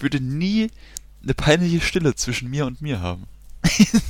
ich 0.00 0.02
würde 0.02 0.24
nie 0.24 0.70
eine 1.22 1.34
peinliche 1.34 1.82
Stille 1.82 2.14
zwischen 2.14 2.48
mir 2.48 2.64
und 2.64 2.80
mir 2.80 3.02
haben. 3.02 3.26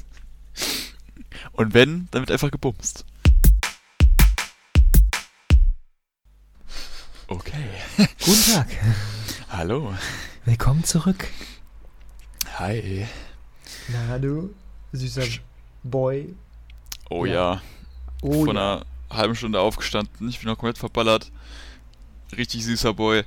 und 1.51 1.75
wenn, 1.75 2.07
dann 2.13 2.23
wird 2.23 2.31
einfach 2.31 2.53
gebumst. 2.53 3.05
Okay. 7.27 7.65
Guten 8.25 8.53
Tag. 8.53 8.69
Hallo. 9.49 9.93
Willkommen 10.45 10.85
zurück. 10.85 11.27
Hi. 12.55 13.09
Na 13.89 14.17
du, 14.21 14.55
süßer 14.93 15.27
Boy. 15.83 16.37
Oh 17.09 17.25
Ja. 17.25 17.55
ja. 17.55 17.63
Oh, 18.23 18.45
Vor 18.45 18.55
ja. 18.55 18.75
einer 18.75 18.87
halben 19.11 19.35
Stunde 19.35 19.59
aufgestanden. 19.61 20.29
Ich 20.29 20.39
bin 20.39 20.47
noch 20.47 20.57
komplett 20.57 20.79
verballert. 20.79 21.33
Richtig 22.37 22.65
süßer 22.65 22.95
Boy. 22.95 23.25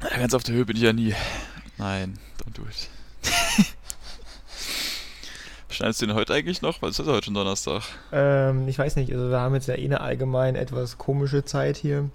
Ganz 0.00 0.34
auf 0.34 0.42
der 0.44 0.54
Höhe 0.54 0.64
bin 0.64 0.76
ich 0.76 0.82
ja 0.82 0.92
nie. 0.92 1.14
Nein, 1.78 2.18
don't 2.40 2.54
do 2.56 2.62
it. 2.62 2.88
Schneidest 5.70 6.02
du 6.02 6.06
den 6.06 6.14
heute 6.14 6.32
eigentlich 6.34 6.62
noch? 6.62 6.80
Weil 6.82 6.90
es 6.90 6.98
ist 6.98 7.06
ja 7.06 7.12
heute 7.12 7.24
schon 7.26 7.34
Donnerstag. 7.34 7.82
Ähm, 8.12 8.68
ich 8.68 8.78
weiß 8.78 8.94
nicht, 8.96 9.12
also 9.12 9.28
wir 9.30 9.40
haben 9.40 9.54
jetzt 9.54 9.66
ja 9.66 9.74
eh 9.74 9.84
eine 9.84 10.00
allgemein 10.00 10.54
etwas 10.54 10.98
komische 10.98 11.44
Zeit 11.44 11.76
hier. 11.76 12.08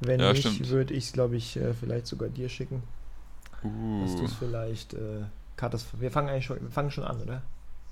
Wenn 0.00 0.18
Ja, 0.20 0.32
nicht, 0.32 0.40
stimmt. 0.48 0.68
würde 0.70 0.94
ich 0.94 1.04
es, 1.06 1.12
glaube 1.12 1.36
ich, 1.36 1.56
äh, 1.56 1.74
vielleicht 1.78 2.06
sogar 2.06 2.30
dir 2.30 2.48
schicken. 2.48 2.82
Dass 3.62 4.16
du 4.16 4.22
Uh. 4.22 4.24
es 4.24 4.32
vielleicht, 4.32 4.94
äh, 4.94 5.24
Katas, 5.56 5.84
wir 5.98 6.10
fangen 6.10 6.30
eigentlich 6.30 6.46
schon, 6.46 6.58
wir 6.62 6.70
fangen 6.70 6.90
schon 6.90 7.04
an, 7.04 7.20
oder? 7.20 7.42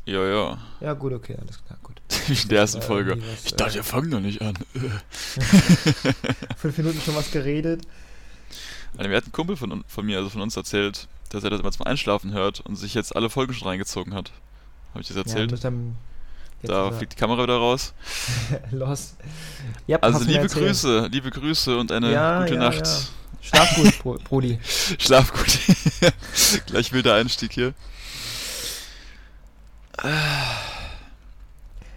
Ja, 0.06 0.24
ja. 0.26 0.58
Ja, 0.80 0.94
gut, 0.94 1.12
okay, 1.12 1.36
alles 1.38 1.62
klar, 1.66 1.78
gut. 1.82 2.00
Wie 2.28 2.32
in 2.42 2.48
der 2.48 2.60
ersten 2.60 2.78
Äh, 2.78 2.82
Folge. 2.82 3.18
was, 3.20 3.44
Ich 3.44 3.52
äh, 3.52 3.56
dachte, 3.56 3.74
wir 3.74 3.84
fangen 3.84 4.08
noch 4.08 4.20
nicht 4.20 4.40
an. 4.40 4.54
Fünf 6.56 6.78
Minuten 6.78 6.98
schon 7.02 7.14
was 7.14 7.30
geredet. 7.30 7.82
Also, 8.96 9.08
mir 9.08 9.16
hat 9.16 9.26
ein 9.26 9.32
Kumpel 9.32 9.56
von, 9.56 9.84
von 9.86 10.06
mir, 10.06 10.18
also 10.18 10.30
von 10.30 10.40
uns, 10.40 10.56
erzählt, 10.56 11.08
dass 11.30 11.44
er 11.44 11.50
das 11.50 11.60
immer 11.60 11.72
zum 11.72 11.86
Einschlafen 11.86 12.32
hört 12.32 12.60
und 12.60 12.76
sich 12.76 12.94
jetzt 12.94 13.14
alle 13.14 13.30
Folgen 13.30 13.54
schon 13.54 13.68
reingezogen 13.68 14.14
hat. 14.14 14.32
Habe 14.90 15.02
ich 15.02 15.08
das 15.08 15.16
erzählt? 15.16 15.52
Ja, 15.62 15.70
da 16.62 16.90
fliegt 16.90 17.12
die 17.12 17.16
Kamera 17.16 17.42
wieder 17.42 17.56
raus. 17.56 17.92
los. 18.72 19.14
Ja, 19.86 19.98
Also 19.98 20.24
liebe. 20.24 20.46
Grüße, 20.46 21.08
liebe 21.12 21.30
Grüße 21.30 21.78
und 21.78 21.92
eine 21.92 22.12
Ja, 22.12 22.40
gute 22.40 22.54
ja, 22.54 22.60
Nacht. 22.60 23.12
Schlaf 23.42 24.02
gut, 24.02 24.24
Brudi. 24.24 24.58
Schlaf 24.98 25.32
gut. 25.32 25.58
Gleich 26.66 26.92
wilder 26.92 27.14
Einstieg 27.14 27.52
hier. 27.52 27.74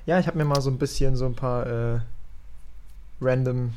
Ja, 0.05 0.19
ich 0.19 0.27
habe 0.27 0.37
mir 0.37 0.45
mal 0.45 0.61
so 0.61 0.69
ein 0.69 0.77
bisschen 0.77 1.15
so 1.15 1.25
ein 1.25 1.35
paar 1.35 1.67
äh, 1.67 1.99
random 3.21 3.73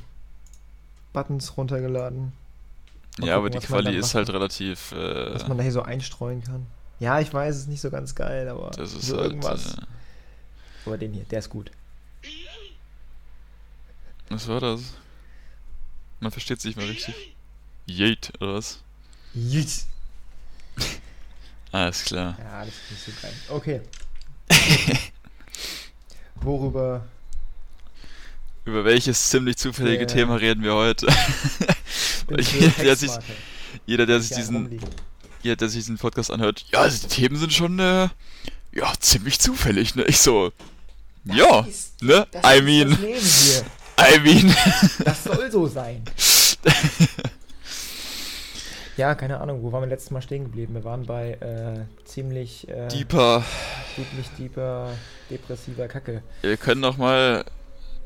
Buttons 1.13 1.57
runtergeladen, 1.57 2.33
Mal 3.19 3.29
ja, 3.29 3.37
aber 3.37 3.51
die 3.51 3.59
Quali 3.59 3.97
ist 3.97 4.15
halt 4.15 4.31
relativ. 4.31 4.93
Äh, 4.93 5.35
was 5.35 5.47
man 5.47 5.57
da 5.57 5.63
hier 5.63 5.73
so 5.73 5.83
einstreuen 5.83 6.43
kann. 6.43 6.67
Ja, 7.01 7.21
ich 7.21 7.33
weiß, 7.33 7.55
es 7.55 7.61
ist 7.63 7.69
nicht 7.69 7.81
so 7.81 7.91
ganz 7.91 8.15
geil, 8.15 8.49
aber 8.49 8.71
das 8.71 8.93
ist 8.93 9.07
so 9.07 9.17
halt. 9.17 9.27
irgendwas. 9.27 9.75
Äh, 9.77 9.83
Aber 10.87 10.99
den 10.99 11.13
hier, 11.13 11.25
der 11.25 11.39
ist 11.41 11.51
gut. 11.51 11.71
was 14.29 14.49
war 14.49 14.61
das? 14.61 14.81
Man 16.21 16.31
versteht 16.31 16.61
sich 16.61 16.77
mal 16.77 16.87
richtig. 16.87 17.15
Yeet, 17.87 18.33
oder 18.41 18.55
was? 18.55 18.81
Yes. 19.35 19.87
Alles 21.73 22.05
klar. 22.05 22.37
Ja, 22.39 22.65
das 22.65 22.75
ist 22.75 22.91
nicht 22.91 23.05
so 23.05 23.13
geil. 23.23 23.35
Okay. 23.49 23.81
Worüber? 26.37 27.05
Über 28.65 28.85
welches 28.85 29.29
ziemlich 29.29 29.57
zufällige 29.57 30.03
Ja. 30.03 30.07
Thema 30.07 30.37
reden 30.37 30.63
wir 30.63 30.75
heute? 30.75 31.07
jeder, 32.39 32.71
der 32.83 32.97
sich, 32.97 33.11
jeder, 33.87 34.07
der 34.07 34.21
sich 34.21 34.37
diesen, 34.37 34.81
jeder, 35.43 35.57
der 35.57 35.69
sich 35.69 35.81
diesen 35.81 35.99
Podcast 35.99 36.31
anhört, 36.31 36.65
ja, 36.73 36.81
also 36.81 37.07
die 37.07 37.15
Themen 37.15 37.37
sind 37.37 37.53
schon, 37.53 37.79
äh, 37.79 38.09
ja, 38.73 38.93
ziemlich 39.01 39.39
zufällig, 39.39 39.95
ne? 39.95 40.05
Ich 40.05 40.19
so, 40.19 40.53
ja, 41.25 41.61
ist- 41.61 42.03
ne? 42.03 42.27
Das 42.33 42.45
I 42.57 42.63
mean, 42.63 42.91
das. 43.15 43.65
I 44.17 44.19
mean. 44.21 44.55
Das 45.05 45.25
soll 45.25 45.51
so 45.51 45.67
sein. 45.67 46.03
Ja, 48.97 49.17
keine 49.17 49.41
Ahnung, 49.41 49.63
wo 49.63 49.73
waren 49.73 49.83
wir 49.83 49.89
letztes 49.89 50.13
Mal 50.13 50.23
stehen 50.23 50.45
geblieben? 50.45 50.75
Wir 50.75 50.85
waren 50.85 51.05
bei 51.05 51.33
äh, 51.33 51.85
ziemlich, 52.05 52.69
äh, 52.69 52.87
Deeper. 52.89 53.45
ziemlich 53.97 54.29
deeper, 54.39 54.91
depressiver 55.31 55.89
Kacke. 55.89 56.23
Wir 56.43 56.57
können 56.57 56.81
noch 56.81 56.97
mal 56.97 57.45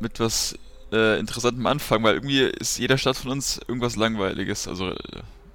mit 0.00 0.18
was 0.18 0.54
äh, 0.92 1.18
Interessantem 1.18 1.66
anfangen, 1.66 2.04
weil 2.04 2.14
irgendwie 2.14 2.40
ist 2.40 2.78
jeder 2.78 2.98
Stadt 2.98 3.16
von 3.16 3.30
uns 3.32 3.58
irgendwas 3.66 3.96
Langweiliges, 3.96 4.66
also 4.68 4.90
äh, 4.90 4.96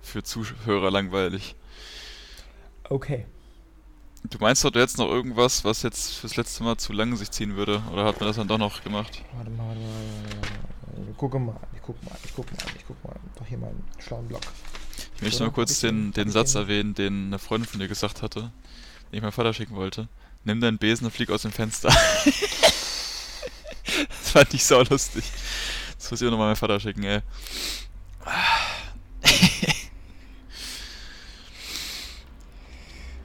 für 0.02 0.24
Zuhörer 0.24 0.92
langweilig. 0.92 1.56
Okay. 2.90 3.26
Du 4.30 4.38
meinst 4.40 4.64
doch, 4.64 4.72
du 4.72 4.80
hättest 4.80 4.98
noch 5.00 5.10
irgendwas, 5.10 5.66
was 5.66 5.82
jetzt 5.82 6.14
fürs 6.16 6.38
letzte 6.38 6.64
Mal 6.64 6.78
zu 6.78 6.94
lange 6.94 7.18
sich 7.18 7.30
ziehen 7.32 7.56
würde? 7.56 7.82
Oder 7.92 8.06
hat 8.06 8.20
man 8.20 8.28
das 8.28 8.38
dann 8.38 8.48
doch 8.48 8.58
noch 8.58 8.82
gemacht? 8.84 9.22
Warte 9.36 9.50
mal, 9.52 9.68
warte 9.68 9.80
mal. 9.80 11.10
Ich 11.12 11.18
gucke 11.18 11.40
mal, 11.40 11.56
ich 11.76 11.82
gucke 11.82 12.06
mal, 12.06 12.16
ich 12.24 12.34
gucke 12.34 12.54
mal, 12.56 12.64
ich 12.78 12.88
gucke 12.88 13.08
mal. 13.08 13.16
Doch 13.38 13.46
hier 13.46 13.58
meinen 13.58 13.84
schlauen 14.00 14.28
Block. 14.28 14.42
Ich 15.16 15.22
möchte 15.22 15.38
Oder? 15.38 15.46
nur 15.48 15.54
kurz 15.54 15.80
den, 15.80 16.12
den- 16.14 16.30
Satz 16.30 16.56
erwähnen, 16.56 16.94
den 16.94 17.28
eine 17.28 17.40
Freundin 17.40 17.68
von 17.70 17.80
dir 17.80 17.88
gesagt 17.88 18.22
hatte, 18.22 18.52
den 19.12 19.18
ich 19.18 19.22
meinem 19.22 19.32
Vater 19.32 19.54
schicken 19.54 19.76
wollte. 19.76 20.08
Nimm 20.46 20.62
deinen 20.62 20.78
Besen 20.78 21.06
und 21.06 21.12
flieg 21.12 21.30
aus 21.30 21.42
dem 21.42 21.52
Fenster. 21.52 21.90
das 24.10 24.32
fand 24.32 24.54
ich 24.54 24.64
sau 24.64 24.82
lustig. 24.82 25.24
Das 25.98 26.12
muss 26.12 26.22
ich 26.22 26.28
auch 26.28 26.32
nochmal 26.32 26.48
meinem 26.48 26.56
Vater 26.56 26.80
schicken, 26.80 27.04
ey. 27.04 27.22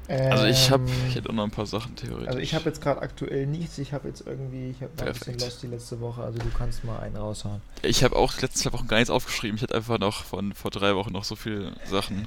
Also 0.08 0.46
ich 0.46 0.70
hab, 0.70 0.80
Ähm, 0.80 0.86
ich 1.06 1.16
hätte 1.16 1.28
auch 1.28 1.34
noch 1.34 1.44
ein 1.44 1.50
paar 1.50 1.66
Sachen 1.66 1.94
theoretisch. 1.94 2.28
Also 2.28 2.38
ich 2.38 2.54
habe 2.54 2.64
jetzt 2.64 2.80
gerade 2.80 3.02
aktuell 3.02 3.46
nichts. 3.46 3.76
Ich 3.76 3.92
habe 3.92 4.08
jetzt 4.08 4.26
irgendwie, 4.26 4.70
ich 4.70 4.82
habe 4.82 4.90
ein 5.04 5.12
bisschen 5.12 5.38
lost 5.38 5.62
die 5.62 5.66
letzte 5.66 6.00
Woche. 6.00 6.22
Also 6.22 6.38
du 6.38 6.48
kannst 6.56 6.82
mal 6.84 6.98
einen 7.00 7.16
raushauen. 7.16 7.60
Ich 7.82 8.02
habe 8.02 8.16
auch 8.16 8.32
die 8.32 8.40
letzten 8.40 8.60
zwei 8.60 8.72
Wochen 8.72 8.88
gar 8.88 8.96
nichts 8.96 9.10
aufgeschrieben. 9.10 9.56
Ich 9.56 9.62
hatte 9.62 9.74
einfach 9.74 9.98
noch 9.98 10.24
von 10.24 10.54
vor 10.54 10.70
drei 10.70 10.94
Wochen 10.94 11.12
noch 11.12 11.24
so 11.24 11.36
viele 11.36 11.76
Sachen. 11.84 12.26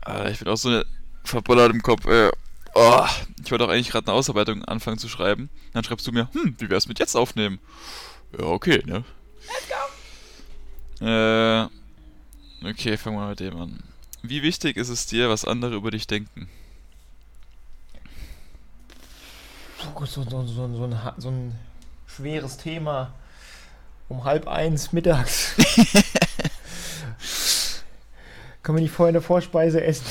Alter, 0.00 0.30
ich 0.30 0.38
bin 0.38 0.48
auch 0.48 0.56
so 0.56 0.70
ne 0.70 0.86
verbullert 1.22 1.72
im 1.72 1.82
Kopf, 1.82 2.06
ey. 2.06 2.30
Oh, 2.74 3.06
ich 3.42 3.50
wollte 3.52 3.64
auch 3.64 3.68
eigentlich 3.68 3.90
gerade 3.90 4.08
eine 4.08 4.16
Ausarbeitung 4.16 4.64
anfangen 4.64 4.98
zu 4.98 5.08
schreiben. 5.08 5.48
Dann 5.72 5.84
schreibst 5.84 6.06
du 6.08 6.12
mir, 6.12 6.28
hm, 6.32 6.56
wie 6.58 6.68
wär's 6.68 6.88
mit 6.88 6.98
jetzt 6.98 7.14
aufnehmen? 7.14 7.60
Ja, 8.36 8.46
okay, 8.46 8.82
ne? 8.84 9.04
Let's 9.46 9.68
go! 11.00 11.06
Äh, 11.06 11.68
okay, 12.68 12.96
fangen 12.96 13.16
wir 13.16 13.28
mit 13.28 13.38
dem 13.38 13.56
an. 13.56 13.82
Wie 14.22 14.42
wichtig 14.42 14.76
ist 14.76 14.88
es 14.88 15.06
dir, 15.06 15.28
was 15.28 15.44
andere 15.44 15.76
über 15.76 15.92
dich 15.92 16.08
denken? 16.08 16.48
So, 19.78 20.04
so, 20.06 20.22
so, 20.24 20.46
so, 20.46 20.74
so, 20.74 20.84
ein, 20.84 20.98
so 21.18 21.28
ein 21.30 21.56
schweres 22.06 22.56
Thema. 22.56 23.12
Um 24.08 24.24
halb 24.24 24.48
eins 24.48 24.92
mittags. 24.92 25.54
Können 28.62 28.78
wir 28.78 28.82
nicht 28.82 28.92
vorher 28.92 29.10
eine 29.10 29.20
Vorspeise 29.20 29.84
essen? 29.84 30.06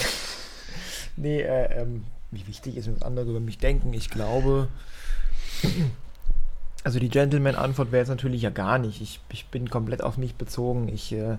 nee, 1.16 1.42
äh, 1.42 1.82
ähm, 1.82 2.06
wie 2.34 2.48
wichtig 2.48 2.78
ist, 2.78 2.90
was 2.94 3.02
andere 3.02 3.30
über 3.30 3.40
mich 3.40 3.58
denken? 3.58 3.94
Ich 3.94 4.10
glaube. 4.10 4.68
Also 6.84 7.00
die 7.00 7.10
Gentleman-Antwort 7.10 7.92
wäre 7.92 8.02
jetzt 8.02 8.10
natürlich 8.10 8.42
ja 8.42 8.50
gar 8.50 8.78
nicht. 8.78 9.02
Ich, 9.02 9.22
ich 9.30 9.46
bin 9.46 9.70
komplett 9.70 10.04
auf 10.04 10.18
mich 10.18 10.36
bezogen. 10.36 10.90
Ich 10.90 11.14
äh, 11.14 11.38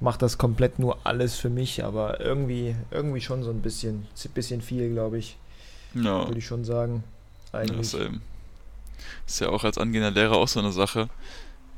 mache 0.00 0.18
das 0.18 0.36
komplett 0.36 0.78
nur 0.78 0.98
alles 1.04 1.36
für 1.36 1.48
mich, 1.48 1.84
aber 1.84 2.20
irgendwie, 2.20 2.74
irgendwie 2.90 3.20
schon 3.20 3.42
so 3.42 3.50
ein 3.50 3.62
bisschen, 3.62 4.06
bisschen 4.34 4.60
viel, 4.60 4.90
glaube 4.90 5.18
ich. 5.18 5.36
Ja. 5.94 6.26
Würde 6.26 6.38
ich 6.38 6.46
schon 6.46 6.64
sagen. 6.64 7.04
Ja, 7.52 7.60
Eigentlich. 7.60 7.88
same. 7.88 8.20
Ist 9.26 9.40
ja 9.40 9.48
auch 9.48 9.64
als 9.64 9.78
angehender 9.78 10.10
Lehrer 10.10 10.36
auch 10.36 10.48
so 10.48 10.60
eine 10.60 10.72
Sache, 10.72 11.08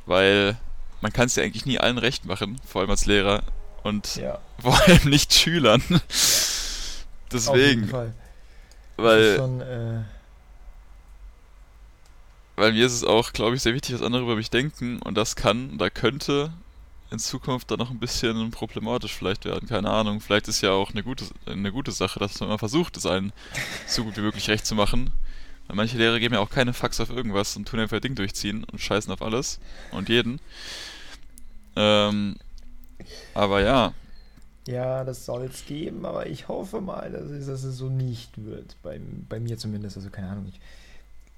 weil 0.06 0.56
man 1.00 1.12
kann 1.12 1.26
es 1.26 1.36
ja 1.36 1.42
eigentlich 1.42 1.66
nie 1.66 1.78
allen 1.78 1.98
recht 1.98 2.24
machen, 2.24 2.60
vor 2.66 2.80
allem 2.80 2.90
als 2.90 3.06
Lehrer 3.06 3.42
und 3.82 4.16
Ja, 4.16 4.38
vor 4.58 4.80
allem 4.82 5.08
nicht 5.08 5.32
Schülern. 5.32 5.82
Deswegen, 7.32 7.90
weil, 8.96 9.36
schon, 9.36 9.60
äh, 9.60 10.02
weil 12.56 12.72
mir 12.72 12.86
ist 12.86 12.92
es 12.92 13.04
auch, 13.04 13.32
glaube 13.32 13.56
ich, 13.56 13.62
sehr 13.62 13.74
wichtig, 13.74 13.94
was 13.94 14.02
andere 14.02 14.22
über 14.22 14.36
mich 14.36 14.50
denken 14.50 15.00
und 15.00 15.16
das 15.16 15.36
kann 15.36 15.74
oder 15.74 15.90
könnte 15.90 16.52
in 17.10 17.18
Zukunft 17.18 17.70
dann 17.70 17.78
noch 17.78 17.90
ein 17.90 17.98
bisschen 17.98 18.50
problematisch 18.50 19.14
vielleicht 19.14 19.44
werden. 19.44 19.68
Keine 19.68 19.90
Ahnung, 19.90 20.20
vielleicht 20.20 20.48
ist 20.48 20.62
ja 20.62 20.70
auch 20.70 20.90
eine 20.92 21.02
gute, 21.02 21.26
eine 21.46 21.70
gute 21.70 21.92
Sache, 21.92 22.18
dass 22.18 22.40
man 22.40 22.48
immer 22.48 22.58
versucht, 22.58 22.96
es 22.96 23.04
allen 23.04 23.32
so 23.86 24.04
gut 24.04 24.16
wie 24.16 24.22
möglich 24.22 24.48
recht 24.48 24.64
zu 24.64 24.74
machen. 24.74 25.10
Weil 25.66 25.76
manche 25.76 25.98
Lehrer 25.98 26.18
geben 26.18 26.34
ja 26.34 26.40
auch 26.40 26.50
keine 26.50 26.72
Fax 26.72 27.00
auf 27.00 27.10
irgendwas 27.10 27.56
und 27.56 27.68
tun 27.68 27.80
einfach 27.80 27.96
ihr 27.96 28.00
Ding 28.00 28.14
durchziehen 28.14 28.64
und 28.64 28.80
scheißen 28.80 29.12
auf 29.12 29.20
alles 29.20 29.60
und 29.90 30.08
jeden. 30.08 30.40
Ähm, 31.76 32.36
aber 33.34 33.60
ja, 33.60 33.92
ja, 34.66 35.04
das 35.04 35.24
soll 35.26 35.44
es 35.44 35.66
geben, 35.66 36.04
aber 36.06 36.26
ich 36.28 36.48
hoffe 36.48 36.80
mal, 36.80 37.10
dass 37.10 37.24
es, 37.24 37.46
dass 37.46 37.64
es 37.64 37.76
so 37.76 37.88
nicht 37.88 38.44
wird. 38.44 38.76
Bei, 38.82 39.00
bei 39.28 39.40
mir 39.40 39.58
zumindest. 39.58 39.96
Also 39.96 40.10
keine 40.10 40.28
Ahnung. 40.28 40.46
Ich, 40.48 40.60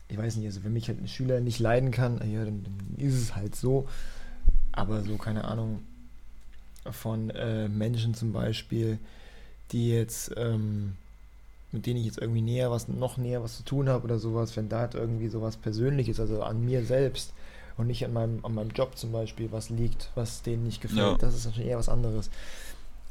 ich 0.08 0.18
weiß 0.18 0.36
nicht, 0.36 0.46
also 0.46 0.62
wenn 0.64 0.74
mich 0.74 0.88
halt 0.88 1.00
ein 1.00 1.08
Schüler 1.08 1.40
nicht 1.40 1.58
leiden 1.58 1.90
kann, 1.90 2.16
ja, 2.30 2.44
dann, 2.44 2.62
dann 2.64 2.94
ist 2.98 3.14
es 3.14 3.34
halt 3.34 3.56
so. 3.56 3.88
Aber 4.72 5.02
so, 5.02 5.16
keine 5.16 5.44
Ahnung, 5.44 5.82
von 6.90 7.30
äh, 7.30 7.68
Menschen 7.68 8.12
zum 8.14 8.32
Beispiel, 8.32 8.98
die 9.72 9.90
jetzt, 9.90 10.32
ähm, 10.36 10.94
mit 11.72 11.86
denen 11.86 11.98
ich 12.00 12.06
jetzt 12.06 12.18
irgendwie 12.18 12.42
näher 12.42 12.70
was, 12.70 12.88
noch 12.88 13.16
näher 13.16 13.42
was 13.42 13.56
zu 13.56 13.62
tun 13.64 13.88
habe 13.88 14.04
oder 14.04 14.18
sowas, 14.18 14.56
wenn 14.56 14.68
da 14.68 14.80
halt 14.80 14.94
irgendwie 14.94 15.28
sowas 15.28 15.56
Persönliches, 15.56 16.20
also 16.20 16.42
an 16.42 16.64
mir 16.64 16.84
selbst 16.84 17.32
und 17.78 17.86
nicht 17.86 18.04
an 18.04 18.12
meinem, 18.12 18.44
an 18.44 18.54
meinem 18.54 18.70
Job 18.70 18.96
zum 18.98 19.12
Beispiel, 19.12 19.50
was 19.50 19.70
liegt, 19.70 20.10
was 20.14 20.42
denen 20.42 20.64
nicht 20.64 20.80
gefällt, 20.82 20.98
Ja. 21.12 21.16
das 21.18 21.34
ist 21.34 21.46
natürlich 21.46 21.70
eher 21.70 21.78
was 21.78 21.88
anderes. 21.88 22.30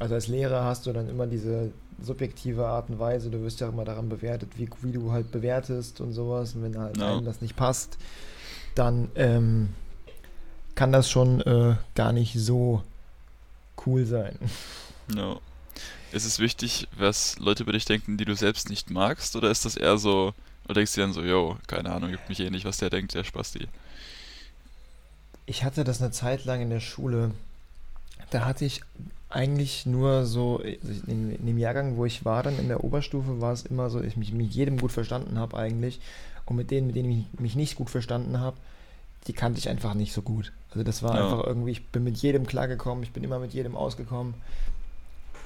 Also 0.04 0.16
als 0.16 0.28
Lehrer 0.28 0.66
hast 0.66 0.86
du 0.86 0.92
dann 0.92 1.08
immer 1.08 1.28
diese 1.28 1.72
subjektive 2.02 2.68
Art 2.68 2.90
und 2.90 3.00
Weise, 3.00 3.30
du 3.30 3.42
wirst 3.42 3.62
ja 3.62 3.70
immer 3.70 3.86
daran 3.86 4.10
bewertet, 4.10 4.50
wie, 4.58 4.68
wie 4.82 4.92
du 4.92 5.14
halt 5.14 5.32
bewertest 5.32 6.02
und 6.02 6.12
sowas. 6.12 6.56
Und 6.56 6.64
wenn 6.64 6.78
halt 6.78 6.98
Ja. 6.98 7.08
einem 7.16 7.24
das 7.24 7.40
nicht 7.40 7.56
passt, 7.56 7.98
dann 8.76 9.10
ähm, 9.16 9.70
kann 10.76 10.92
das 10.92 11.10
schon 11.10 11.40
äh, 11.40 11.76
gar 11.96 12.12
nicht 12.12 12.34
so 12.38 12.84
cool 13.86 14.06
sein. 14.06 14.38
Ja. 15.16 15.38
Ist 16.12 16.26
es 16.26 16.40
wichtig, 16.40 16.90
was 16.98 17.40
Leute 17.40 17.64
über 17.64 17.72
dich 17.72 17.86
denken, 17.86 18.18
die 18.18 18.26
du 18.26 18.36
selbst 18.36 18.70
nicht 18.70 18.90
magst? 18.90 19.38
Oder 19.38 19.50
ist 19.52 19.64
das 19.64 19.78
eher 19.78 19.98
so, 19.98 20.34
oder 20.66 20.74
denkst 20.74 20.92
du 20.96 21.00
dir 21.00 21.06
dann 21.08 21.14
so, 21.14 21.24
yo, 21.24 21.58
keine 21.68 21.94
Ahnung, 21.94 22.12
gibt 22.12 22.28
mich 22.28 22.42
eh 22.42 22.50
nicht, 22.50 22.66
was 22.66 22.76
der 22.78 22.90
denkt, 22.90 23.14
der 23.14 23.24
Spasti. 23.24 23.70
Ich 25.46 25.64
hatte 25.64 25.86
das 25.86 26.02
eine 26.02 26.12
Zeit 26.12 26.44
lang 26.44 26.60
in 26.60 26.70
der 26.70 26.82
Schule. 26.82 27.32
Da 28.32 28.44
hatte 28.44 28.66
ich 28.66 28.82
eigentlich 29.34 29.86
nur 29.86 30.26
so, 30.26 30.60
in, 30.60 31.32
in 31.36 31.46
dem 31.46 31.58
Jahrgang, 31.58 31.98
wo 31.98 32.06
ich 32.06 32.24
war, 32.24 32.44
dann 32.44 32.58
in 32.60 32.68
der 32.68 32.84
Oberstufe, 32.84 33.42
war 33.42 33.52
es 33.52 33.64
immer 33.64 33.90
so, 33.90 33.98
dass 34.00 34.08
ich 34.08 34.18
mich 34.18 34.32
mit 34.34 34.52
jedem 34.54 34.78
gut 34.78 34.92
verstanden 34.92 35.38
habe 35.40 35.58
eigentlich. 35.58 36.00
Und 36.46 36.56
mit 36.58 36.72
denen, 36.72 36.88
mit 36.88 36.96
denen 36.96 37.28
ich 37.34 37.40
mich 37.40 37.56
nicht 37.56 37.76
gut 37.76 37.90
verstanden 37.90 38.40
habe, 38.40 38.58
die 39.28 39.34
kannte 39.34 39.58
ich 39.60 39.70
einfach 39.70 39.94
nicht 39.94 40.14
so 40.14 40.22
gut. 40.22 40.52
Also 40.72 40.84
das 40.84 41.02
war 41.04 41.16
Ja. 41.16 41.24
einfach 41.24 41.46
irgendwie, 41.46 41.72
ich 41.72 41.88
bin 41.88 42.04
mit 42.04 42.18
jedem 42.18 42.46
klargekommen, 42.46 43.04
ich 43.04 43.12
bin 43.12 43.24
immer 43.24 43.40
mit 43.40 43.54
jedem 43.54 43.76
ausgekommen. 43.76 44.34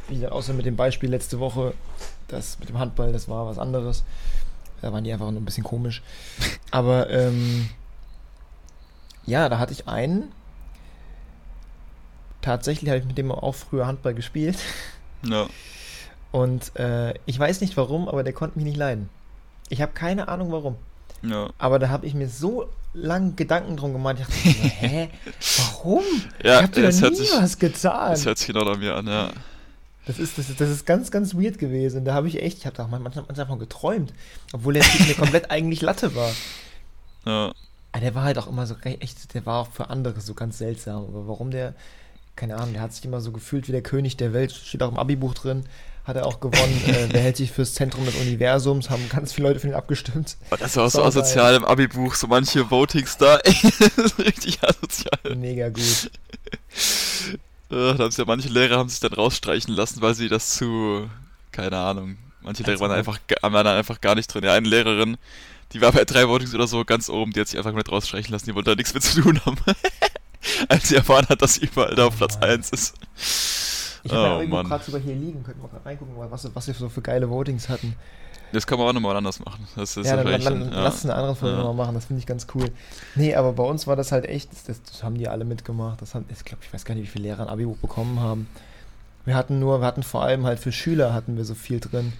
Wie 0.07 0.16
gesagt, 0.16 0.31
außer 0.33 0.54
mit 0.54 0.66
dem 0.66 0.75
Beispiel 0.75 1.10
letzte 1.10 1.40
Woche, 1.40 1.74
das 2.28 2.60
mit 2.60 2.69
dem 2.69 2.80
Handball, 2.80 3.12
das 3.13 3.28
war 3.30 3.45
was 3.45 3.60
anderes. 3.60 4.04
Da 4.81 4.92
waren 4.94 5.04
die 5.04 5.12
einfach 5.13 5.30
nur 5.31 5.42
ein 5.42 5.45
bisschen 5.45 5.63
komisch. 5.63 6.01
Aber 6.72 7.10
ähm, 7.10 7.69
ja, 9.25 9.50
da 9.50 9.60
hatte 9.60 9.74
ich 9.74 9.88
einen. 9.88 10.31
Tatsächlich 12.48 12.90
habe 12.90 13.00
ich 13.00 13.06
mit 13.06 13.18
dem 13.18 13.30
auch 13.30 13.56
früher 13.56 13.86
Handball 13.88 14.14
gespielt. 14.14 14.58
Ja. 15.24 15.48
Und 16.32 16.76
äh, 16.76 17.16
ich 17.26 17.38
weiß 17.40 17.60
nicht 17.62 17.76
warum, 17.76 18.08
aber 18.08 18.24
der 18.24 18.34
konnte 18.34 18.58
mich 18.60 18.66
nicht 18.66 18.78
leiden. 18.78 19.10
Ich 19.68 19.82
habe 19.82 19.94
keine 19.94 20.28
Ahnung 20.28 20.52
warum. 20.52 20.76
Ja. 21.24 21.50
Aber 21.58 21.80
da 21.80 21.90
habe 21.90 22.06
ich 22.06 22.14
mir 22.14 22.30
so 22.30 22.70
lang 22.94 23.36
Gedanken 23.36 23.76
drum 23.78 23.94
gemacht. 23.94 24.18
Ich 24.20 24.28
dachte, 24.28 24.38
hä? 24.88 25.10
Warum? 25.58 26.04
Ja, 26.44 26.58
ich 26.58 26.64
habe 26.64 26.72
dir 26.72 26.88
nie 26.88 27.16
sich- 27.16 27.32
was 27.36 27.58
getan. 27.58 28.12
Das 28.12 28.26
hört 28.28 28.38
sich 28.38 28.48
genau 28.48 28.62
an 28.72 28.80
mir 28.80 28.96
an, 28.96 29.08
ja. 29.08 29.32
Das 30.06 30.20
ist, 30.20 30.38
das, 30.38 30.50
ist, 30.52 30.62
das 30.62 30.70
ist 30.70 30.86
ganz, 30.86 31.10
ganz 31.10 31.34
weird 31.34 31.58
gewesen. 31.58 32.06
Da 32.06 32.14
habe 32.14 32.28
ich 32.28 32.42
echt, 32.42 32.60
ich 32.60 32.66
habe 32.68 32.78
da 32.78 32.84
manchmal, 32.88 33.12
manchmal 33.14 33.36
davon 33.36 33.58
geträumt. 33.58 34.14
Obwohl 34.54 34.76
der 34.76 34.84
Typ 34.84 35.08
mir 35.08 35.16
komplett 35.20 35.50
eigentlich 35.50 35.82
Latte 35.82 36.16
war. 36.16 36.32
Ja. 37.26 37.52
Aber 37.92 38.02
der 38.02 38.14
war 38.14 38.24
halt 38.24 38.38
auch 38.38 38.48
immer 38.48 38.68
so 38.68 38.76
echt, 38.84 39.34
der 39.34 39.46
war 39.48 39.62
auch 39.62 39.72
für 39.72 39.90
andere 39.90 40.22
so 40.22 40.36
ganz 40.36 40.60
seltsam. 40.60 41.06
Aber 41.08 41.28
warum 41.28 41.50
der, 41.50 41.74
keine 42.38 42.56
Ahnung, 42.56 42.74
der 42.74 42.81
hat 42.81 42.94
sich 42.94 43.04
immer 43.04 43.19
so 43.19 43.31
gefühlt 43.34 43.68
wie 43.68 43.74
der 43.74 43.81
König 43.81 44.16
der 44.16 44.31
Welt, 44.31 44.51
steht 44.51 44.81
auch 44.84 44.92
im 44.92 44.98
Abi-Buch 44.98 45.34
drin, 45.34 45.66
hat 46.06 46.16
er 46.16 46.25
auch 46.25 46.39
gewonnen. 46.39 46.81
äh, 46.88 47.07
der 47.10 47.22
hält 47.22 47.36
sich 47.36 47.51
fürs 47.51 47.74
Zentrum 47.74 48.06
des 48.06 48.16
Universums, 48.16 48.89
haben 48.89 49.10
ganz 49.10 49.34
viele 49.34 49.50
Leute 49.50 49.60
für 49.60 49.68
ihn 49.68 49.74
abgestimmt. 49.74 50.38
Oh, 50.51 50.56
das 50.57 50.78
war 50.78 50.86
auch 50.86 50.92
so 50.92 51.04
asozial 51.04 51.56
im 51.56 51.66
Abi-Buch, 51.66 52.16
so 52.16 52.28
manche 52.28 52.69
Votings 52.69 53.18
da. 53.18 53.36
Ist 53.38 54.18
richtig 54.19 54.63
asozial. 54.63 55.36
Mega 55.36 55.69
gut. 55.69 56.12
Da 57.69 57.98
haben 57.98 58.12
sich 58.12 58.19
ja 58.19 58.25
manche 58.25 58.48
Lehrer 58.48 58.78
haben 58.78 58.88
sich 58.88 59.01
dann 59.01 59.13
rausstreichen 59.13 59.74
lassen, 59.74 60.01
weil 60.01 60.13
sie 60.13 60.30
das 60.30 60.51
zu, 60.51 61.10
keine 61.51 61.78
Ahnung, 61.78 62.18
manche 62.42 62.63
Lehrer 62.63 62.80
waren 62.80 62.92
ob. 62.92 62.98
einfach, 62.98 63.19
waren 63.42 63.68
einfach 63.68 64.00
gar 64.00 64.16
nicht 64.16 64.33
drin. 64.33 64.45
Ja, 64.45 64.54
eine 64.54 64.69
Lehrerin, 64.69 65.18
die 65.74 65.81
war 65.81 65.92
bei 65.92 66.06
drei 66.06 66.28
Votings 66.30 66.56
oder 66.56 66.68
so 66.68 66.86
ganz 66.86 67.10
oben, 67.10 67.33
die 67.33 67.42
hat 67.42 67.48
sich 67.48 67.57
einfach 67.57 67.72
komplett 67.72 67.92
rausstreichen 67.92 68.31
lassen, 68.31 68.45
die 68.45 68.56
wollte 68.56 68.69
da 68.69 68.75
nichts 68.75 68.94
mit 68.94 69.04
zu 69.04 69.22
tun 69.22 69.42
haben. 69.45 69.57
Als 70.70 70.90
sie 70.90 70.96
erfahren 70.96 71.26
hat, 71.30 71.42
dass 71.42 71.56
sie 71.56 71.66
überall 71.66 71.96
da 71.96 72.08
auf 72.08 72.14
Oh 72.16 72.18
Platz 72.18 72.40
Mann. 72.40 72.50
1 72.50 72.70
ist. 72.72 72.96
Ich 74.04 74.12
habe 74.12 74.22
ja 74.22 74.38
Oh, 74.38 74.48
Mann. 74.48 74.68
gerade 74.68 74.84
sogar 74.84 75.02
hier 75.02 75.16
liegen, 75.16 75.44
könnten 75.44 75.62
wir 75.62 75.70
gerade 75.70 75.86
reingucken, 75.86 76.14
was, 76.18 76.50
was 76.54 76.68
wir 76.68 76.74
so 76.74 76.90
für 76.90 77.02
geile 77.02 77.30
Votings 77.30 77.68
hatten. 77.70 77.96
Das 78.54 78.66
kann 78.66 78.80
man 78.80 78.88
auch 78.88 78.94
nochmal 78.94 79.18
anders 79.18 79.40
machen. 79.42 79.68
Das 79.76 79.98
ist 79.98 80.06
ja, 80.06 80.16
dann, 80.16 80.26
dann, 80.42 80.44
dann 80.62 80.70
lass 80.72 81.00
es 81.00 81.04
eine 81.04 81.16
andere 81.16 81.36
Folge 81.36 81.58
Ja. 81.58 81.64
mal 81.66 81.74
machen, 81.74 81.96
das 81.96 82.06
finde 82.06 82.22
ich 82.22 82.26
ganz 82.26 82.48
cool. 82.56 82.70
Nee, 83.16 83.36
aber 83.36 83.52
bei 83.54 83.64
uns 83.64 83.88
war 83.88 83.98
das 83.98 84.14
halt 84.14 84.26
echt, 84.26 84.50
das, 84.70 84.82
das, 84.82 85.04
haben 85.04 85.18
die 85.18 85.28
alle 85.28 85.44
mitgemacht. 85.44 86.02
Das 86.02 86.16
haben, 86.16 86.26
ich 86.32 86.46
glaube, 86.46 86.64
ich 86.64 86.74
weiß 86.74 86.86
gar 86.86 86.96
nicht, 86.96 87.04
wie 87.04 87.12
viele 87.12 87.24
Lehrer 87.26 87.42
ein 87.44 87.50
Abi-Buch 87.50 87.78
bekommen 87.78 88.22
haben. 88.22 88.48
Wir 89.26 89.36
hatten 89.36 89.60
nur, 89.60 89.82
wir 89.82 89.86
hatten 89.86 90.04
vor 90.04 90.24
allem 90.24 90.46
halt 90.46 90.60
für 90.60 90.72
Schüler 90.72 91.14
hatten 91.14 91.36
wir 91.36 91.44
so 91.44 91.56
viel 91.56 91.82
drin. 91.82 92.14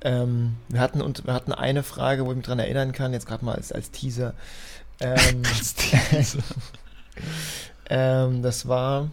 Ähm, 0.00 0.56
wir, 0.68 0.80
hatten, 0.80 1.02
und 1.02 1.26
wir 1.26 1.34
hatten 1.34 1.52
eine 1.52 1.82
Frage, 1.82 2.24
wo 2.24 2.30
ich 2.30 2.36
mich 2.36 2.46
dran 2.46 2.60
erinnern 2.60 2.92
kann, 2.92 3.12
jetzt 3.12 3.26
gerade 3.26 3.44
mal 3.44 3.54
als, 3.56 3.70
als 3.72 3.90
Teaser. 3.90 4.32
Ähm, 5.00 5.42
Als 5.56 5.76
Teaser. 5.76 6.40
ähm, 7.90 8.42
das 8.42 8.68
war, 8.68 9.10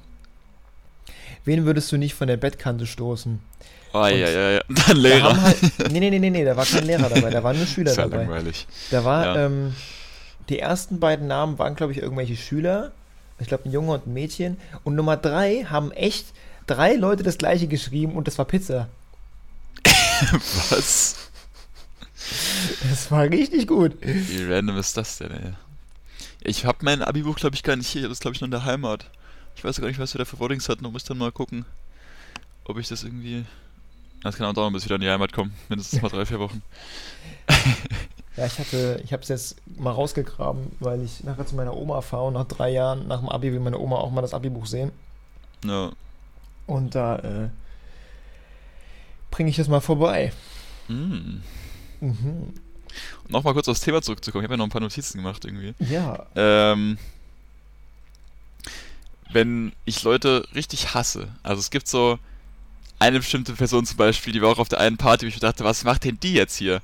wen 1.46 1.66
würdest 1.66 1.92
du 1.92 1.98
nicht 1.98 2.14
von 2.16 2.28
der 2.28 2.38
Bettkante 2.38 2.86
stoßen? 2.86 3.40
Oh, 3.94 4.06
ja, 4.06 4.10
ja, 4.30 4.52
ja. 4.52 4.62
Dann 4.68 4.76
Da 4.88 4.92
Lehrer. 4.94 5.42
halt, 5.42 5.58
nee, 5.92 6.00
nee, 6.02 6.10
nee, 6.10 6.20
nee, 6.20 6.30
nee, 6.30 6.44
da 6.46 6.58
war 6.58 6.66
kein 6.66 6.84
Lehrer 6.86 7.08
dabei, 7.10 7.30
da 7.30 7.44
waren 7.44 7.56
nur 7.58 7.66
Schüler 7.66 7.92
ja 7.96 8.04
dabei. 8.04 8.18
langweilig. 8.24 8.68
Da 8.92 9.06
war, 9.06 9.26
Ja. 9.26 9.46
ähm, 9.46 9.74
die 10.50 10.60
ersten 10.60 11.00
beiden 11.00 11.28
Namen 11.28 11.58
waren, 11.58 11.76
glaube 11.76 11.94
ich, 11.94 12.00
irgendwelche 12.00 12.36
Schüler. 12.36 12.92
Ich 13.40 13.48
glaube, 13.48 13.66
ein 13.68 13.72
Junge 13.72 13.94
und 13.94 14.06
ein 14.08 14.14
Mädchen. 14.14 14.58
Und 14.84 14.96
Nummer 14.96 15.18
drei 15.18 15.66
haben 15.70 15.92
echt 15.92 16.28
drei 16.68 16.94
Leute 16.96 17.24
das 17.24 17.38
gleiche 17.38 17.68
geschrieben 17.68 18.14
und 18.16 18.28
das 18.28 18.38
war 18.38 18.46
Pizza. 18.46 18.88
Was? 20.70 21.16
Das 22.90 23.12
war 23.12 23.24
richtig 23.24 23.68
gut. 23.68 23.94
Wie 24.02 24.44
random 24.52 24.78
ist 24.78 24.96
das 24.98 25.18
denn, 25.18 25.32
ey? 25.32 25.54
Ich 26.46 26.64
hab 26.66 26.84
mein 26.84 27.02
Abi-Buch, 27.02 27.38
glaube 27.38 27.56
ich, 27.56 27.64
gar 27.64 27.76
nicht 27.76 27.88
hier. 27.88 28.04
Das 28.04 28.14
ist, 28.14 28.22
glaube 28.22 28.36
ich, 28.36 28.42
nur 28.42 28.46
in 28.46 28.52
der 28.52 28.66
Heimat. 28.66 29.10
Ich 29.56 29.64
weiß 29.64 29.82
gar 29.82 29.88
nicht, 29.88 30.00
was 30.00 30.14
wir 30.14 30.20
da 30.20 30.26
für 30.26 30.40
Votings 30.40 30.70
hatten. 30.70 30.84
Da 30.84 30.92
muss 30.92 31.02
ich 31.02 31.08
dann 31.08 31.18
mal 31.18 31.32
gucken, 31.32 31.66
ob 32.66 32.78
ich 32.78 32.88
das 32.88 33.04
irgendwie. 33.04 33.46
Das 34.22 34.38
kann 34.38 34.46
auch 34.48 34.54
dauern, 34.54 34.72
bis 34.72 34.84
ich 34.84 34.86
wieder 34.86 34.96
in 34.96 35.02
die 35.02 35.10
Heimat 35.10 35.34
komme. 35.34 35.52
Mindestens 35.70 36.02
mal 36.02 36.10
drei, 36.10 36.26
vier 36.26 36.40
Wochen. 36.40 36.62
Ja, 38.38 38.46
ich 38.46 38.60
hatte, 38.60 39.00
ich 39.02 39.14
habe 39.14 39.24
es 39.24 39.30
jetzt 39.30 39.56
mal 39.78 39.92
rausgegraben, 39.92 40.76
weil 40.82 41.02
ich 41.04 41.24
nachher 41.24 41.46
zu 41.46 41.56
meiner 41.56 41.74
Oma 41.74 42.02
fahre 42.02 42.26
und 42.26 42.34
nach 42.34 42.44
drei 42.44 42.70
Jahren 42.70 43.08
nach 43.08 43.20
dem 43.20 43.30
Abi 43.30 43.54
will 43.54 43.62
meine 43.62 43.80
Oma 43.80 43.96
auch 43.96 44.12
mal 44.12 44.20
das 44.22 44.34
Abi-Buch 44.34 44.66
sehen. 44.66 44.92
Ja. 45.64 45.92
Und 46.68 46.96
da 46.96 47.16
äh, 47.20 47.50
bringe 49.32 49.50
ich 49.50 49.58
es 49.58 49.70
mal 49.70 49.80
vorbei. 49.80 50.34
Mm. 50.90 51.38
Mhm. 52.02 52.54
Nochmal 53.28 53.54
kurz 53.54 53.68
aufs 53.68 53.82
Thema 53.82 54.02
zurückzukommen. 54.02 54.44
Ich 54.44 54.46
habe 54.48 54.54
ja 54.54 54.58
noch 54.58 54.66
ein 54.66 54.72
paar 54.72 54.82
Notizen 54.82 55.18
gemacht 55.18 55.44
irgendwie. 55.46 55.74
Ja, 55.80 56.26
Ähm, 56.36 56.98
wenn 59.32 59.74
ich 59.86 60.04
Leute 60.04 60.48
richtig 60.56 60.94
hasse, 60.94 61.28
also 61.44 61.60
es 61.60 61.70
gibt 61.72 61.88
so 61.88 62.20
eine 63.00 63.20
bestimmte 63.20 63.54
Person 63.54 63.86
zum 63.86 63.98
Beispiel, 63.98 64.32
die 64.34 64.42
war 64.42 64.50
auch 64.52 64.60
auf 64.60 64.70
der 64.70 64.80
einen 64.80 64.98
Party, 64.98 65.26
wo 65.26 65.28
ich 65.30 65.36
mir 65.36 65.42
dachte, 65.42 65.64
was 65.64 65.84
macht 65.84 66.04
denn 66.06 66.20
die 66.22 66.34
jetzt 66.34 66.56
hier? 66.56 66.82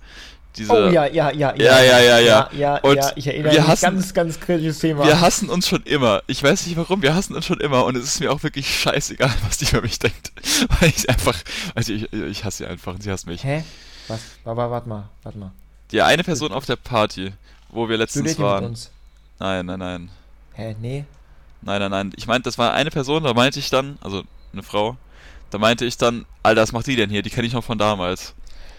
Diese, 0.57 0.73
oh 0.73 0.89
ja, 0.89 1.05
ja, 1.05 1.31
ja, 1.31 1.55
Ja, 1.55 1.81
ja, 1.81 1.81
ja, 1.81 1.99
ja. 1.99 2.19
ja, 2.19 2.49
ja, 2.51 2.75
Und 2.79 2.97
ja 2.97 3.11
ich 3.15 3.25
erinnere 3.27 3.53
wir 3.53 3.61
mich, 3.61 3.69
hassen- 3.69 3.81
ganz, 3.95 4.13
ganz 4.13 4.37
kritisches 4.41 4.79
Thema. 4.79 5.05
Wir 5.05 5.21
hassen 5.21 5.47
uns 5.49 5.65
schon 5.69 5.83
immer. 5.83 6.23
Ich 6.27 6.43
weiß 6.43 6.65
nicht 6.67 6.75
warum, 6.75 7.01
wir 7.01 7.15
hassen 7.15 7.35
uns 7.35 7.45
schon 7.45 7.61
immer 7.61 7.85
und 7.85 7.95
es 7.95 8.03
ist 8.03 8.19
mir 8.19 8.29
auch 8.33 8.43
wirklich 8.43 8.67
scheißegal, 8.81 9.31
was 9.47 9.59
die 9.59 9.65
über 9.69 9.81
mich 9.81 9.97
denkt. 9.99 10.33
Weil 10.81 10.89
ich 10.89 11.09
einfach, 11.09 11.37
also 11.73 11.93
ich, 11.93 12.11
ich 12.11 12.43
hasse 12.43 12.63
sie 12.63 12.69
einfach 12.69 12.95
und 12.95 13.01
sie 13.03 13.09
hasst 13.11 13.27
mich. 13.27 13.45
Hä? 13.45 13.63
Was? 14.09 14.19
Warte, 14.43 14.71
warte 14.71 14.89
mal, 14.89 15.07
warte 15.23 15.37
mal. 15.37 15.51
Die 15.91 16.01
eine 16.01 16.23
Person 16.23 16.51
auf 16.51 16.65
der 16.65 16.77
Party, 16.77 17.33
wo 17.69 17.89
wir 17.89 17.97
letztens 17.97 18.31
Studiert 18.31 18.39
ihr 18.39 18.43
mit 18.43 18.51
waren. 18.51 18.65
uns? 18.65 18.91
Nein, 19.39 19.65
nein, 19.65 19.79
nein. 19.79 20.09
Hä, 20.53 20.75
nee? 20.79 21.05
Nein, 21.61 21.79
nein, 21.79 21.91
nein. 21.91 22.13
Ich 22.15 22.27
meinte, 22.27 22.43
das 22.43 22.57
war 22.57 22.73
eine 22.73 22.91
Person, 22.91 23.23
da 23.23 23.33
meinte 23.33 23.59
ich 23.59 23.69
dann, 23.69 23.97
also 24.01 24.23
eine 24.53 24.63
Frau, 24.63 24.97
da 25.49 25.57
meinte 25.57 25.85
ich 25.85 25.97
dann, 25.97 26.25
Alter, 26.43 26.61
was 26.61 26.71
macht 26.71 26.87
die 26.87 26.95
denn 26.95 27.09
hier? 27.09 27.21
Die 27.21 27.29
kenne 27.29 27.47
ich 27.47 27.53
noch 27.53 27.63
von 27.63 27.77
damals. 27.77 28.33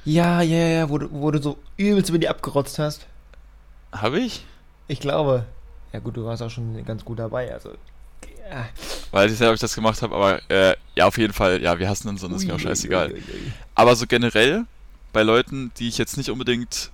Ja, 0.04 0.40
ja, 0.42 0.66
ja, 0.66 0.88
wo 0.88 0.98
du, 0.98 1.08
wo 1.12 1.30
du 1.30 1.40
so 1.40 1.58
übelst 1.76 2.08
über 2.08 2.18
die 2.18 2.28
abgerotzt 2.28 2.78
hast. 2.78 3.06
Habe 3.92 4.18
ich? 4.20 4.44
Ich 4.88 4.98
glaube. 5.00 5.44
Ja 5.92 6.00
gut, 6.00 6.16
du 6.16 6.24
warst 6.24 6.42
auch 6.42 6.50
schon 6.50 6.84
ganz 6.84 7.04
gut 7.04 7.18
dabei, 7.18 7.52
also. 7.52 7.70
Ja. 8.50 8.66
Weiß 9.12 9.30
ich 9.30 9.38
selber, 9.38 9.50
ob 9.50 9.54
ich 9.56 9.60
das 9.60 9.74
gemacht 9.74 10.02
habe, 10.02 10.14
aber 10.14 10.40
äh, 10.50 10.74
ja, 10.96 11.06
auf 11.06 11.18
jeden 11.18 11.32
Fall, 11.32 11.62
ja, 11.62 11.78
wir 11.78 11.88
hassen 11.88 12.08
uns 12.08 12.24
und 12.24 12.32
ist 12.32 12.46
mir 12.46 12.54
auch 12.54 12.58
scheißegal. 12.58 13.08
ui, 13.12 13.14
ui, 13.14 13.20
ui. 13.20 13.52
Aber 13.74 13.94
so 13.94 14.06
generell, 14.06 14.64
bei 15.12 15.22
Leuten, 15.22 15.70
die 15.78 15.88
ich 15.88 15.98
jetzt 15.98 16.16
nicht 16.16 16.30
unbedingt 16.30 16.90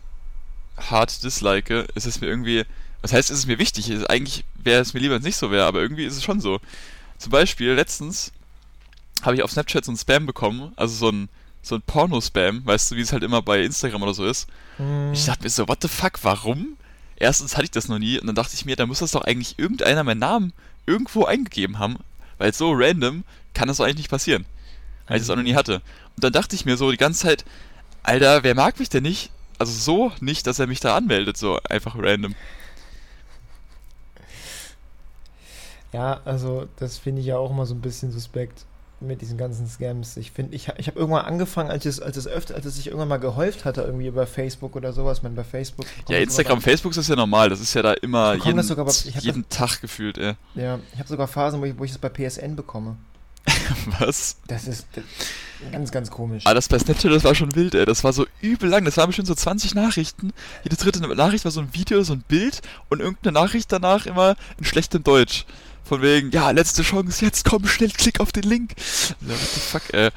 hart 0.79 1.23
dislike, 1.23 1.87
ist 1.95 2.07
es 2.07 2.21
mir 2.21 2.29
irgendwie, 2.29 2.65
was 3.03 3.13
heißt, 3.13 3.31
ist 3.31 3.39
es 3.39 3.47
mir 3.47 3.59
wichtig? 3.59 3.91
Ist, 3.91 4.09
eigentlich 4.09 4.45
wäre 4.57 4.81
es 4.81 4.95
mir 4.95 5.01
lieber, 5.01 5.15
wenn 5.15 5.21
es 5.21 5.27
nicht 5.27 5.37
so 5.37 5.51
wäre, 5.51 5.67
aber 5.67 5.81
irgendwie 5.81 6.05
ist 6.05 6.17
es 6.17 6.25
schon 6.25 6.41
so. 6.41 6.61
Zum 7.19 7.31
Beispiel, 7.31 7.73
letztens 7.73 8.33
habe 9.23 9.37
ich 9.37 9.43
auf 9.43 9.51
Snapchat 9.51 9.85
so 9.85 9.93
ein 9.93 9.97
Spam 9.97 10.27
bekommen, 10.27 10.73
also 10.77 10.95
so 10.95 11.11
ein, 11.11 11.29
so 11.63 11.75
ein 11.75 11.83
Porno-Spam, 11.83 12.65
weißt 12.65 12.91
du, 12.93 12.97
wie 12.97 13.01
es 13.01 13.13
halt 13.13 13.25
immer 13.25 13.43
bei 13.43 13.63
Instagram 13.63 14.03
oder 14.03 14.15
so 14.15 14.25
ist. 14.25 14.47
Hm, 14.77 15.13
Ich 15.13 15.25
dachte 15.27 15.43
mir 15.43 15.51
so, 15.51 15.67
what 15.69 15.83
the 15.83 15.89
fuck, 15.89 16.13
warum? 16.23 16.77
Erstens 17.17 17.55
hatte 17.57 17.65
ich 17.65 17.71
das 17.73 17.89
noch 17.89 17.99
nie 17.99 18.19
und 18.21 18.29
dann 18.29 18.37
dachte 18.37 18.55
ich 18.55 18.65
mir, 18.65 18.77
da 18.77 18.87
muss 18.87 19.01
das 19.01 19.11
doch 19.11 19.23
eigentlich 19.23 19.59
irgendeiner 19.59 20.05
meinen 20.05 20.21
Namen 20.21 20.53
irgendwo 20.87 21.25
eingegeben 21.25 21.79
haben. 21.81 21.97
Weil 22.39 22.55
so 22.55 22.71
random 22.73 23.25
kann 23.55 23.67
das 23.67 23.79
doch 23.79 23.85
eigentlich 23.85 23.97
nicht 23.97 24.11
passieren. 24.11 24.47
Weil 25.09 25.17
ich 25.17 25.23
das 25.25 25.31
auch 25.31 25.37
noch 25.37 25.43
nie 25.43 25.57
hatte. 25.57 25.83
Und 26.15 26.23
dann 26.23 26.33
dachte 26.33 26.55
ich 26.55 26.65
mir 26.65 26.77
so 26.77 26.93
die 26.93 26.97
ganze 26.97 27.23
Zeit, 27.23 27.45
Alter, 28.05 28.45
wer 28.45 28.55
mag 28.55 28.79
mich 28.79 28.89
denn 28.89 29.03
nicht? 29.03 29.31
Also 29.59 29.73
so 29.73 30.13
nicht, 30.21 30.47
dass 30.47 30.59
er 30.59 30.67
mich 30.67 30.81
da 30.81 30.97
anmeldet, 30.97 31.37
so 31.37 31.59
einfach 31.69 31.97
random. 31.99 32.35
Ja, 35.93 36.21
also 36.25 36.69
das 36.77 36.99
finde 36.99 37.21
ich 37.23 37.27
ja 37.27 37.39
auch 37.39 37.51
immer 37.51 37.67
so 37.67 37.75
ein 37.75 37.81
bisschen 37.81 38.13
suspekt 38.13 38.65
mit 39.01 39.21
diesen 39.23 39.39
ganzen 39.39 39.67
Scams. 39.69 40.17
Ich 40.17 40.33
finde, 40.33 40.55
ich, 40.57 40.69
ich 40.77 40.87
habe 40.89 40.99
irgendwann 40.99 41.25
angefangen, 41.25 41.71
als 41.71 41.87
es, 41.87 42.01
als 42.01 42.17
es 42.17 42.27
öfter, 42.27 42.57
als 42.57 42.67
es 42.67 42.77
sich 42.77 42.89
irgendwann 42.89 43.09
mal 43.09 43.19
gehäuft 43.19 43.65
hatte, 43.65 43.83
irgendwie 43.83 44.09
über 44.09 44.27
Facebook 44.27 44.75
oder 44.77 44.93
sowas. 44.93 45.23
Man 45.23 45.35
bei 45.37 45.45
Facebook. 45.45 45.87
Ja, 46.09 46.19
Instagram, 46.19 46.61
Facebook 46.61 46.97
ist 46.97 47.09
ja 47.09 47.17
normal. 47.17 47.49
Das 47.49 47.61
ist 47.61 47.73
ja 47.75 47.83
da 47.83 47.93
immer 47.95 48.35
jeden, 48.35 48.57
das 48.57 48.67
sogar 48.67 48.85
bei- 48.85 48.93
jeden 49.21 49.49
Tag 49.49 49.81
gefühlt, 49.81 50.19
ey. 50.19 50.35
Ja, 50.57 50.81
ich 50.93 50.99
habe 50.99 51.09
sogar 51.09 51.29
Phasen, 51.29 51.61
wo 51.61 51.65
ich, 51.65 51.79
wo 51.79 51.85
ich 51.85 51.93
das 51.93 51.99
bei 51.99 52.09
PSN 52.09 52.57
bekomme. 52.57 52.97
Was? 53.99 54.37
Das 54.47 54.67
ist 54.67 54.87
ganz, 55.73 55.91
ganz 55.91 56.11
komisch. 56.11 56.45
Aber 56.47 56.55
das 56.55 56.69
bei 56.69 56.79
Snapchat, 56.79 57.11
das 57.11 57.25
war 57.25 57.35
schon 57.35 57.55
wild, 57.55 57.75
ey. 57.75 57.85
Das 57.85 58.05
war 58.05 58.13
so 58.13 58.27
übel 58.41 58.69
lang. 58.69 58.85
Das 58.85 58.97
waren 58.97 59.09
bestimmt 59.09 59.29
so 59.29 59.35
20 59.35 59.75
Nachrichten. 59.75 60.33
Jede 60.65 60.77
dritte 60.77 61.01
Nachricht 61.01 61.45
war 61.45 61.53
so 61.53 61.61
ein 61.61 61.73
Video, 61.73 62.03
so 62.03 62.13
ein 62.13 62.25
Bild 62.27 62.63
und 62.89 63.01
irgendeine 63.01 63.33
Nachricht 63.33 63.73
danach 63.73 64.07
immer 64.07 64.37
in 64.59 64.65
schlechtem 64.65 65.03
Deutsch. 65.03 65.47
Von 65.85 66.03
wegen, 66.03 66.31
ja, 66.33 66.51
letzte 66.51 66.83
Chance, 66.83 67.25
jetzt 67.25 67.47
komm, 67.47 67.67
schnell, 67.67 67.91
klick 67.91 68.21
auf 68.21 68.31
den 68.31 68.43
Link. 68.43 68.73
Ja, 69.23 69.31
what 69.31 69.39
the 69.55 69.61
fuck, 69.61 69.95
ey. 69.95 70.11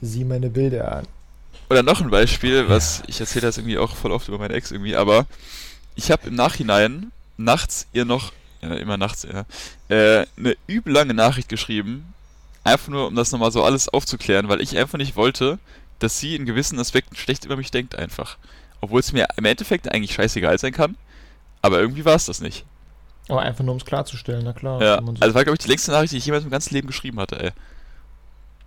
Sieh 0.00 0.24
meine 0.24 0.50
Bilder 0.50 0.90
an. 0.90 1.06
Oder 1.68 1.84
noch 1.84 2.00
ein 2.00 2.10
Beispiel, 2.10 2.68
was 2.68 3.04
ich 3.06 3.20
erzähle 3.20 3.42
das 3.42 3.58
irgendwie 3.58 3.78
auch 3.78 3.94
voll 3.94 4.10
oft 4.10 4.26
über 4.26 4.38
meine 4.38 4.54
Ex 4.54 4.72
irgendwie, 4.72 4.96
aber 4.96 5.26
ich 5.94 6.10
habe 6.10 6.26
im 6.26 6.34
Nachhinein 6.34 7.12
nachts 7.36 7.86
ihr 7.92 8.04
noch, 8.04 8.32
ja, 8.60 8.74
immer 8.74 8.96
nachts, 8.96 9.24
ja, 9.24 9.44
äh, 9.88 10.26
eine 10.36 10.56
übel 10.66 10.92
lange 10.92 11.14
Nachricht 11.14 11.48
geschrieben, 11.48 12.12
einfach 12.64 12.88
nur, 12.88 13.08
um 13.08 13.14
das 13.14 13.32
nochmal 13.32 13.52
so 13.52 13.62
alles 13.64 13.88
aufzuklären, 13.88 14.48
weil 14.48 14.60
ich 14.60 14.76
einfach 14.76 14.98
nicht 14.98 15.16
wollte, 15.16 15.58
dass 15.98 16.18
sie 16.18 16.34
in 16.36 16.46
gewissen 16.46 16.78
Aspekten 16.78 17.16
schlecht 17.16 17.44
über 17.44 17.56
mich 17.56 17.70
denkt 17.70 17.94
einfach. 17.96 18.36
Obwohl 18.80 19.00
es 19.00 19.12
mir 19.12 19.28
im 19.36 19.44
Endeffekt 19.44 19.92
eigentlich 19.92 20.14
scheißegal 20.14 20.58
sein 20.58 20.72
kann, 20.72 20.96
aber 21.62 21.78
irgendwie 21.80 22.04
war 22.04 22.14
es 22.14 22.26
das 22.26 22.40
nicht. 22.40 22.64
Aber 23.28 23.42
einfach 23.42 23.62
nur, 23.64 23.72
um 23.74 23.78
es 23.78 23.84
klarzustellen, 23.84 24.42
na 24.44 24.52
klar. 24.52 24.82
Ja, 24.82 25.00
also 25.20 25.34
war, 25.34 25.44
glaube 25.44 25.54
ich, 25.54 25.64
die 25.64 25.68
längste 25.68 25.90
Nachricht, 25.92 26.12
die 26.12 26.16
ich 26.16 26.26
jemals 26.26 26.44
im 26.44 26.50
ganzen 26.50 26.74
Leben 26.74 26.86
geschrieben 26.88 27.20
hatte, 27.20 27.38
ey. 27.42 27.50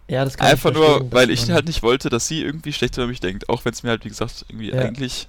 ja, 0.07 0.23
das 0.23 0.37
kann 0.37 0.47
ich 0.47 0.51
Einfach 0.53 0.71
nur, 0.71 0.85
verstehen, 0.85 1.09
dass 1.09 1.19
weil 1.19 1.29
ich 1.31 1.49
halt 1.51 1.65
nicht 1.65 1.83
wollte, 1.83 2.09
dass 2.09 2.27
sie 2.27 2.41
irgendwie 2.43 2.71
schlecht 2.73 2.95
über 2.97 3.07
mich 3.07 3.19
denkt, 3.19 3.49
auch 3.49 3.65
wenn 3.65 3.73
es 3.73 3.83
mir 3.83 3.89
halt, 3.89 4.05
wie 4.05 4.09
gesagt, 4.09 4.45
irgendwie 4.47 4.71
Ja. 4.71 4.79
eigentlich, 4.79 5.27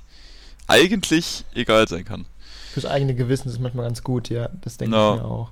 eigentlich 0.69 1.45
egal 1.55 1.89
sein 1.89 2.05
kann. 2.05 2.27
Fürs 2.73 2.87
eigene 2.87 3.15
Gewissen 3.15 3.49
ist 3.49 3.59
manchmal 3.61 3.87
ganz 3.87 4.03
gut, 4.03 4.29
ja. 4.29 4.49
Das 4.63 4.77
denke 4.77 4.95
No. 4.97 5.15
ich 5.15 5.21
mir 5.23 5.27
auch. 5.27 5.51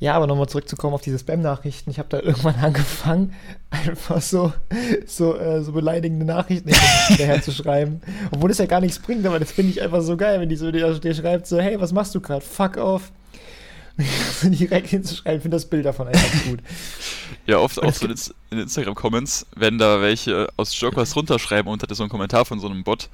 Ja, 0.00 0.14
aber 0.14 0.26
nochmal 0.26 0.48
zurückzukommen 0.48 0.94
auf 0.94 1.02
diese 1.02 1.18
Spam-Nachrichten. 1.18 1.90
Ich 1.90 1.98
habe 1.98 2.08
da 2.08 2.20
irgendwann 2.20 2.54
angefangen, 2.62 3.34
einfach 3.70 4.20
so, 4.22 4.52
so, 5.06 5.36
äh, 5.36 5.62
so 5.62 5.72
beleidigende 5.72 6.24
Nachrichten 6.24 6.70
hinterher 7.08 7.42
zu 7.42 7.52
schreiben. 7.52 8.00
Obwohl 8.30 8.50
es 8.50 8.58
ja 8.58 8.66
gar 8.66 8.80
nichts 8.80 8.98
bringt, 8.98 9.26
aber 9.26 9.38
das 9.38 9.52
finde 9.52 9.72
ich 9.72 9.82
einfach 9.82 10.00
so 10.00 10.16
geil, 10.16 10.40
wenn 10.40 10.48
die 10.48 10.56
so 10.56 10.72
dir, 10.72 10.98
dir 10.98 11.14
schreibt, 11.14 11.46
so, 11.46 11.60
hey, 11.60 11.78
was 11.80 11.92
machst 11.92 12.14
du 12.14 12.20
gerade? 12.20 12.40
Fuck 12.44 12.78
off. 12.78 13.12
direkt 14.42 14.88
hinzuschreiben, 14.88 15.36
ich 15.38 15.42
finde 15.42 15.56
das 15.56 15.66
Bild 15.66 15.84
davon 15.84 16.08
einfach 16.08 16.44
gut. 16.44 16.60
Ja, 17.46 17.58
oft 17.58 17.76
Und 17.76 17.88
auch 17.88 17.92
so 17.92 18.06
in 18.06 18.12
Ins- 18.12 18.34
in 18.50 18.58
Instagram-Comments, 18.58 19.46
wenn 19.56 19.76
da 19.76 20.00
welche 20.00 20.48
aus 20.56 20.78
Jokers 20.80 21.14
runterschreiben 21.14 21.70
unter 21.70 21.94
so 21.94 22.02
einen 22.02 22.10
Kommentar 22.10 22.46
von 22.46 22.60
so 22.60 22.68
einem 22.68 22.82
Bot, 22.82 23.10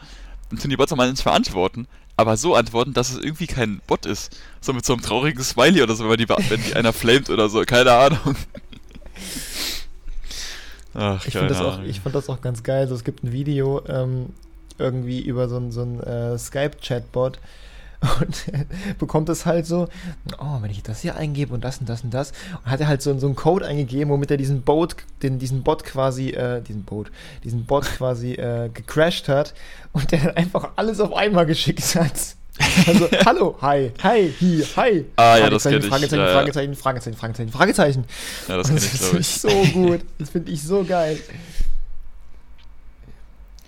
dann 0.50 0.58
tun 0.58 0.70
die 0.70 0.76
Bots 0.76 0.92
auch 0.92 0.96
mal 0.96 1.08
ins 1.08 1.22
Verantworten, 1.22 1.86
aber 2.16 2.36
so 2.36 2.54
antworten, 2.54 2.92
dass 2.92 3.10
es 3.10 3.18
irgendwie 3.18 3.46
kein 3.46 3.80
Bot 3.86 4.06
ist. 4.06 4.36
So 4.60 4.72
mit 4.72 4.86
so 4.86 4.92
einem 4.94 5.02
traurigen 5.02 5.42
Smiley 5.42 5.82
oder 5.82 5.94
so, 5.94 6.08
wenn 6.08 6.18
die, 6.18 6.28
wenn 6.28 6.62
die 6.62 6.74
einer 6.74 6.92
flamet 6.92 7.30
oder 7.30 7.48
so, 7.48 7.62
keine 7.62 7.92
Ahnung. 7.92 8.36
Ach, 10.94 11.26
Ich, 11.26 11.34
keine 11.34 11.48
das 11.48 11.60
auch, 11.60 11.82
ich 11.82 12.00
fand 12.00 12.14
das 12.14 12.28
auch 12.28 12.40
ganz 12.40 12.62
geil. 12.62 12.88
So, 12.88 12.94
es 12.94 13.04
gibt 13.04 13.22
ein 13.22 13.32
Video 13.32 13.82
ähm, 13.86 14.30
irgendwie 14.78 15.20
über 15.20 15.48
so 15.48 15.58
ein, 15.58 15.70
so 15.70 15.82
äh, 15.82 16.38
Skype-Chatbot 16.38 17.38
und 18.20 18.44
bekommt 18.98 19.28
es 19.28 19.46
halt 19.46 19.66
so, 19.66 19.88
oh, 20.38 20.58
wenn 20.60 20.70
ich 20.70 20.82
das 20.82 21.00
hier 21.00 21.16
eingebe 21.16 21.52
und 21.54 21.64
das 21.64 21.78
und 21.78 21.88
das 21.88 22.02
und 22.02 22.12
das, 22.12 22.32
und 22.64 22.70
hat 22.70 22.80
er 22.80 22.88
halt 22.88 23.02
so, 23.02 23.16
so 23.18 23.26
einen 23.26 23.36
Code 23.36 23.66
eingegeben, 23.66 24.10
womit 24.10 24.30
er 24.30 24.36
diesen 24.36 24.62
Bot, 24.62 24.96
den, 25.22 25.38
diesen 25.38 25.62
Bot 25.62 25.84
quasi, 25.84 26.30
äh, 26.30 26.60
diesen 26.62 26.84
Bot, 26.84 27.10
diesen 27.44 27.64
Bot 27.66 27.84
quasi 27.96 28.32
äh, 28.32 28.70
gecrashed 28.72 29.28
hat 29.28 29.54
und 29.92 30.10
der 30.12 30.20
dann 30.20 30.36
einfach 30.36 30.70
alles 30.76 31.00
auf 31.00 31.14
einmal 31.14 31.46
geschickt 31.46 31.94
hat. 31.94 32.36
Also, 32.86 33.08
hallo, 33.26 33.56
hi, 33.60 33.92
hi, 34.02 34.32
hi, 34.40 34.64
hi. 34.76 35.04
Ah, 35.16 35.36
ja, 35.36 35.50
das 35.50 35.62
Fragezeichen, 35.62 35.70
kenn 35.70 35.80
ich, 35.80 35.88
Fragezeichen, 35.88 36.20
ja. 36.20 36.32
Fragezeichen, 36.32 36.74
Fragezeichen, 36.74 37.16
Fragezeichen, 37.16 37.52
Fragezeichen. 37.52 38.04
ja, 38.48 38.56
das 38.56 38.68
kenne 38.68 38.80
ich, 38.80 38.98
glaube 38.98 39.18
ich. 39.18 39.28
so 39.28 39.48
gut. 39.72 40.00
Das 40.18 40.30
finde 40.30 40.52
ich 40.52 40.62
so 40.62 40.84
geil. 40.84 41.18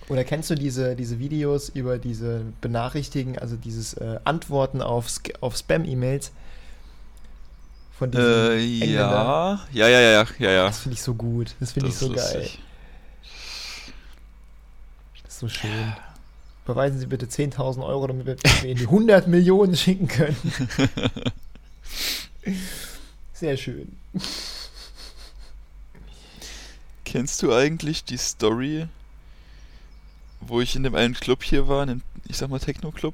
Oder 0.09 0.23
kennst 0.23 0.49
du 0.49 0.55
diese, 0.55 0.95
diese 0.95 1.19
Videos 1.19 1.69
über 1.69 1.99
diese 1.99 2.43
Benachrichtigen, 2.61 3.37
also 3.37 3.55
dieses 3.55 3.93
äh, 3.93 4.19
Antworten 4.23 4.81
auf, 4.81 5.07
auf 5.39 5.55
Spam-E-Mails? 5.55 6.31
Von 7.97 8.11
diesen 8.11 8.25
Äh, 8.25 8.57
ja, 8.57 9.59
ja, 9.71 9.87
ja, 9.87 9.99
ja, 9.99 10.27
ja, 10.39 10.51
ja. 10.51 10.65
Das 10.67 10.79
finde 10.79 10.95
ich 10.95 11.03
so 11.03 11.13
gut. 11.13 11.55
Das 11.59 11.73
finde 11.73 11.89
ich 11.89 11.95
so 11.95 12.09
geil. 12.09 12.49
Das 15.23 15.33
ist 15.33 15.39
so 15.39 15.47
schön. 15.47 15.93
Beweisen 16.65 16.99
Sie 16.99 17.05
bitte 17.05 17.27
10.000 17.27 17.85
Euro, 17.85 18.07
damit 18.07 18.25
wir 18.25 18.37
wir 18.61 18.69
Ihnen 18.69 18.79
die 18.79 18.85
100 18.85 19.27
Millionen 19.27 19.75
schicken 19.75 20.07
können. 20.07 20.35
Sehr 23.33 23.57
schön. 23.57 23.95
Kennst 27.05 27.41
du 27.41 27.53
eigentlich 27.53 28.03
die 28.03 28.17
Story, 28.17 28.87
wo 30.41 30.61
ich 30.61 30.75
in 30.75 30.83
dem 30.83 30.95
einen 30.95 31.13
Club 31.13 31.43
hier 31.43 31.67
war, 31.67 31.83
in 31.83 31.89
dem, 31.89 32.01
ich 32.27 32.37
sag 32.37 32.49
mal 32.49 32.59
Techno-Club, 32.59 33.13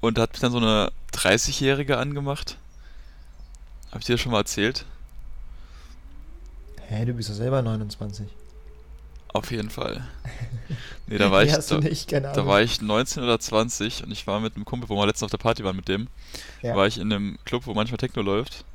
und 0.00 0.18
da 0.18 0.22
hat 0.22 0.32
mich 0.32 0.40
dann 0.40 0.52
so 0.52 0.58
eine 0.58 0.92
30-Jährige 1.12 1.98
angemacht? 1.98 2.56
Hab 3.90 4.00
ich 4.00 4.06
dir 4.06 4.14
das 4.14 4.20
schon 4.20 4.32
mal 4.32 4.38
erzählt? 4.38 4.84
Hä, 6.88 7.04
du 7.04 7.12
bist 7.12 7.28
doch 7.30 7.34
selber 7.34 7.60
29. 7.62 8.26
Auf 9.32 9.50
jeden 9.50 9.70
Fall. 9.70 10.06
Nee, 11.10 11.16
da 11.16 11.30
war 11.30 11.42
ich, 11.42 11.54
hast 11.54 11.70
du 11.70 11.76
da, 11.76 11.88
nicht, 11.88 12.12
da 12.12 12.46
war 12.46 12.60
ich 12.60 12.82
19 12.82 13.22
oder 13.22 13.40
20 13.40 14.04
und 14.04 14.10
ich 14.10 14.26
war 14.26 14.40
mit 14.40 14.56
einem 14.56 14.66
Kumpel, 14.66 14.90
wo 14.90 14.96
wir 14.96 15.06
letztens 15.06 15.22
auf 15.24 15.30
der 15.30 15.38
Party 15.38 15.64
waren 15.64 15.74
mit 15.74 15.88
dem, 15.88 16.08
Ja. 16.60 16.76
war 16.76 16.86
ich 16.86 16.98
in 16.98 17.10
einem 17.10 17.38
Club, 17.46 17.66
wo 17.66 17.72
manchmal 17.72 17.96
Techno 17.96 18.20
läuft. 18.20 18.66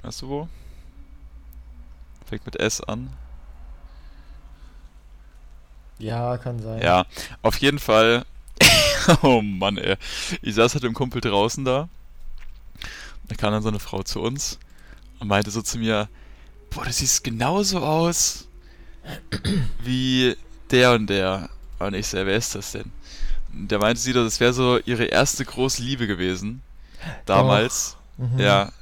Weißt 0.00 0.22
du 0.22 0.28
wo? 0.28 0.48
Fängt 2.24 2.46
mit 2.46 2.56
S 2.56 2.80
an. 2.80 3.10
Ja, 5.98 6.36
kann 6.38 6.62
sein. 6.62 6.82
Ja, 6.82 7.06
auf 7.42 7.56
jeden 7.58 7.78
Fall. 7.78 8.24
oh 9.22 9.40
Mann, 9.40 9.78
ey. 9.78 9.96
Ich 10.42 10.54
saß 10.54 10.74
halt 10.74 10.82
mit 10.82 10.92
dem 10.92 10.94
Kumpel 10.94 11.20
draußen 11.20 11.64
da. 11.64 11.88
Da 13.28 13.34
kam 13.34 13.52
dann 13.52 13.62
so 13.62 13.68
eine 13.68 13.78
Frau 13.78 14.02
zu 14.02 14.20
uns 14.20 14.58
und 15.18 15.28
meinte 15.28 15.50
so 15.50 15.62
zu 15.62 15.78
mir: 15.78 16.08
Boah, 16.70 16.84
du 16.84 16.92
siehst 16.92 17.24
genauso 17.24 17.80
aus 17.80 18.46
wie 19.82 20.36
der 20.70 20.92
und 20.92 21.08
der. 21.08 21.48
Und 21.78 21.94
ich 21.94 22.06
so, 22.06 22.16
wer 22.18 22.36
ist 22.36 22.54
das 22.54 22.72
denn? 22.72 22.90
Und 23.52 23.70
der 23.70 23.78
meinte 23.78 24.00
sie, 24.00 24.12
das 24.12 24.40
wäre 24.40 24.52
so 24.52 24.78
ihre 24.84 25.04
erste 25.04 25.44
große 25.44 25.82
Liebe 25.82 26.06
gewesen. 26.06 26.62
Damals. 27.24 27.96
Mhm. 28.16 28.38
Ja. 28.38 28.72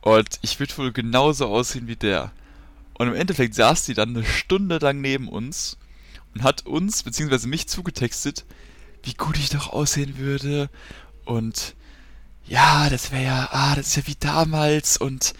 Und 0.00 0.28
ich 0.42 0.60
würde 0.60 0.76
wohl 0.78 0.92
genauso 0.92 1.46
aussehen 1.46 1.88
wie 1.88 1.96
der. 1.96 2.30
Und 2.94 3.08
im 3.08 3.14
Endeffekt 3.14 3.54
saß 3.54 3.84
die 3.84 3.94
dann 3.94 4.16
eine 4.16 4.24
Stunde 4.24 4.78
lang 4.78 5.00
neben 5.00 5.28
uns 5.28 5.76
und 6.36 6.42
hat 6.42 6.66
uns, 6.66 7.02
beziehungsweise 7.02 7.48
mich 7.48 7.66
zugetextet, 7.66 8.44
wie 9.02 9.14
gut 9.14 9.38
ich 9.38 9.48
doch 9.48 9.72
aussehen 9.72 10.18
würde. 10.18 10.68
Und 11.24 11.74
ja, 12.44 12.90
das 12.90 13.10
wäre 13.10 13.24
ja, 13.24 13.48
ah, 13.52 13.74
das 13.74 13.88
ist 13.88 13.96
ja 13.96 14.06
wie 14.06 14.16
damals 14.20 14.98
und 14.98 15.32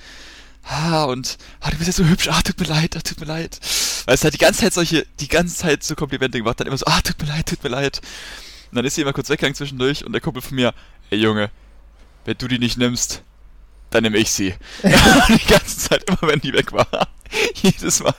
ah, 0.63 1.05
und 1.05 1.37
ah, 1.61 1.71
du 1.71 1.77
bist 1.77 1.89
ja 1.89 1.93
so 1.93 2.09
hübsch, 2.09 2.29
ah, 2.29 2.41
tut 2.41 2.59
mir 2.59 2.67
leid, 2.67 2.97
ah, 2.97 3.01
tut 3.01 3.21
mir 3.21 3.27
leid. 3.27 3.61
Weil 4.07 4.15
es 4.15 4.25
hat 4.25 4.33
die 4.33 4.39
ganze 4.39 4.61
Zeit 4.63 4.73
solche, 4.73 5.07
die 5.21 5.29
ganze 5.29 5.55
Zeit 5.55 5.85
so 5.85 5.95
Komplimente 5.95 6.39
gemacht, 6.39 6.59
dann 6.59 6.67
immer 6.67 6.79
so, 6.79 6.87
ah, 6.87 7.03
tut 7.03 7.21
mir 7.21 7.29
leid, 7.29 7.47
tut 7.47 7.63
mir 7.63 7.69
leid. 7.69 8.01
Und 8.71 8.77
dann 8.77 8.85
ist 8.87 8.95
sie 8.95 9.03
immer 9.03 9.13
kurz 9.13 9.29
weggegangen 9.29 9.55
zwischendurch 9.55 10.03
und 10.03 10.13
der 10.13 10.23
Kumpel 10.23 10.41
von 10.41 10.55
mir, 10.55 10.73
ey 11.11 11.19
Junge, 11.19 11.51
wenn 12.25 12.39
du 12.39 12.49
die 12.49 12.59
nicht 12.59 12.79
nimmst, 12.79 13.23
dann 13.97 14.05
nehme 14.05 14.19
ich 14.19 14.31
sie. 14.31 14.55
die 14.83 15.47
ganze 15.47 15.79
Zeit, 15.79 16.05
immer 16.09 16.19
wenn 16.31 16.41
die 16.41 16.53
weg 16.53 16.73
war. 16.73 16.87
Jedes 17.63 18.01
Mal. 18.01 18.15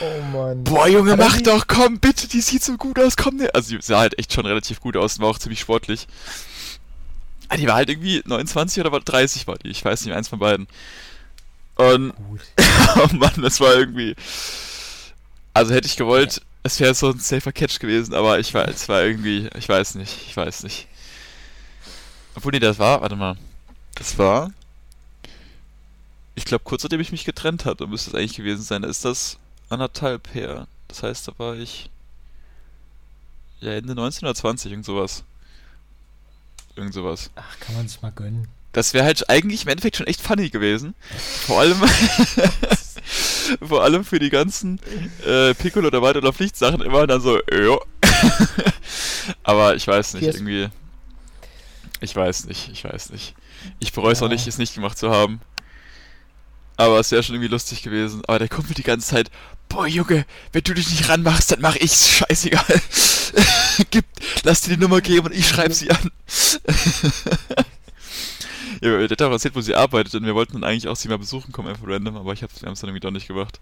Oh 0.00 0.22
Mann. 0.36 0.64
Boah, 0.64 0.86
Junge, 0.88 1.16
mach 1.16 1.36
sie- 1.36 1.42
doch, 1.42 1.66
komm, 1.66 1.98
bitte, 1.98 2.28
die 2.28 2.40
sieht 2.40 2.62
so 2.62 2.76
gut 2.76 2.98
aus, 2.98 3.16
komm, 3.16 3.36
ne. 3.36 3.48
Also, 3.54 3.68
sie 3.70 3.78
sah 3.80 4.00
halt 4.00 4.18
echt 4.18 4.32
schon 4.32 4.46
relativ 4.46 4.80
gut 4.80 4.96
aus 4.96 5.16
und 5.16 5.22
war 5.22 5.30
auch 5.30 5.38
ziemlich 5.38 5.60
sportlich. 5.60 6.06
Ah, 7.48 7.56
Die 7.56 7.66
war 7.66 7.74
halt 7.76 7.88
irgendwie 7.88 8.22
29 8.26 8.80
oder 8.80 8.92
war 8.92 9.00
30 9.00 9.46
war 9.46 9.56
die, 9.58 9.68
ich 9.70 9.84
weiß 9.84 10.04
nicht, 10.04 10.14
eins 10.14 10.28
von 10.28 10.38
beiden. 10.38 10.68
Und, 11.76 12.12
oh 12.96 13.08
Mann, 13.16 13.32
das 13.42 13.58
war 13.60 13.74
irgendwie. 13.74 14.14
Also 15.54 15.74
hätte 15.74 15.88
ich 15.88 15.96
gewollt, 15.96 16.42
es 16.62 16.78
wäre 16.78 16.94
so 16.94 17.10
ein 17.10 17.18
safer 17.18 17.52
Catch 17.52 17.80
gewesen, 17.80 18.14
aber 18.14 18.38
ich 18.38 18.52
war, 18.54 18.68
es 18.68 18.88
war 18.88 19.02
irgendwie, 19.02 19.48
ich 19.58 19.68
weiß 19.68 19.94
nicht, 19.96 20.14
ich 20.28 20.36
weiß 20.36 20.62
nicht. 20.62 20.86
Obwohl, 22.36 22.52
nee, 22.52 22.60
das 22.60 22.78
war, 22.78 23.00
warte 23.00 23.16
mal. 23.16 23.36
Das 23.96 24.16
war. 24.18 24.52
Ich 26.40 26.46
glaube, 26.46 26.64
kurz 26.64 26.82
nachdem 26.82 27.00
ich 27.00 27.12
mich 27.12 27.26
getrennt 27.26 27.66
hatte, 27.66 27.86
müsste 27.86 28.10
es 28.10 28.14
eigentlich 28.16 28.34
gewesen 28.36 28.62
sein. 28.62 28.80
Da 28.80 28.88
ist 28.88 29.04
das 29.04 29.38
anderthalb 29.68 30.32
her. 30.34 30.66
Das 30.88 31.02
heißt, 31.02 31.28
da 31.28 31.32
war 31.36 31.54
ich 31.54 31.90
ja 33.60 33.72
Ende 33.72 33.94
19 33.94 34.26
oder 34.26 34.34
20, 34.34 34.72
irgend 34.72 34.86
sowas. 34.86 35.22
Irgend 36.76 36.94
sowas. 36.94 37.30
Ach, 37.36 37.60
kann 37.60 37.74
man 37.76 37.86
sich 37.88 38.00
mal 38.00 38.10
gönnen. 38.10 38.48
Das 38.72 38.94
wäre 38.94 39.04
halt 39.04 39.28
eigentlich 39.28 39.64
im 39.64 39.68
Endeffekt 39.68 39.96
schon 39.96 40.06
echt 40.06 40.20
funny 40.22 40.48
gewesen. 40.48 40.94
Vor 41.46 41.60
allem, 41.60 41.76
vor 43.60 43.82
allem 43.82 44.04
für 44.04 44.18
die 44.18 44.30
ganzen 44.30 44.80
äh, 45.26 45.52
Piccolo 45.54 45.88
oder 45.88 46.00
Weiter- 46.00 46.20
oder 46.20 46.32
Pflichtsachen 46.32 46.80
immer 46.80 47.06
dann 47.06 47.20
so, 47.20 47.38
jo. 47.52 47.82
Aber 49.42 49.74
ich 49.76 49.86
weiß 49.86 50.14
nicht, 50.14 50.22
irgendwie. 50.24 50.68
Ich 52.00 52.16
weiß 52.16 52.46
nicht, 52.46 52.70
ich 52.72 52.82
weiß 52.84 53.10
nicht. 53.10 53.34
Ich 53.78 53.92
bereue 53.92 54.12
es 54.12 54.22
auch 54.22 54.28
Ja. 54.28 54.32
nicht, 54.34 54.46
es 54.46 54.56
nicht 54.56 54.74
gemacht 54.74 54.96
zu 54.96 55.10
haben. 55.10 55.40
Aber 56.80 56.98
es 56.98 57.10
wäre 57.10 57.22
schon 57.22 57.34
irgendwie 57.34 57.50
lustig 57.50 57.82
gewesen. 57.82 58.22
Aber 58.26 58.38
der 58.38 58.48
Kumpel 58.48 58.72
die 58.72 58.82
ganze 58.82 59.08
Zeit, 59.08 59.30
boah 59.68 59.86
Junge, 59.86 60.24
wenn 60.52 60.62
du 60.62 60.72
dich 60.72 60.88
nicht 60.88 61.10
ranmachst, 61.10 61.52
dann 61.52 61.60
mach 61.60 61.76
ich's, 61.76 62.08
scheißegal. 62.16 62.64
Gib, 63.90 64.06
lass 64.44 64.62
dir 64.62 64.76
die 64.76 64.80
Nummer 64.80 65.02
geben 65.02 65.26
und 65.26 65.34
ich 65.34 65.46
schreib 65.46 65.74
sie 65.74 65.90
an. 65.90 65.98
ja, 68.80 68.96
der 68.96 69.10
hat 69.10 69.20
auch 69.20 69.30
erzählt, 69.30 69.54
wo 69.54 69.60
sie 69.60 69.74
arbeitet 69.74 70.14
und 70.14 70.24
wir 70.24 70.34
wollten 70.34 70.54
dann 70.54 70.64
eigentlich 70.64 70.88
auch 70.88 70.96
sie 70.96 71.08
mal 71.08 71.18
besuchen 71.18 71.52
kommen, 71.52 71.68
einfach 71.68 71.86
random, 71.86 72.16
aber 72.16 72.32
ich 72.32 72.42
hab, 72.42 72.50
wir 72.58 72.66
haben 72.66 72.72
es 72.72 72.80
dann 72.80 72.88
irgendwie 72.88 73.00
doch 73.00 73.10
nicht 73.10 73.28
gemacht. 73.28 73.60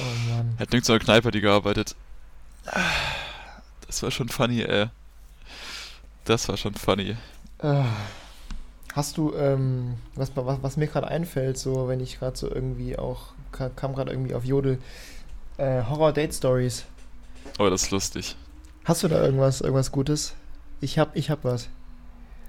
Oh 0.00 0.32
Mann. 0.32 0.56
Hat 0.58 0.72
nirgends 0.72 0.88
so 0.88 0.94
eine 0.94 1.00
Kneipe, 1.04 1.30
die 1.30 1.40
gearbeitet. 1.40 1.94
Das 3.86 4.02
war 4.02 4.10
schon 4.10 4.28
funny, 4.30 4.62
ey. 4.62 4.88
Das 6.24 6.48
war 6.48 6.56
schon 6.56 6.74
funny. 6.74 7.16
Ah. 7.60 7.84
Hast 8.94 9.16
du, 9.16 9.32
ähm, 9.34 9.94
was, 10.16 10.32
was, 10.34 10.62
was 10.62 10.76
mir 10.76 10.86
gerade 10.88 11.06
einfällt, 11.08 11.56
so 11.58 11.86
wenn 11.88 12.00
ich 12.00 12.18
gerade 12.18 12.36
so 12.36 12.50
irgendwie 12.50 12.98
auch, 12.98 13.32
ka- 13.52 13.70
kam 13.70 13.94
gerade 13.94 14.10
irgendwie 14.10 14.34
auf 14.34 14.44
Jodel, 14.44 14.78
äh, 15.58 15.82
Horror-Date-Stories. 15.84 16.84
Aber 17.58 17.70
das 17.70 17.84
ist 17.84 17.90
lustig. 17.92 18.36
Hast 18.84 19.02
du 19.02 19.08
da 19.08 19.22
irgendwas, 19.22 19.60
irgendwas 19.60 19.92
Gutes? 19.92 20.34
Ich 20.80 20.98
hab, 20.98 21.14
ich 21.14 21.30
hab 21.30 21.44
was. 21.44 21.68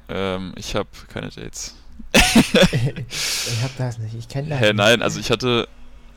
Ähm, 0.09 0.53
ich 0.57 0.75
hab 0.75 0.87
keine 1.09 1.29
Dates. 1.29 1.75
ich 2.13 3.63
hab 3.63 3.77
das 3.77 3.99
nicht, 3.99 4.15
ich 4.15 4.27
kenne 4.27 4.49
das 4.49 4.59
Hä, 4.59 4.67
nicht. 4.67 4.75
nein, 4.77 5.01
also 5.01 5.19
ich 5.19 5.29
hatte. 5.29 5.67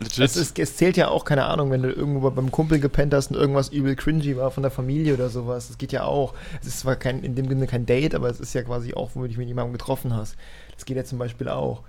Es, 0.01 0.37
ist, 0.37 0.59
es 0.59 0.77
zählt 0.77 0.97
ja 0.97 1.09
auch, 1.09 1.25
keine 1.25 1.45
Ahnung, 1.47 1.71
wenn 1.71 1.83
du 1.83 1.91
irgendwo 1.91 2.31
beim 2.31 2.51
Kumpel 2.51 2.79
gepennt 2.81 3.15
hast 3.15 3.31
und 3.31 3.37
irgendwas 3.37 3.69
übel 3.71 3.97
cringy 3.97 4.37
war 4.37 4.51
von 4.51 4.63
der 4.63 4.71
Familie 4.73 5.15
oder 5.15 5.31
sowas. 5.31 5.69
Das 5.69 5.79
geht 5.79 5.93
ja 5.93 6.05
auch. 6.05 6.35
Es 6.61 6.67
ist 6.67 6.81
zwar 6.81 6.97
kein, 6.97 7.23
in 7.23 7.35
dem 7.35 7.49
Sinne 7.49 7.67
kein 7.67 7.87
Date, 7.87 8.15
aber 8.15 8.29
es 8.29 8.41
ist 8.41 8.55
ja 8.55 8.63
quasi 8.63 8.95
auch, 8.95 9.11
wo 9.15 9.23
du 9.23 9.29
dich 9.29 9.39
mit 9.39 9.49
jemandem 9.49 9.73
getroffen 9.73 10.15
hast. 10.15 10.37
Das 10.75 10.85
geht 10.85 10.97
ja 10.97 11.05
zum 11.05 11.19
Beispiel 11.19 11.49
auch. 11.49 11.83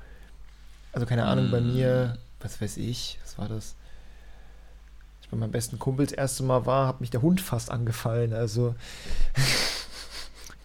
Also 0.94 1.06
keine 1.06 1.26
Ahnung, 1.26 1.52
bei 1.52 1.60
Mm. 1.62 1.68
mir, 1.74 2.18
was 2.40 2.62
weiß 2.62 2.78
ich, 2.78 3.20
was 3.24 3.38
war 3.38 3.50
das? 3.50 3.76
Ich 5.22 5.30
bei 5.30 5.38
meinem 5.38 5.52
besten 5.52 5.80
Kumpel 5.80 6.06
das 6.06 6.14
erste 6.14 6.44
Mal 6.44 6.66
war, 6.66 6.88
hat 6.88 7.02
mich 7.02 7.10
der 7.10 7.22
Hund 7.22 7.42
fast 7.42 7.72
angefallen. 7.72 8.34
Also, 8.34 8.76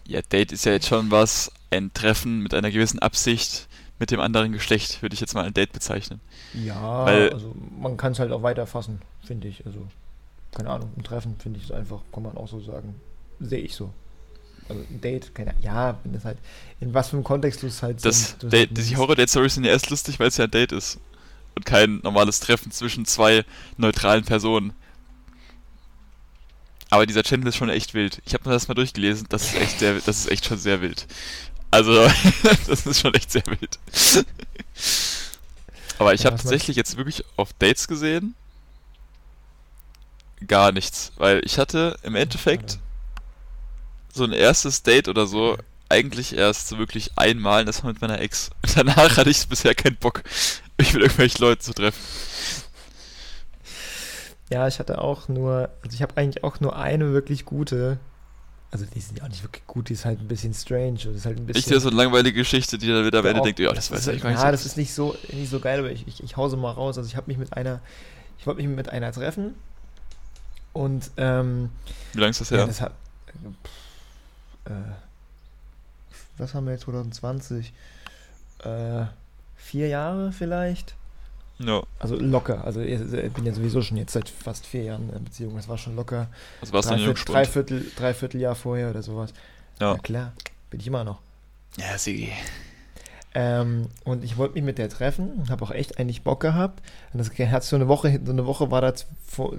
Ja, 0.05 0.21
Date 0.21 0.51
ist 0.51 0.65
ja 0.65 0.73
jetzt 0.73 0.87
schon 0.87 1.11
was, 1.11 1.51
ein 1.69 1.93
Treffen 1.93 2.41
mit 2.41 2.53
einer 2.53 2.71
gewissen 2.71 2.99
Absicht 2.99 3.67
mit 4.01 4.11
dem 4.11 4.19
anderen 4.19 4.51
Geschlecht, 4.51 5.01
würde 5.01 5.13
ich 5.13 5.21
jetzt 5.21 5.33
mal 5.35 5.45
ein 5.45 5.53
Date 5.53 5.71
bezeichnen. 5.71 6.19
ja, 6.53 7.05
Weil- 7.05 7.31
also 7.31 7.55
man 7.79 7.95
kann 7.95 8.11
es 8.11 8.19
halt 8.19 8.31
auch 8.33 8.43
weiterfassen, 8.43 9.01
finde 9.23 9.47
ich. 9.47 9.65
Also, 9.65 9.87
keine 10.53 10.69
Ahnung, 10.71 10.91
ein 10.97 11.03
Treffen 11.03 11.37
finde 11.39 11.59
ich 11.59 11.65
es 11.65 11.71
einfach, 11.71 12.01
kann 12.11 12.23
man 12.23 12.35
auch 12.35 12.47
so 12.49 12.59
sagen. 12.59 12.95
Sehe 13.39 13.59
ich 13.61 13.73
so. 13.75 13.93
Also 14.67 14.83
ein 14.89 14.99
Date, 15.01 15.33
keine 15.33 15.53
ja, 15.61 15.97
wenn 16.03 16.13
das 16.13 16.25
halt, 16.25 16.37
in 16.79 16.93
was 16.93 17.09
für 17.09 17.15
einem 17.17 17.23
Kontext 17.23 17.61
du 17.63 17.67
es 17.67 17.81
halt 17.83 18.03
Das 18.03 18.35
es 18.41 18.49
Date, 18.49 18.69
die. 18.77 18.97
Horror-Date-Stories 18.97 19.55
sind 19.55 19.63
ja 19.65 19.71
erst 19.71 19.89
lustig, 19.89 20.19
weil 20.19 20.27
es 20.27 20.37
ja 20.37 20.45
ein 20.45 20.51
Date 20.51 20.71
ist. 20.73 20.99
Und 21.55 21.65
kein 21.65 21.99
normales 22.03 22.39
Treffen 22.39 22.71
zwischen 22.71 23.05
zwei 23.05 23.43
neutralen 23.77 24.23
Personen. 24.25 24.73
Aber 26.89 27.05
dieser 27.05 27.23
Channel 27.23 27.47
ist 27.47 27.55
schon 27.55 27.69
echt 27.69 27.93
wild. 27.93 28.21
Ich 28.25 28.33
habe 28.33 28.47
mir 28.49 28.53
das 28.53 28.67
mal 28.67 28.73
durchgelesen, 28.73 29.27
das 29.29 29.43
ist 29.45 29.55
echt 29.61 29.79
sehr, 29.79 29.93
das 29.95 30.19
ist 30.19 30.31
echt 30.31 30.45
schon 30.45 30.57
sehr 30.57 30.81
wild. 30.81 31.07
Also, 31.71 31.93
das 32.67 32.85
ist 32.85 33.01
schon 33.01 33.13
echt 33.13 33.31
sehr 33.31 33.43
wild. 33.47 33.79
Aber 35.97 36.13
ich 36.13 36.25
Ja, 36.25 36.25
habe 36.25 36.35
tatsächlich 36.35 36.75
jetzt 36.75 36.97
wirklich 36.97 37.23
auf 37.37 37.53
Dates 37.53 37.87
gesehen 37.87 38.35
gar 40.47 40.71
nichts, 40.71 41.11
weil 41.17 41.41
ich 41.45 41.57
hatte 41.59 41.97
im 42.03 42.15
Endeffekt 42.15 42.79
so 44.13 44.23
ein 44.23 44.33
erstes 44.33 44.83
Date 44.83 45.07
oder 45.07 45.27
so 45.27 45.57
eigentlich 45.89 46.35
erst 46.37 46.77
wirklich 46.77 47.11
einmal, 47.17 47.65
das 47.65 47.83
war 47.83 47.91
mit 47.91 48.01
meiner 48.01 48.19
Ex. 48.19 48.49
Danach 48.75 49.17
hatte 49.17 49.29
ich 49.29 49.47
bisher 49.47 49.75
keinen 49.75 49.97
Bock, 49.97 50.23
mich 50.77 50.93
mit 50.93 51.01
irgendwelchen 51.01 51.41
Leuten 51.41 51.61
zu 51.61 51.73
treffen. 51.73 51.99
Ja, 54.49 54.67
ich 54.67 54.79
hatte 54.79 54.99
auch 55.01 55.27
nur, 55.29 55.69
also 55.81 55.95
ich 55.95 56.01
habe 56.01 56.17
eigentlich 56.17 56.43
auch 56.43 56.59
nur 56.59 56.75
eine 56.75 57.13
wirklich 57.13 57.45
gute. 57.45 57.99
Also 58.71 58.85
die 58.85 59.01
sind 59.01 59.19
ja 59.19 59.25
auch 59.25 59.29
nicht 59.29 59.43
wirklich 59.43 59.67
gut, 59.67 59.89
die 59.89 59.93
ist 59.93 60.05
halt 60.05 60.21
ein 60.21 60.27
bisschen 60.29 60.53
strange. 60.53 60.93
Das 60.93 61.05
ist 61.07 61.25
halt 61.25 61.37
ein 61.37 61.45
bisschen. 61.45 61.73
Nicht 61.73 61.81
so 61.81 61.89
eine 61.89 61.97
langweilige 61.97 62.39
Geschichte, 62.39 62.77
die 62.77 62.87
dann 62.87 63.05
wieder 63.05 63.19
am 63.19 63.25
Ja, 63.25 63.31
Ende 63.31 63.43
denkt, 63.43 63.59
ja, 63.59 63.73
das 63.73 63.91
weiß 63.91 64.07
ist, 64.07 64.07
ich 64.15 64.21
gar 64.21 64.29
nicht. 64.29 64.39
Ja, 64.39 64.45
so. 64.45 64.51
das 64.51 64.65
ist 64.65 64.77
nicht 64.77 64.93
so, 64.93 65.15
nicht 65.33 65.49
so 65.49 65.59
geil, 65.59 65.79
aber 65.79 65.91
ich, 65.91 66.07
ich, 66.07 66.23
ich 66.23 66.37
hause 66.37 66.55
mal 66.55 66.71
raus. 66.71 66.97
Also 66.97 67.07
ich 67.09 67.17
habe 67.17 67.27
mich 67.27 67.37
mit 67.37 67.51
einer, 67.53 67.81
ich 68.39 68.47
wollte 68.47 68.61
mich 68.61 68.73
mit 68.73 68.87
einer 68.87 69.11
treffen 69.11 69.55
und 70.73 71.11
ähm, 71.17 71.69
Wie 72.13 72.19
lange 72.19 72.31
ist 72.31 72.39
das 72.39 72.49
ja, 72.49 72.57
her? 72.57 72.67
das 72.67 72.79
hat, 72.79 72.93
äh, 74.65 74.71
was 76.37 76.53
haben 76.53 76.65
wir 76.65 76.71
jetzt 76.73 76.83
2020? 76.83 77.73
Äh, 78.63 79.05
vier 79.57 79.87
Jahre 79.89 80.31
vielleicht? 80.31 80.95
Ja, 81.63 81.83
Also 81.99 82.15
locker. 82.15 82.63
Also 82.65 82.81
ich 82.81 82.99
bin 83.33 83.45
ja 83.45 83.53
sowieso 83.53 83.81
schon 83.81 83.97
jetzt 83.97 84.13
seit 84.13 84.29
fast 84.29 84.65
vier 84.65 84.83
Jahren 84.83 85.09
in 85.13 85.23
Beziehung. 85.23 85.55
Das 85.55 85.67
war 85.67 85.77
schon 85.77 85.95
locker. 85.95 86.27
also 86.59 86.73
warst 86.73 86.89
du 86.89 86.93
Dreiviertel, 86.95 87.07
Jungspund. 87.07 87.99
Dreiviertel, 87.99 88.41
Jahr 88.41 88.55
vorher 88.55 88.89
oder 88.89 89.01
sowas. 89.03 89.33
Ja. 89.79 89.93
Na 89.93 89.99
klar, 89.99 90.33
bin 90.69 90.79
ich 90.79 90.87
immer 90.87 91.03
noch. 91.03 91.19
Ja, 91.77 91.97
Sigi. 91.97 92.31
Ähm, 93.33 93.87
und 94.03 94.23
ich 94.25 94.37
wollte 94.37 94.55
mich 94.55 94.63
mit 94.63 94.77
der 94.77 94.89
treffen, 94.89 95.45
habe 95.49 95.63
auch 95.63 95.71
echt 95.71 95.99
eigentlich 95.99 96.23
Bock 96.23 96.41
gehabt. 96.41 96.83
Und 97.13 97.19
das 97.19 97.29
hat 97.51 97.63
so 97.63 97.75
eine 97.77 97.87
Woche, 97.87 98.19
so 98.25 98.31
eine 98.31 98.45
Woche 98.45 98.71
war 98.71 98.81
da 98.81 98.93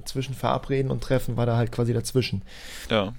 zwischen 0.05 0.35
Verabreden 0.35 0.91
und 0.91 1.03
Treffen, 1.03 1.37
war 1.37 1.47
da 1.47 1.57
halt 1.57 1.73
quasi 1.73 1.95
dazwischen. 1.95 2.43
Ja. 2.91 3.15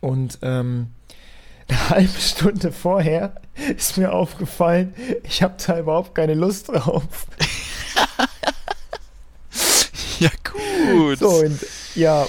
Und 0.00 0.38
ähm, 0.42 0.92
eine 1.68 1.88
halbe 1.90 2.20
Stunde 2.20 2.70
vorher 2.72 3.34
ist 3.76 3.98
mir 3.98 4.12
aufgefallen, 4.12 4.94
ich 5.24 5.42
habe 5.42 5.54
da 5.64 5.78
überhaupt 5.78 6.14
keine 6.14 6.34
Lust 6.34 6.68
drauf. 6.68 7.26
Ja, 10.20 10.30
gut. 10.92 11.18
So, 11.18 11.28
und 11.28 11.58
ja, 11.94 12.26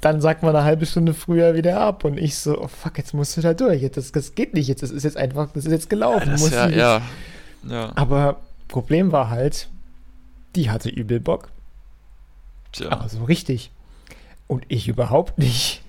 dann 0.00 0.20
sagt 0.20 0.42
man 0.42 0.54
eine 0.54 0.64
halbe 0.64 0.86
Stunde 0.86 1.14
früher 1.14 1.54
wieder 1.54 1.80
ab. 1.80 2.04
Und 2.04 2.18
ich 2.18 2.36
so, 2.36 2.60
oh 2.60 2.68
fuck, 2.68 2.98
jetzt 2.98 3.14
musst 3.14 3.36
du 3.36 3.40
da 3.40 3.54
durch. 3.54 3.82
Jetzt, 3.82 3.96
das, 3.96 4.12
das 4.12 4.34
geht 4.34 4.54
nicht 4.54 4.68
jetzt. 4.68 4.82
Das 4.82 4.90
ist 4.90 5.02
jetzt 5.04 5.16
einfach, 5.16 5.50
das 5.54 5.64
ist 5.66 5.72
jetzt 5.72 5.90
gelaufen. 5.90 6.36
ja, 6.50 6.68
ich- 6.68 6.76
ja. 6.76 7.02
Ja, 7.68 7.92
Aber 7.96 8.36
Problem 8.68 9.10
war 9.12 9.30
halt, 9.30 9.68
die 10.54 10.70
hatte 10.70 10.88
übel 10.90 11.20
Bock. 11.20 11.48
tja. 12.72 12.90
Aber 12.92 13.08
so 13.08 13.24
richtig. 13.24 13.70
Und 14.46 14.64
ich 14.68 14.88
überhaupt 14.88 15.38
nicht. 15.38 15.82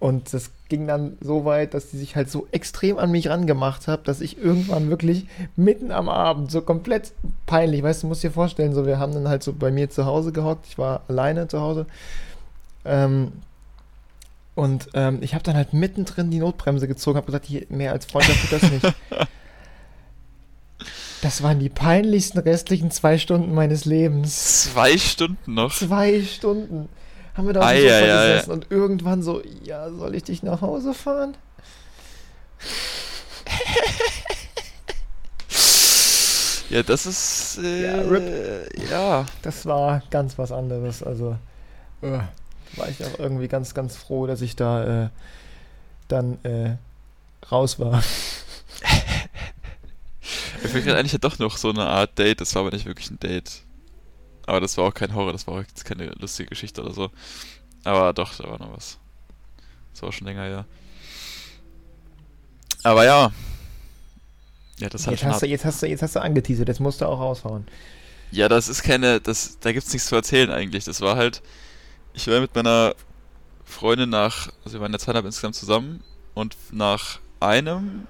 Und 0.00 0.32
das 0.32 0.50
ging 0.70 0.86
dann 0.86 1.18
so 1.20 1.44
weit, 1.44 1.74
dass 1.74 1.90
die 1.90 1.98
sich 1.98 2.16
halt 2.16 2.30
so 2.30 2.48
extrem 2.52 2.98
an 2.98 3.10
mich 3.10 3.28
rangemacht 3.28 3.86
hat, 3.86 4.08
dass 4.08 4.22
ich 4.22 4.38
irgendwann 4.38 4.88
wirklich 4.88 5.26
mitten 5.56 5.92
am 5.92 6.08
Abend 6.08 6.50
so 6.50 6.62
komplett 6.62 7.12
peinlich, 7.44 7.82
weißt 7.82 8.02
du, 8.02 8.06
musst 8.06 8.22
dir 8.22 8.30
vorstellen, 8.30 8.72
so 8.72 8.86
wir 8.86 8.98
haben 8.98 9.12
dann 9.12 9.28
halt 9.28 9.42
so 9.42 9.52
bei 9.52 9.70
mir 9.70 9.90
zu 9.90 10.06
Hause 10.06 10.32
gehockt, 10.32 10.66
ich 10.66 10.78
war 10.78 11.02
alleine 11.08 11.48
zu 11.48 11.60
Hause. 11.60 11.84
Ähm, 12.86 13.32
und 14.54 14.88
ähm, 14.94 15.18
ich 15.20 15.34
habe 15.34 15.44
dann 15.44 15.54
halt 15.54 15.74
mittendrin 15.74 16.30
die 16.30 16.38
Notbremse 16.38 16.88
gezogen, 16.88 17.18
habe 17.18 17.26
gesagt, 17.26 17.44
hier, 17.44 17.66
mehr 17.68 17.92
als 17.92 18.06
Freundschaft 18.06 18.40
tut 18.48 18.62
das 18.62 18.70
nicht. 18.70 18.94
Das 21.22 21.42
waren 21.42 21.58
die 21.58 21.68
peinlichsten 21.68 22.38
restlichen 22.38 22.90
zwei 22.90 23.18
Stunden 23.18 23.54
meines 23.54 23.84
Lebens. 23.84 24.72
Zwei 24.72 24.96
Stunden 24.96 25.52
noch. 25.52 25.70
Zwei 25.76 26.22
Stunden 26.22 26.88
haben 27.40 27.46
wir 27.46 27.54
da 27.54 27.60
auf 27.62 27.70
dem 27.72 27.80
Sofa 27.82 28.26
gesessen 28.26 28.50
und 28.50 28.66
irgendwann 28.70 29.22
so, 29.22 29.42
ja, 29.64 29.90
soll 29.90 30.14
ich 30.14 30.24
dich 30.24 30.42
nach 30.42 30.60
Hause 30.60 30.92
fahren? 30.92 31.36
Ja, 36.68 36.82
das 36.82 37.06
ist. 37.06 37.58
Äh, 37.62 37.82
Ja, 37.86 38.00
RIP. 38.02 38.90
ja. 38.90 39.26
Das 39.42 39.66
war 39.66 40.02
ganz 40.10 40.38
was 40.38 40.52
anderes. 40.52 41.02
Also 41.02 41.36
äh, 42.02 42.18
war 42.76 42.88
ich 42.88 43.04
auch 43.04 43.18
irgendwie 43.18 43.48
ganz, 43.48 43.74
ganz 43.74 43.96
froh, 43.96 44.26
dass 44.26 44.40
ich 44.42 44.54
da 44.54 45.04
äh, 45.04 45.08
dann 46.08 46.38
äh, 46.44 46.76
raus 47.50 47.80
war. 47.80 48.02
Ich 50.62 50.72
gerade 50.72 50.98
eigentlich 50.98 51.12
ja 51.12 51.18
doch 51.18 51.38
noch 51.38 51.56
so 51.56 51.70
eine 51.70 51.86
Art 51.86 52.18
Date, 52.18 52.42
das 52.42 52.54
war 52.54 52.60
aber 52.62 52.70
nicht 52.70 52.84
wirklich 52.84 53.10
ein 53.10 53.18
Date. 53.18 53.62
Aber 54.50 54.58
das 54.58 54.76
war 54.76 54.86
auch 54.86 54.94
kein 54.94 55.14
Horror, 55.14 55.32
das 55.32 55.46
war 55.46 55.54
auch 55.54 55.60
jetzt 55.60 55.84
keine 55.84 56.06
lustige 56.18 56.48
Geschichte 56.48 56.82
oder 56.82 56.92
so. 56.92 57.10
Aber 57.84 58.12
doch, 58.12 58.34
da 58.34 58.50
war 58.50 58.58
noch 58.58 58.76
was. 58.76 58.98
Das 59.92 60.02
war 60.02 60.10
schon 60.10 60.26
länger 60.26 60.42
her. 60.42 60.64
Aber 62.82 63.04
ja. 63.04 63.30
Ja, 64.78 64.88
das 64.88 65.06
jetzt, 65.06 65.22
hast 65.22 65.42
du, 65.42 65.46
jetzt, 65.46 65.64
hast 65.64 65.82
du, 65.82 65.86
jetzt 65.86 66.02
hast 66.02 66.16
du 66.16 66.20
angeteasert, 66.20 66.66
jetzt 66.66 66.80
musst 66.80 67.00
du 67.00 67.06
auch 67.06 67.20
raushauen. 67.20 67.68
Ja, 68.32 68.48
das 68.48 68.68
ist 68.68 68.82
keine, 68.82 69.20
das, 69.20 69.60
da 69.60 69.70
gibt's 69.70 69.92
nichts 69.92 70.08
zu 70.08 70.16
erzählen 70.16 70.50
eigentlich. 70.50 70.82
Das 70.82 71.00
war 71.00 71.14
halt, 71.14 71.42
ich 72.12 72.26
war 72.26 72.40
mit 72.40 72.52
meiner 72.52 72.96
Freundin 73.64 74.10
nach, 74.10 74.48
also 74.64 74.78
wir 74.78 74.80
waren 74.80 74.90
ja 74.92 74.98
zweieinhalb 74.98 75.26
insgesamt 75.26 75.54
zusammen 75.54 76.02
und 76.34 76.56
nach 76.72 77.20
einem, 77.38 78.08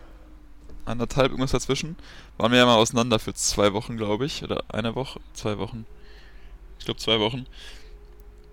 anderthalb, 0.86 1.32
irgendwas 1.32 1.50
dazwischen, 1.50 1.96
waren 2.38 2.50
wir 2.50 2.60
ja 2.60 2.64
mal 2.64 2.76
auseinander 2.76 3.18
für 3.18 3.34
zwei 3.34 3.74
Wochen, 3.74 3.98
glaube 3.98 4.24
ich, 4.24 4.42
oder 4.42 4.64
eine 4.68 4.94
Woche, 4.94 5.20
zwei 5.34 5.58
Wochen. 5.58 5.84
Ich 6.80 6.86
glaube 6.86 6.98
zwei 6.98 7.20
Wochen. 7.20 7.46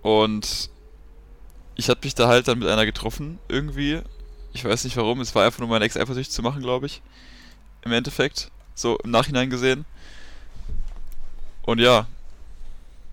Und 0.02 0.70
ich 1.74 1.88
hatte 1.88 2.06
mich 2.06 2.14
da 2.14 2.28
halt 2.28 2.46
dann 2.46 2.60
mit 2.60 2.68
einer 2.68 2.86
getroffen, 2.86 3.38
irgendwie. 3.48 4.00
Ich 4.52 4.64
weiß 4.64 4.84
nicht 4.84 4.96
warum, 4.96 5.20
es 5.20 5.34
war 5.34 5.44
einfach 5.44 5.58
nur 5.58 5.68
meine 5.68 5.84
Ex 5.84 5.96
eifersüchtig 5.96 6.32
zu 6.32 6.42
machen, 6.42 6.62
glaube 6.62 6.86
ich. 6.86 7.02
Im 7.82 7.92
Endeffekt, 7.92 8.50
so 8.74 8.98
im 8.98 9.10
Nachhinein 9.10 9.50
gesehen. 9.50 9.84
Und 11.62 11.80
ja, 11.80 12.06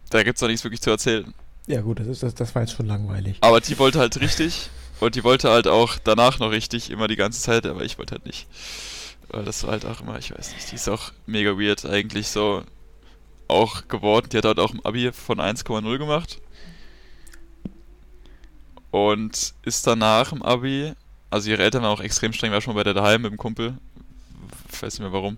da 0.09 0.23
gibt's 0.23 0.41
doch 0.41 0.47
nichts 0.47 0.63
wirklich 0.63 0.81
zu 0.81 0.89
erzählen. 0.89 1.33
Ja, 1.67 1.81
gut, 1.81 1.99
das, 1.99 2.07
ist, 2.07 2.23
das, 2.23 2.35
das 2.35 2.53
war 2.55 2.61
jetzt 2.61 2.73
schon 2.73 2.85
langweilig. 2.85 3.37
Aber 3.41 3.59
die 3.59 3.77
wollte 3.79 3.99
halt 3.99 4.19
richtig 4.19 4.69
und 4.99 5.15
die 5.15 5.23
wollte 5.23 5.49
halt 5.49 5.67
auch 5.67 5.97
danach 6.03 6.39
noch 6.39 6.51
richtig, 6.51 6.89
immer 6.89 7.07
die 7.07 7.15
ganze 7.15 7.41
Zeit, 7.41 7.65
aber 7.65 7.83
ich 7.83 7.97
wollte 7.97 8.13
halt 8.13 8.25
nicht. 8.25 8.47
Weil 9.29 9.43
das 9.43 9.63
war 9.63 9.71
halt 9.71 9.85
auch 9.85 10.01
immer, 10.01 10.17
ich 10.17 10.31
weiß 10.31 10.53
nicht, 10.53 10.71
die 10.71 10.75
ist 10.75 10.87
auch 10.87 11.11
mega 11.25 11.51
weird 11.57 11.85
eigentlich 11.85 12.27
so 12.27 12.63
auch 13.47 13.87
geworden. 13.87 14.27
Die 14.29 14.37
hat 14.37 14.45
halt 14.45 14.59
auch 14.59 14.73
im 14.73 14.85
Abi 14.85 15.11
von 15.11 15.39
1,0 15.39 15.97
gemacht. 15.97 16.41
Und 18.91 19.53
ist 19.63 19.85
danach 19.85 20.31
im 20.31 20.41
Abi, 20.41 20.93
also 21.29 21.49
ihre 21.49 21.63
Eltern 21.63 21.83
waren 21.83 21.91
auch 21.91 22.01
extrem 22.01 22.31
streng, 22.31 22.51
war 22.51 22.61
schon 22.61 22.73
mal 22.73 22.79
bei 22.79 22.85
der 22.85 22.93
daheim 22.93 23.23
mit 23.23 23.31
dem 23.31 23.37
Kumpel. 23.37 23.77
Ich 24.71 24.81
weiß 24.81 24.93
nicht 24.93 25.01
mehr 25.01 25.11
warum. 25.11 25.37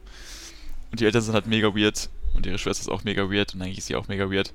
Und 0.91 0.99
die 0.99 1.05
Eltern 1.05 1.21
sind 1.21 1.33
halt 1.33 1.47
mega 1.47 1.75
weird. 1.75 2.09
Und 2.35 2.45
ihre 2.45 2.59
Schwester 2.59 2.81
ist 2.81 2.89
auch 2.89 3.03
mega 3.03 3.29
weird. 3.31 3.55
Und 3.55 3.61
eigentlich 3.61 3.79
ist 3.79 3.87
sie 3.87 3.95
auch 3.95 4.07
mega 4.07 4.29
weird. 4.29 4.53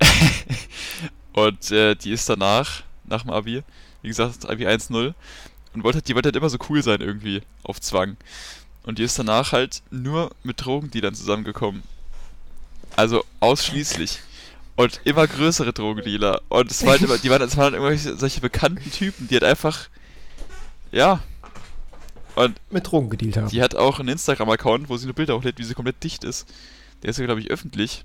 und 1.32 1.70
äh, 1.70 1.94
die 1.94 2.10
ist 2.10 2.28
danach, 2.28 2.82
nach 3.04 3.22
dem 3.22 3.30
Abi, 3.30 3.62
wie 4.02 4.08
gesagt, 4.08 4.48
Abi 4.48 4.66
1.0 4.66 5.14
und 5.74 5.84
wollte 5.84 5.96
halt, 5.96 6.08
die 6.08 6.14
wollte 6.14 6.28
halt 6.28 6.36
immer 6.36 6.50
so 6.50 6.58
cool 6.68 6.82
sein 6.82 7.00
irgendwie, 7.00 7.42
auf 7.62 7.80
Zwang. 7.80 8.16
Und 8.84 8.98
die 8.98 9.02
ist 9.02 9.18
danach 9.18 9.52
halt 9.52 9.82
nur 9.90 10.30
mit 10.42 10.64
Drogendealern 10.64 11.14
zusammengekommen. 11.14 11.82
Also 12.96 13.24
ausschließlich. 13.40 14.20
Und 14.76 15.00
immer 15.04 15.26
größere 15.26 15.72
Drogendealer. 15.72 16.42
Und 16.48 16.70
es 16.70 16.84
war 16.84 16.92
halt 16.92 17.02
immer, 17.02 17.18
die 17.18 17.30
waren, 17.30 17.42
es 17.42 17.56
waren 17.56 17.64
halt 17.64 17.74
irgendwelche 17.74 18.16
solche 18.16 18.40
bekannten 18.40 18.90
Typen, 18.90 19.28
die 19.28 19.34
halt 19.34 19.44
einfach, 19.44 19.88
ja. 20.90 21.20
Und 22.34 22.60
mit 22.70 22.90
Drogen 22.90 23.10
gedealt 23.10 23.36
haben. 23.36 23.48
Die 23.48 23.62
hat 23.62 23.76
auch 23.76 24.00
einen 24.00 24.08
Instagram-Account, 24.08 24.88
wo 24.88 24.96
sie 24.96 25.06
nur 25.06 25.14
Bilder 25.14 25.36
hochlädt, 25.36 25.58
wie 25.58 25.64
sie 25.64 25.74
komplett 25.74 26.02
dicht 26.02 26.24
ist. 26.24 26.48
Der 27.02 27.10
ist 27.10 27.18
ja, 27.18 27.24
glaube 27.24 27.40
ich, 27.40 27.50
öffentlich. 27.50 28.04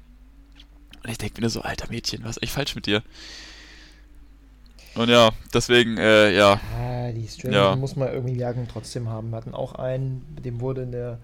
Und 1.04 1.10
ich 1.10 1.18
denke 1.18 1.36
mir 1.36 1.42
nur 1.42 1.50
so, 1.50 1.62
alter 1.62 1.90
Mädchen, 1.90 2.24
was 2.24 2.32
ist 2.32 2.44
eigentlich 2.44 2.52
falsch 2.52 2.76
mit 2.76 2.86
dir? 2.86 3.02
Und 4.96 5.10
ja, 5.10 5.32
deswegen, 5.54 5.98
äh, 5.98 6.36
ja. 6.36 6.60
Ah, 6.78 7.12
die 7.12 7.28
Stranger 7.28 7.58
ja. 7.58 7.76
muss 7.76 7.96
man 7.96 8.12
irgendwie 8.12 8.36
Jagen 8.36 8.68
trotzdem 8.72 9.08
haben. 9.08 9.30
Wir 9.30 9.38
hatten 9.38 9.54
auch 9.54 9.74
einen, 9.76 10.38
dem 10.44 10.60
wurde 10.60 10.84
in 10.84 10.92
der 10.92 11.20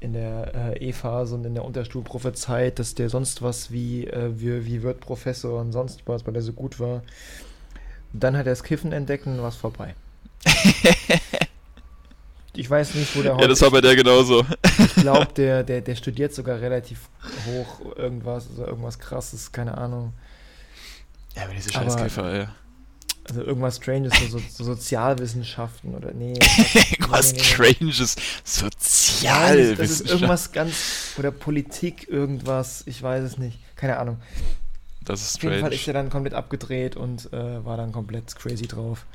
in 0.00 0.14
der 0.14 0.74
äh, 0.76 0.88
E-Phase 0.88 1.34
und 1.34 1.44
in 1.44 1.54
der 1.54 1.64
Unterstufe 1.64 2.04
prophezeit, 2.04 2.78
dass 2.78 2.94
der 2.94 3.10
sonst 3.10 3.42
was 3.42 3.70
wie, 3.70 4.06
äh, 4.06 4.30
wie, 4.40 4.64
wie 4.64 4.82
wird 4.82 5.00
Professor 5.00 5.60
und 5.60 5.72
sonst 5.72 6.02
was, 6.06 6.26
weil 6.26 6.34
er 6.34 6.42
so 6.42 6.54
gut 6.54 6.80
war. 6.80 7.02
Dann 8.12 8.36
hat 8.36 8.46
er 8.46 8.52
das 8.52 8.64
Kiffen 8.64 8.92
entdeckt 8.92 9.26
und 9.26 9.40
war 9.40 9.48
es 9.48 9.56
vorbei. 9.56 9.94
ich 12.56 12.68
weiß 12.68 12.94
nicht, 12.94 13.14
wo 13.14 13.22
der 13.22 13.34
heute. 13.34 13.42
Ja, 13.42 13.48
das 13.48 13.60
war 13.60 13.70
bei 13.70 13.82
der 13.82 13.94
genauso. 13.94 14.44
ich 14.78 14.94
glaube, 14.96 15.28
der, 15.36 15.62
der, 15.62 15.82
der 15.82 15.94
studiert 15.94 16.34
sogar 16.34 16.60
relativ 16.60 17.08
hoch 17.46 17.96
irgendwas, 17.96 18.48
also 18.48 18.66
irgendwas 18.66 18.98
krasses, 18.98 19.52
keine 19.52 19.76
Ahnung. 19.76 20.14
Ja, 21.36 21.44
aber 21.44 21.54
diese 21.54 21.72
Scheißkiffer, 21.72 22.36
ja. 22.36 22.54
Also 23.30 23.42
irgendwas 23.42 23.76
Stranges, 23.76 24.12
so, 24.28 24.38
so 24.38 24.64
Sozialwissenschaften 24.64 25.94
oder 25.94 26.12
nee. 26.12 26.34
irgendwas 26.90 27.32
nee, 27.32 27.38
nee, 27.38 27.44
nee, 27.44 27.92
Stranges, 27.92 28.16
Sozialwissenschaften. 28.42 29.76
Das 29.78 29.90
ist 29.90 30.10
irgendwas 30.10 30.52
ganz, 30.52 31.14
oder 31.16 31.30
Politik, 31.30 32.08
irgendwas, 32.08 32.82
ich 32.86 33.00
weiß 33.00 33.22
es 33.22 33.38
nicht, 33.38 33.58
keine 33.76 33.98
Ahnung. 33.98 34.20
Das 35.04 35.22
ist 35.22 35.36
strange. 35.36 35.52
Auf 35.52 35.56
jeden 35.56 35.66
Fall 35.66 35.72
ist 35.74 35.86
er 35.86 35.94
dann 35.94 36.10
komplett 36.10 36.34
abgedreht 36.34 36.96
und 36.96 37.32
äh, 37.32 37.64
war 37.64 37.76
dann 37.76 37.92
komplett 37.92 38.34
crazy 38.34 38.66
drauf. 38.66 39.06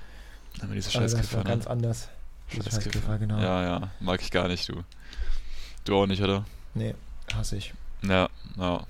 Aber 0.62 0.74
diese 0.74 0.90
Scheißkiffer, 0.92 1.02
also 1.02 1.18
das 1.18 1.34
war 1.34 1.44
ne? 1.44 1.50
ganz 1.50 1.68
anders. 1.68 2.08
Scheißkiffer, 2.48 3.18
genau. 3.18 3.40
Ja, 3.40 3.64
ja, 3.64 3.92
mag 4.00 4.22
ich 4.22 4.32
gar 4.32 4.48
nicht, 4.48 4.70
du. 4.70 4.84
Du 5.84 5.96
auch 5.98 6.08
nicht, 6.08 6.22
oder? 6.22 6.46
Nee, 6.74 6.96
hasse 7.34 7.58
ich. 7.58 7.74
Ja, 8.02 8.30
ja. 8.58 8.86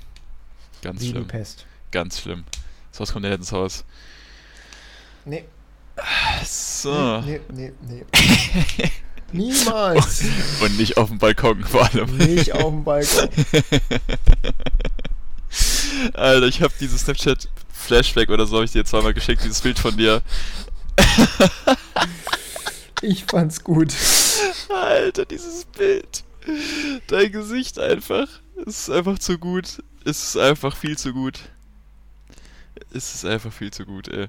Ganz 0.84 1.02
Wie 1.02 1.10
schlimm. 1.10 1.28
Pest. 1.28 1.66
Ganz 1.92 2.22
schlimm. 2.22 2.44
So 2.92 3.02
was 3.02 3.12
kommt 3.12 3.26
ja 3.26 3.32
nicht 3.32 3.40
ins 3.40 3.52
Haus. 3.52 3.86
Nee. 5.26 5.46
So. 6.46 7.22
Nee, 7.22 7.42
nee, 7.52 7.74
nee. 7.88 8.06
Niemals. 9.32 10.24
Und 10.62 10.78
nicht 10.78 10.98
auf 10.98 11.10
dem 11.10 11.18
Balkon 11.18 11.64
vor 11.64 11.84
allem. 11.84 12.16
Nicht 12.18 12.54
auf 12.54 12.70
dem 12.70 12.84
Balkon. 12.84 13.30
Alter, 16.14 16.48
ich 16.48 16.62
habe 16.62 16.74
dieses 16.80 17.02
Snapchat 17.02 17.48
Flashback 17.72 18.30
oder 18.30 18.46
so 18.46 18.56
habe 18.56 18.66
ich 18.66 18.72
dir 18.72 18.86
zweimal 18.86 19.14
geschickt, 19.14 19.44
dieses 19.44 19.62
Bild 19.62 19.80
von 19.80 19.98
dir. 19.98 20.22
ich 23.02 23.26
fand's 23.26 23.64
gut. 23.64 23.94
Alter, 24.70 25.26
dieses 25.26 25.66
Bild. 25.66 26.24
Dein 27.08 27.32
Gesicht 27.32 27.80
einfach. 27.80 28.28
Es 28.66 28.82
ist 28.82 28.90
einfach 28.90 29.20
zu 29.20 29.38
gut. 29.38 29.84
Es 30.04 30.24
ist 30.24 30.38
einfach 30.38 30.76
viel 30.76 30.98
zu 30.98 31.14
gut. 31.14 31.40
Es 32.94 33.16
ist 33.16 33.26
einfach 33.26 33.52
viel 33.52 33.72
zu 33.72 33.86
gut, 33.86 34.08
ey. 34.08 34.28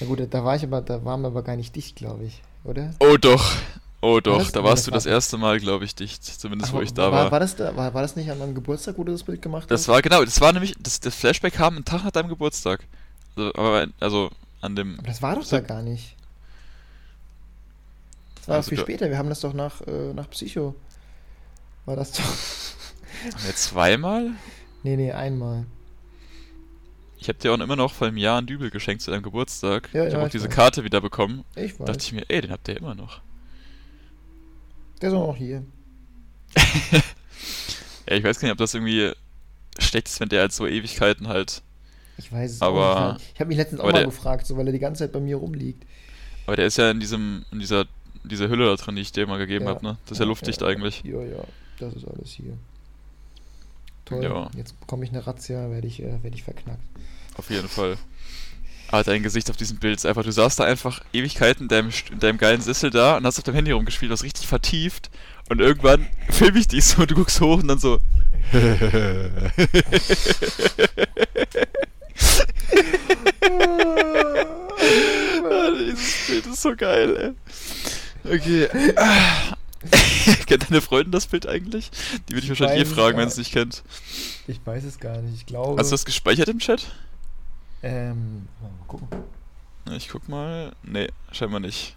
Na 0.00 0.06
gut, 0.06 0.20
da 0.30 0.44
war 0.44 0.56
ich 0.56 0.62
aber, 0.62 0.80
da 0.80 1.04
waren 1.04 1.22
wir 1.22 1.28
aber 1.28 1.42
gar 1.42 1.56
nicht 1.56 1.74
dicht, 1.74 1.96
glaube 1.96 2.24
ich, 2.24 2.42
oder? 2.64 2.94
Oh 3.00 3.16
doch. 3.16 3.56
Oh 4.00 4.20
doch, 4.20 4.38
war 4.38 4.52
da 4.52 4.62
warst 4.62 4.86
du 4.86 4.92
das 4.92 5.06
erste 5.06 5.38
Mal, 5.38 5.58
glaube 5.58 5.84
ich, 5.84 5.94
dicht. 5.96 6.24
Zumindest 6.24 6.70
Ach, 6.72 6.76
wo 6.76 6.82
ich 6.82 6.94
da 6.94 7.10
war. 7.10 7.24
War, 7.24 7.32
war, 7.32 7.40
das 7.40 7.56
da, 7.56 7.74
war, 7.74 7.92
war 7.94 8.02
das 8.02 8.14
nicht 8.14 8.30
an 8.30 8.38
meinem 8.38 8.54
Geburtstag, 8.54 8.96
wo 8.96 9.02
du 9.02 9.10
das 9.10 9.24
Bild 9.24 9.42
gemacht 9.42 9.62
hast? 9.64 9.70
Das 9.70 9.88
war 9.88 10.00
genau, 10.02 10.24
das 10.24 10.40
war 10.40 10.52
nämlich, 10.52 10.74
das, 10.78 11.00
das 11.00 11.16
Flashback 11.16 11.54
kam 11.54 11.74
einen 11.74 11.84
Tag 11.84 12.04
nach 12.04 12.12
deinem 12.12 12.28
Geburtstag. 12.28 12.84
Also, 13.34 13.52
aber, 13.54 13.88
also 13.98 14.30
an 14.60 14.76
dem. 14.76 14.98
Aber 14.98 15.08
das 15.08 15.20
war 15.20 15.34
doch 15.34 15.46
da 15.48 15.60
gar 15.60 15.82
nicht. 15.82 16.14
Das 18.36 18.48
war 18.48 18.56
also 18.56 18.68
viel 18.68 18.78
später, 18.78 19.10
wir 19.10 19.18
haben 19.18 19.28
das 19.28 19.40
doch 19.40 19.52
nach, 19.52 19.80
äh, 19.80 20.12
nach 20.14 20.30
Psycho. 20.30 20.76
War 21.86 21.96
das 21.96 22.12
doch. 22.12 22.22
Haben 22.22 23.44
wir 23.44 23.56
zweimal? 23.56 24.30
Nee, 24.84 24.96
nee, 24.96 25.10
einmal. 25.10 25.66
Ich 27.20 27.28
habe 27.28 27.38
dir 27.38 27.52
auch 27.52 27.58
immer 27.58 27.76
noch 27.76 27.92
vor 27.92 28.06
einem 28.06 28.16
Jahr 28.16 28.38
einen 28.38 28.46
Dübel 28.46 28.70
geschenkt 28.70 29.02
zu 29.02 29.10
deinem 29.10 29.22
Geburtstag. 29.22 29.90
Ja, 29.92 30.04
ich 30.04 30.12
ja, 30.12 30.18
habe 30.18 30.26
auch 30.26 30.30
diese 30.30 30.48
weiß. 30.48 30.54
Karte 30.54 30.84
wieder 30.84 31.00
bekommen. 31.00 31.44
Ich 31.56 31.78
weiß. 31.78 31.86
dachte 31.86 32.04
ich 32.04 32.12
mir, 32.12 32.24
ey, 32.28 32.42
den 32.42 32.52
habt 32.52 32.68
ihr 32.68 32.76
immer 32.76 32.94
noch. 32.94 33.20
Der 35.02 35.10
ist 35.10 35.14
auch 35.14 35.28
noch 35.28 35.36
hier. 35.36 35.64
ja, 38.08 38.16
ich 38.16 38.24
weiß 38.24 38.38
gar 38.38 38.46
nicht, 38.46 38.52
ob 38.52 38.58
das 38.58 38.74
irgendwie 38.74 39.12
schlecht 39.78 40.08
ist, 40.08 40.20
wenn 40.20 40.28
der 40.28 40.42
halt 40.42 40.52
so 40.52 40.66
Ewigkeiten 40.66 41.28
halt. 41.28 41.62
Ich 42.18 42.32
weiß 42.32 42.52
es 42.52 42.62
aber, 42.62 43.14
nicht. 43.14 43.30
Ich 43.34 43.40
habe 43.40 43.48
mich 43.48 43.58
letztens 43.58 43.80
auch 43.80 43.86
mal 43.86 43.92
der, 43.92 44.04
gefragt, 44.04 44.46
so 44.46 44.56
weil 44.56 44.66
er 44.66 44.72
die 44.72 44.78
ganze 44.78 45.04
Zeit 45.04 45.12
bei 45.12 45.20
mir 45.20 45.36
rumliegt. 45.36 45.84
Aber 46.46 46.56
der 46.56 46.66
ist 46.66 46.78
ja 46.78 46.90
in 46.90 47.00
diesem, 47.00 47.44
in 47.52 47.58
dieser, 47.58 47.86
dieser 48.24 48.48
Hülle 48.48 48.66
da 48.66 48.76
drin, 48.76 48.96
die 48.96 49.02
ich 49.02 49.12
dir 49.12 49.26
mal 49.26 49.38
gegeben 49.38 49.66
ja, 49.66 49.72
habe, 49.72 49.84
ne? 49.84 49.98
Das 50.04 50.12
ist 50.12 50.18
ja, 50.18 50.24
ja 50.24 50.28
luftdicht 50.28 50.62
eigentlich. 50.62 51.02
Ja, 51.04 51.22
ja, 51.22 51.44
das 51.78 51.94
ist 51.94 52.08
alles 52.08 52.30
hier. 52.30 52.56
Toll. 54.08 54.24
Ja. 54.24 54.50
Jetzt 54.56 54.78
bekomme 54.80 55.04
ich 55.04 55.10
eine 55.10 55.26
Razzia, 55.26 55.70
werde 55.70 55.86
ich, 55.86 56.02
äh, 56.02 56.22
werd 56.22 56.34
ich 56.34 56.42
verknackt. 56.42 56.80
Auf 57.36 57.50
jeden 57.50 57.68
Fall. 57.68 57.96
Aber 58.90 59.04
dein 59.04 59.22
Gesicht 59.22 59.50
auf 59.50 59.56
diesem 59.56 59.78
Bild 59.78 59.96
ist 59.96 60.06
einfach, 60.06 60.24
du 60.24 60.32
saßt 60.32 60.58
da 60.58 60.64
einfach 60.64 61.02
Ewigkeiten 61.12 61.64
in 61.64 61.68
deinem, 61.68 61.90
in 62.10 62.20
deinem 62.20 62.38
geilen 62.38 62.62
Sessel 62.62 62.90
da 62.90 63.18
und 63.18 63.26
hast 63.26 63.38
auf 63.38 63.44
deinem 63.44 63.56
Handy 63.56 63.72
rumgespielt, 63.72 64.10
was 64.10 64.22
richtig 64.22 64.46
vertieft. 64.46 65.10
Und 65.50 65.60
irgendwann 65.60 66.06
film 66.30 66.56
ich 66.56 66.68
dich 66.68 66.84
so 66.84 67.02
und 67.02 67.10
du 67.10 67.14
guckst 67.14 67.40
hoch 67.40 67.60
und 67.60 67.68
dann 67.68 67.78
so. 67.78 67.98
Ah, 75.50 75.70
dieses 75.78 76.26
Bild 76.26 76.46
ist 76.46 76.62
so 76.62 76.74
geil, 76.76 77.34
ey. 78.24 78.34
Okay. 78.34 78.68
kennt 80.46 80.68
deine 80.68 80.80
Freundin 80.80 81.12
das 81.12 81.26
Bild 81.26 81.46
eigentlich? 81.46 81.90
Die 82.28 82.34
würde 82.34 82.38
ich, 82.38 82.44
ich 82.44 82.60
wahrscheinlich 82.60 82.86
eh 82.88 82.94
fragen, 82.94 83.18
wenn 83.18 83.28
sie 83.28 83.32
es 83.32 83.38
nicht 83.38 83.52
kennt. 83.52 83.82
Ich 84.46 84.60
weiß 84.64 84.84
es 84.84 84.98
gar 84.98 85.18
nicht, 85.18 85.34
ich 85.34 85.46
glaube. 85.46 85.80
Hast 85.80 85.90
du 85.90 85.94
das 85.94 86.04
gespeichert 86.04 86.48
im 86.48 86.58
Chat? 86.58 86.86
Ähm, 87.82 88.48
mal 88.60 88.70
gucken. 88.86 89.08
Ich 89.96 90.08
guck 90.08 90.28
mal. 90.28 90.72
Nee, 90.82 91.08
scheinbar 91.32 91.60
nicht. 91.60 91.96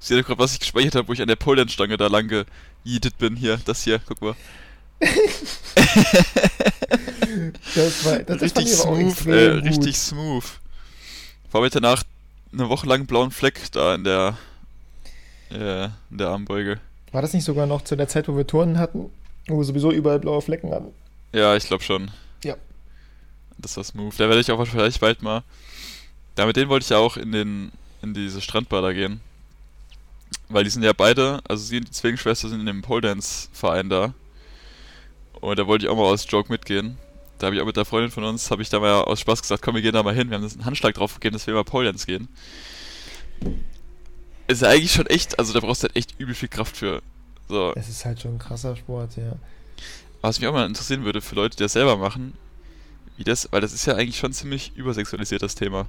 Ich 0.00 0.06
sehe 0.06 0.22
gerade, 0.22 0.38
was 0.38 0.54
ich 0.54 0.60
gespeichert 0.60 0.94
habe, 0.94 1.08
wo 1.08 1.12
ich 1.12 1.20
an 1.20 1.28
der 1.28 1.36
Polenstange 1.36 1.96
da 1.96 2.06
lang 2.06 2.28
gejietet 2.28 3.18
bin. 3.18 3.36
Hier, 3.36 3.58
das 3.64 3.82
hier, 3.84 4.00
guck 4.06 4.20
mal. 4.22 4.34
das 7.74 8.04
war, 8.04 8.18
das 8.20 8.40
richtig 8.40 8.68
smooth, 8.68 9.26
äh, 9.26 9.50
richtig 9.58 9.96
smooth. 9.96 10.44
Vor 11.50 11.62
allem 11.62 11.70
danach 11.72 12.04
eine 12.52 12.68
Woche 12.68 12.86
lang 12.86 13.06
blauen 13.06 13.32
Fleck 13.32 13.60
da 13.72 13.94
in 13.94 14.04
der, 14.04 14.36
äh, 15.50 15.84
in 15.84 16.18
der 16.18 16.28
Armbeuge. 16.28 16.80
War 17.12 17.22
das 17.22 17.34
nicht 17.34 17.44
sogar 17.44 17.66
noch 17.66 17.82
zu 17.82 17.96
der 17.96 18.08
Zeit, 18.08 18.26
wo 18.28 18.36
wir 18.36 18.46
Turnen 18.46 18.78
hatten, 18.78 19.10
wo 19.46 19.58
wir 19.58 19.64
sowieso 19.64 19.92
überall 19.92 20.18
blaue 20.18 20.42
Flecken 20.42 20.72
hatten? 20.72 20.92
Ja, 21.32 21.54
ich 21.56 21.66
glaube 21.66 21.84
schon. 21.84 22.10
Ja. 22.42 22.56
Das 23.58 23.76
war 23.76 23.84
smooth. 23.84 24.18
Da 24.18 24.28
werde 24.28 24.40
ich 24.40 24.50
auch 24.50 24.66
vielleicht 24.66 25.00
bald 25.00 25.22
mal. 25.22 25.42
Da 26.34 26.46
mit 26.46 26.56
denen 26.56 26.70
wollte 26.70 26.84
ich 26.84 26.90
ja 26.90 26.98
auch 26.98 27.16
in 27.16 27.32
den 27.32 27.72
in 28.02 28.14
diese 28.14 28.40
Strandbader 28.40 28.94
gehen. 28.94 29.20
Weil 30.48 30.64
die 30.64 30.70
sind 30.70 30.82
ja 30.82 30.92
beide, 30.92 31.40
also 31.48 31.62
sie 31.62 31.78
und 31.78 31.88
die 31.88 31.92
Zwillingsschwester 31.92 32.48
sind 32.48 32.60
in 32.60 32.66
dem 32.66 32.82
Pole 32.82 33.02
Dance 33.02 33.48
Verein 33.52 33.88
da. 33.88 34.14
Und 35.40 35.58
da 35.58 35.66
wollte 35.66 35.84
ich 35.84 35.90
auch 35.90 35.96
mal 35.96 36.04
aus 36.04 36.26
Joke 36.28 36.50
mitgehen. 36.50 36.98
Da 37.38 37.46
habe 37.46 37.56
ich 37.56 37.62
auch 37.62 37.66
mit 37.66 37.76
der 37.76 37.84
Freundin 37.84 38.10
von 38.10 38.24
uns, 38.24 38.50
habe 38.50 38.62
ich 38.62 38.68
da 38.68 38.80
mal 38.80 39.02
aus 39.02 39.20
Spaß 39.20 39.42
gesagt, 39.42 39.62
komm, 39.62 39.74
wir 39.74 39.82
gehen 39.82 39.94
da 39.94 40.02
mal 40.02 40.14
hin. 40.14 40.30
Wir 40.30 40.36
haben 40.36 40.44
einen 40.44 40.64
Handschlag 40.64 40.94
drauf 40.94 41.14
gegeben, 41.14 41.34
dass 41.34 41.46
wir 41.46 41.54
mal 41.54 41.64
Pole 41.64 41.86
Dance 41.86 42.06
gehen. 42.06 42.28
Ist 44.48 44.62
ja 44.62 44.68
eigentlich 44.68 44.92
schon 44.92 45.06
echt, 45.06 45.38
also 45.38 45.52
da 45.52 45.60
brauchst 45.60 45.82
du 45.82 45.88
halt 45.88 45.96
echt 45.96 46.18
übel 46.18 46.34
viel 46.34 46.48
Kraft 46.48 46.76
für. 46.76 47.02
So. 47.48 47.72
Es 47.74 47.88
ist 47.88 48.04
halt 48.04 48.20
schon 48.20 48.34
ein 48.34 48.38
krasser 48.38 48.76
Sport, 48.76 49.16
ja. 49.16 49.34
Was 50.20 50.40
mich 50.40 50.48
auch 50.48 50.52
mal 50.52 50.66
interessieren 50.66 51.04
würde 51.04 51.20
für 51.20 51.34
Leute, 51.34 51.56
die 51.56 51.62
das 51.62 51.72
selber 51.72 51.96
machen, 51.96 52.34
wie 53.16 53.24
das, 53.24 53.48
weil 53.50 53.60
das 53.60 53.72
ist 53.72 53.86
ja 53.86 53.94
eigentlich 53.94 54.18
schon 54.18 54.32
ziemlich 54.32 54.72
übersexualisiert, 54.76 55.42
das 55.42 55.54
Thema. 55.54 55.86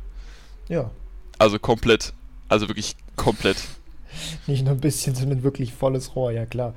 Ja. 0.68 0.92
Also 1.38 1.60
komplett. 1.60 2.14
Also 2.50 2.68
wirklich 2.68 2.96
komplett. 3.16 3.58
Nicht 4.48 4.64
nur 4.64 4.74
ein 4.74 4.80
bisschen, 4.80 5.16
sondern 5.16 5.44
wirklich 5.44 5.74
volles 5.74 6.16
Rohr, 6.16 6.32
ja 6.32 6.46
klar. 6.46 6.74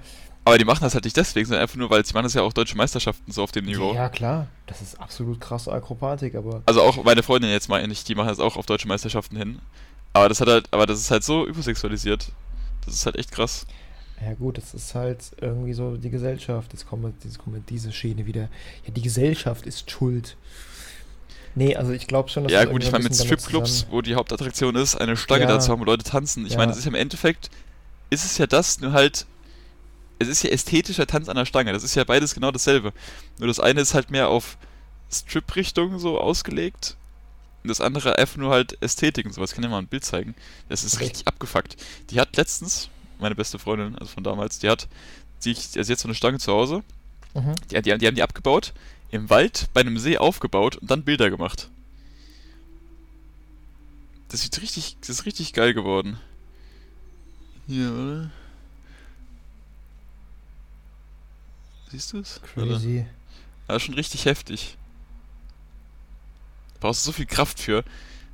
Aber 0.46 0.58
die 0.58 0.64
machen 0.64 0.82
das 0.82 0.94
halt 0.94 1.04
nicht 1.04 1.16
deswegen, 1.16 1.44
sondern 1.44 1.62
einfach 1.62 1.74
nur, 1.74 1.90
weil 1.90 2.06
sie 2.06 2.14
machen 2.14 2.22
das 2.22 2.34
ja 2.34 2.42
auch 2.42 2.52
deutsche 2.52 2.76
Meisterschaften 2.76 3.32
so 3.32 3.42
auf 3.42 3.50
dem 3.50 3.64
Niveau. 3.64 3.92
Ja, 3.94 4.08
klar. 4.08 4.46
Das 4.68 4.80
ist 4.80 5.00
absolut 5.00 5.40
krasse 5.40 5.72
Akrobatik, 5.72 6.36
aber. 6.36 6.62
Also 6.66 6.82
auch 6.82 7.02
meine 7.02 7.24
Freundin 7.24 7.50
jetzt 7.50 7.68
meine 7.68 7.92
ich, 7.92 8.04
die 8.04 8.14
machen 8.14 8.28
das 8.28 8.38
auch 8.38 8.56
auf 8.56 8.64
deutsche 8.64 8.86
Meisterschaften 8.86 9.36
hin. 9.36 9.58
Aber 10.16 10.30
das 10.30 10.40
hat 10.40 10.48
halt, 10.48 10.66
aber 10.70 10.86
das 10.86 10.98
ist 10.98 11.10
halt 11.10 11.24
so 11.24 11.46
übersexualisiert. 11.46 12.32
Das 12.84 12.94
ist 12.94 13.04
halt 13.04 13.16
echt 13.16 13.32
krass. 13.32 13.66
Ja 14.24 14.32
gut, 14.32 14.56
das 14.56 14.72
ist 14.72 14.94
halt 14.94 15.32
irgendwie 15.40 15.74
so 15.74 15.98
die 15.98 16.08
Gesellschaft. 16.08 16.72
Jetzt 16.72 16.88
kommt, 16.88 17.22
jetzt 17.22 17.38
kommt 17.38 17.68
diese 17.68 17.92
Schiene 17.92 18.24
wieder. 18.24 18.48
Ja, 18.86 18.94
die 18.94 19.02
Gesellschaft 19.02 19.66
ist 19.66 19.90
schuld. 19.90 20.36
Nee, 21.54 21.76
also 21.76 21.92
ich 21.92 22.06
glaube 22.06 22.30
schon, 22.30 22.44
dass 22.44 22.52
Ja 22.52 22.64
gut, 22.64 22.82
ich 22.82 22.90
meine 22.92 23.04
mit 23.04 23.14
Stripclubs, 23.14 23.88
wo 23.90 24.00
die 24.00 24.14
Hauptattraktion 24.14 24.74
ist, 24.74 24.94
eine 24.96 25.16
Stange 25.18 25.42
ja. 25.42 25.48
dazu 25.48 25.70
haben, 25.70 25.80
wo 25.80 25.84
Leute 25.84 26.04
tanzen. 26.04 26.46
Ich 26.46 26.52
ja. 26.52 26.58
meine, 26.58 26.70
das 26.70 26.78
ist 26.78 26.84
ja 26.84 26.90
im 26.90 26.94
Endeffekt, 26.94 27.50
ist 28.08 28.24
es 28.24 28.38
ja 28.38 28.46
das, 28.46 28.80
nur 28.80 28.92
halt 28.92 29.26
es 30.18 30.28
ist 30.28 30.42
ja 30.42 30.50
ästhetischer 30.50 31.06
Tanz 31.06 31.28
an 31.28 31.36
der 31.36 31.44
Stange. 31.44 31.74
Das 31.74 31.84
ist 31.84 31.94
ja 31.94 32.04
beides 32.04 32.34
genau 32.34 32.50
dasselbe. 32.50 32.94
Nur 33.38 33.48
das 33.48 33.60
eine 33.60 33.82
ist 33.82 33.92
halt 33.92 34.10
mehr 34.10 34.28
auf 34.28 34.56
Strip-Richtung 35.12 35.98
so 35.98 36.18
ausgelegt. 36.18 36.96
Und 37.66 37.70
das 37.70 37.80
andere 37.80 38.16
einfach 38.16 38.36
nur 38.36 38.52
halt 38.52 38.80
Ästhetik 38.80 39.26
und 39.26 39.32
sowas. 39.32 39.50
Ich 39.50 39.56
kann 39.56 39.62
dir 39.62 39.68
mal 39.68 39.78
ein 39.78 39.88
Bild 39.88 40.04
zeigen. 40.04 40.36
Das 40.68 40.84
ist 40.84 40.94
okay. 40.94 41.06
richtig 41.06 41.26
abgefuckt. 41.26 41.76
Die 42.10 42.20
hat 42.20 42.36
letztens, 42.36 42.90
meine 43.18 43.34
beste 43.34 43.58
Freundin, 43.58 43.98
also 43.98 44.12
von 44.12 44.22
damals, 44.22 44.60
die 44.60 44.68
hat 44.68 44.86
sich, 45.40 45.76
also 45.76 45.92
jetzt 45.92 46.02
so 46.02 46.06
eine 46.06 46.14
Stange 46.14 46.38
zu 46.38 46.52
Hause. 46.52 46.84
Mhm. 47.34 47.54
Die, 47.72 47.82
die, 47.82 47.98
die 47.98 48.06
haben 48.06 48.14
die 48.14 48.22
abgebaut, 48.22 48.72
im 49.10 49.30
Wald 49.30 49.66
bei 49.74 49.80
einem 49.80 49.98
See 49.98 50.16
aufgebaut 50.16 50.76
und 50.76 50.92
dann 50.92 51.02
Bilder 51.02 51.28
gemacht. 51.28 51.70
Das 54.28 54.42
sieht 54.42 54.62
richtig, 54.62 54.96
das 55.00 55.08
ist 55.08 55.26
richtig 55.26 55.52
geil 55.52 55.74
geworden. 55.74 56.20
Hier, 57.66 57.90
oder? 57.90 58.30
Siehst 61.90 62.12
du 62.12 62.20
es? 62.20 62.40
Crazy. 62.42 63.06
Ja, 63.68 63.80
schon 63.80 63.94
richtig 63.96 64.26
heftig. 64.26 64.76
Da 66.76 66.88
brauchst 66.88 67.04
du 67.04 67.10
so 67.10 67.12
viel 67.12 67.26
Kraft 67.26 67.60
für. 67.60 67.84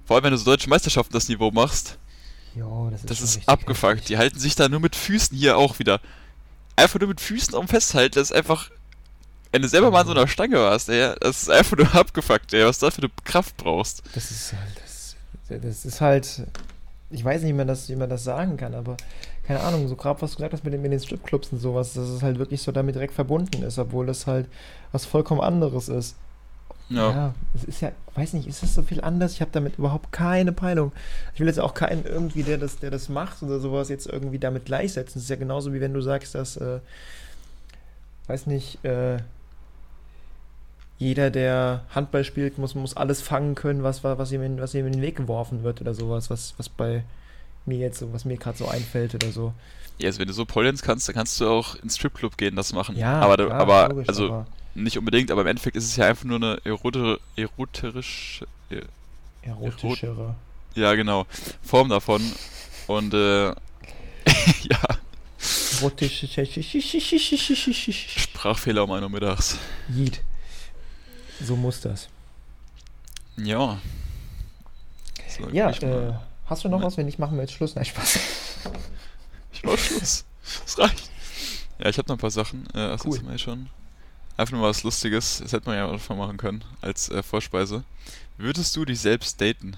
Vor 0.04 0.16
allem, 0.16 0.24
wenn 0.24 0.32
du 0.32 0.38
so 0.38 0.44
deutsche 0.44 0.68
Meisterschaften 0.68 1.12
das 1.12 1.28
Niveau 1.28 1.50
machst. 1.50 1.98
Jo, 2.54 2.88
das 2.90 3.00
ist, 3.00 3.10
das 3.10 3.20
ist 3.20 3.48
abgefuckt. 3.48 3.92
Heftig. 3.94 4.06
Die 4.08 4.18
halten 4.18 4.38
sich 4.38 4.54
da 4.54 4.68
nur 4.68 4.80
mit 4.80 4.96
Füßen 4.96 5.36
hier 5.36 5.56
auch 5.56 5.78
wieder. 5.78 6.00
Einfach 6.76 7.00
nur 7.00 7.08
mit 7.08 7.20
Füßen 7.20 7.54
um 7.54 7.68
festhalten. 7.68 8.14
Das 8.16 8.30
ist 8.30 8.36
einfach. 8.36 8.70
Wenn 9.52 9.62
du 9.62 9.68
selber 9.68 9.90
mal 9.90 10.00
an 10.00 10.06
so 10.06 10.12
einer 10.12 10.26
Stange 10.26 10.56
warst, 10.56 10.88
ey, 10.88 11.14
das 11.20 11.42
ist 11.42 11.50
einfach 11.50 11.76
nur 11.76 11.94
abgefuckt, 11.94 12.52
ey, 12.54 12.64
was 12.64 12.78
du 12.78 12.86
dafür 12.86 13.10
Kraft 13.24 13.56
brauchst. 13.56 14.02
Das 14.14 14.30
ist 14.30 14.52
halt. 14.52 14.80
Das, 14.82 15.16
das 15.62 15.84
ist 15.84 16.00
halt. 16.00 16.46
Ich 17.10 17.24
weiß 17.24 17.42
nicht, 17.42 17.50
wie 17.50 17.56
man 17.56 17.68
das, 17.68 17.88
wie 17.90 17.96
man 17.96 18.08
das 18.08 18.24
sagen 18.24 18.56
kann, 18.56 18.74
aber 18.74 18.96
keine 19.46 19.60
Ahnung, 19.60 19.88
so 19.88 19.96
gerade 19.96 20.22
was 20.22 20.32
du 20.32 20.36
gesagt 20.36 20.54
hast 20.54 20.64
mit 20.64 20.72
den, 20.72 20.82
mit 20.82 20.92
den 20.92 21.00
Stripclubs 21.00 21.52
und 21.52 21.58
sowas, 21.58 21.94
dass 21.94 22.08
es 22.08 22.22
halt 22.22 22.38
wirklich 22.38 22.62
so 22.62 22.72
damit 22.72 22.94
direkt 22.94 23.12
verbunden 23.12 23.62
ist, 23.62 23.78
obwohl 23.78 24.06
das 24.06 24.26
halt 24.26 24.48
was 24.92 25.04
vollkommen 25.04 25.40
anderes 25.40 25.88
ist. 25.88 26.16
Ja. 26.88 27.10
ja, 27.10 27.34
es 27.54 27.64
ist 27.64 27.80
ja, 27.80 27.92
weiß 28.14 28.34
nicht, 28.34 28.46
ist 28.46 28.62
das 28.62 28.74
so 28.74 28.82
viel 28.82 29.00
anders? 29.00 29.32
Ich 29.32 29.40
habe 29.40 29.50
damit 29.50 29.78
überhaupt 29.78 30.12
keine 30.12 30.52
Peilung. 30.52 30.92
Ich 31.34 31.40
will 31.40 31.46
jetzt 31.46 31.60
auch 31.60 31.74
keinen 31.74 32.04
irgendwie, 32.04 32.42
der 32.42 32.58
das, 32.58 32.78
der 32.78 32.90
das 32.90 33.08
macht 33.08 33.42
oder 33.42 33.60
sowas, 33.60 33.88
jetzt 33.88 34.06
irgendwie 34.06 34.38
damit 34.38 34.66
gleichsetzen. 34.66 35.18
Es 35.18 35.24
ist 35.24 35.30
ja 35.30 35.36
genauso 35.36 35.72
wie 35.72 35.80
wenn 35.80 35.94
du 35.94 36.02
sagst, 36.02 36.34
dass, 36.34 36.56
äh, 36.58 36.80
weiß 38.26 38.46
nicht, 38.46 38.84
äh, 38.84 39.18
jeder, 40.98 41.30
der 41.30 41.84
Handball 41.94 42.24
spielt, 42.24 42.58
muss, 42.58 42.74
muss 42.74 42.96
alles 42.96 43.22
fangen 43.22 43.54
können, 43.54 43.82
was, 43.82 44.04
was, 44.04 44.30
ihm 44.30 44.42
in, 44.42 44.60
was 44.60 44.74
ihm 44.74 44.86
in 44.86 44.92
den 44.92 45.02
Weg 45.02 45.16
geworfen 45.16 45.62
wird 45.64 45.80
oder 45.80 45.94
sowas, 45.94 46.30
was, 46.30 46.54
was 46.58 46.68
bei 46.68 47.02
mir 47.64 47.78
jetzt 47.78 47.98
so, 47.98 48.12
was 48.12 48.24
mir 48.24 48.36
gerade 48.36 48.58
so 48.58 48.68
einfällt 48.68 49.14
oder 49.14 49.32
so. 49.32 49.52
Ja, 49.98 50.08
also 50.08 50.20
wenn 50.20 50.28
du 50.28 50.34
so 50.34 50.44
Polyens 50.44 50.82
kannst, 50.82 51.08
dann 51.08 51.14
kannst 51.14 51.40
du 51.40 51.48
auch 51.48 51.74
ins 51.76 51.96
Stripclub 51.96 52.36
gehen, 52.36 52.54
das 52.54 52.72
machen. 52.72 52.96
Ja, 52.96 53.20
aber, 53.20 53.36
klar, 53.36 53.52
aber 53.52 53.88
logisch, 53.88 54.08
also 54.08 54.26
aber 54.26 54.46
nicht 54.74 54.98
unbedingt, 54.98 55.30
aber 55.30 55.42
im 55.42 55.46
Endeffekt 55.48 55.76
ist 55.76 55.84
es 55.84 55.96
ja 55.96 56.06
einfach 56.06 56.24
nur 56.24 56.36
eine 56.36 56.60
erotische, 56.64 57.20
eroterisch, 57.36 58.42
er, 58.70 58.82
erotischere. 59.42 60.34
ja, 60.74 60.94
genau, 60.94 61.26
Form 61.62 61.88
davon. 61.88 62.22
Und 62.86 63.14
äh, 63.14 63.48
ja. 64.26 64.80
Erotische 65.78 66.28
Sprachfehler 67.92 68.84
um 68.84 68.92
1 68.92 69.02
Uhr 69.02 69.10
mittags. 69.10 69.58
Jeet. 69.88 70.22
So 71.40 71.56
muss 71.56 71.80
das. 71.80 72.08
Ja. 73.36 73.78
So, 75.28 75.48
ja, 75.50 75.70
äh, 75.70 76.12
Hast 76.46 76.64
du 76.64 76.68
noch 76.68 76.82
was? 76.82 76.96
Wenn 76.96 77.06
nicht, 77.06 77.18
machen 77.18 77.36
wir 77.36 77.42
jetzt 77.42 77.54
Schluss. 77.54 77.74
Nein, 77.74 77.84
Spaß. 77.84 78.18
Ich 79.52 79.62
mach 79.62 79.78
Schluss. 79.78 80.24
Das 80.64 80.78
reicht. 80.78 81.10
Ja, 81.78 81.88
ich 81.88 81.98
habe 81.98 82.08
noch 82.08 82.16
ein 82.16 82.20
paar 82.20 82.30
Sachen. 82.30 82.66
Äh, 82.70 82.88
das 82.88 83.04
cool. 83.06 83.20
wir 83.26 83.38
schon. 83.38 83.68
Einfach 84.36 84.52
nur 84.52 84.62
was 84.62 84.82
Lustiges. 84.82 85.40
Das 85.42 85.52
hätte 85.52 85.68
man 85.68 85.76
ja 85.76 85.86
auch 85.86 86.16
machen 86.16 86.36
können 86.36 86.64
als 86.80 87.08
äh, 87.10 87.22
Vorspeise. 87.22 87.84
Würdest 88.38 88.74
du 88.76 88.84
dich 88.84 89.00
selbst 89.00 89.40
daten? 89.40 89.76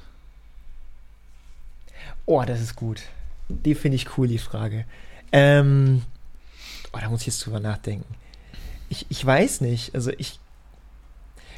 Oh, 2.27 2.43
das 2.47 2.61
ist 2.61 2.77
gut. 2.77 3.03
Die 3.49 3.75
finde 3.75 3.97
ich 3.97 4.17
cool, 4.17 4.29
die 4.29 4.39
Frage. 4.39 4.85
Ähm, 5.33 6.03
oh, 6.93 6.99
da 7.01 7.09
muss 7.11 7.23
ich 7.23 7.27
jetzt 7.27 7.45
drüber 7.45 7.61
nachdenken. 7.61 8.15
Ich, 8.89 9.07
ich 9.09 9.25
weiß 9.25 9.61
nicht. 9.61 9.95
Also 9.95 10.13
ich 10.17 10.39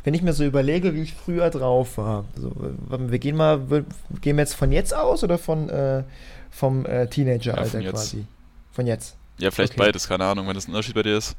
wenn 0.06 0.14
ich 0.14 0.22
mir 0.22 0.32
so 0.32 0.44
überlege, 0.44 0.94
wie 0.94 1.02
ich 1.02 1.14
früher 1.14 1.50
drauf 1.50 1.98
war, 1.98 2.26
also, 2.37 2.52
wir 2.54 3.18
gehen 3.18 3.35
mal, 3.35 3.68
wir, 3.68 3.85
gehen 4.20 4.37
wir 4.37 4.42
jetzt 4.42 4.54
von 4.54 4.70
jetzt 4.70 4.94
aus 4.94 5.24
oder 5.24 5.37
von 5.37 5.68
äh, 5.68 6.04
vom 6.48 6.87
äh, 6.87 7.09
Teenageralter 7.09 7.80
ja, 7.80 7.90
quasi? 7.90 8.24
Von 8.70 8.87
jetzt. 8.87 9.16
Ja, 9.38 9.50
vielleicht 9.50 9.72
okay. 9.72 9.82
beides, 9.82 10.06
keine 10.06 10.24
Ahnung, 10.24 10.46
wenn 10.46 10.54
das 10.54 10.68
ein 10.68 10.70
Unterschied 10.70 10.94
bei 10.94 11.02
dir 11.02 11.18
ist. 11.18 11.35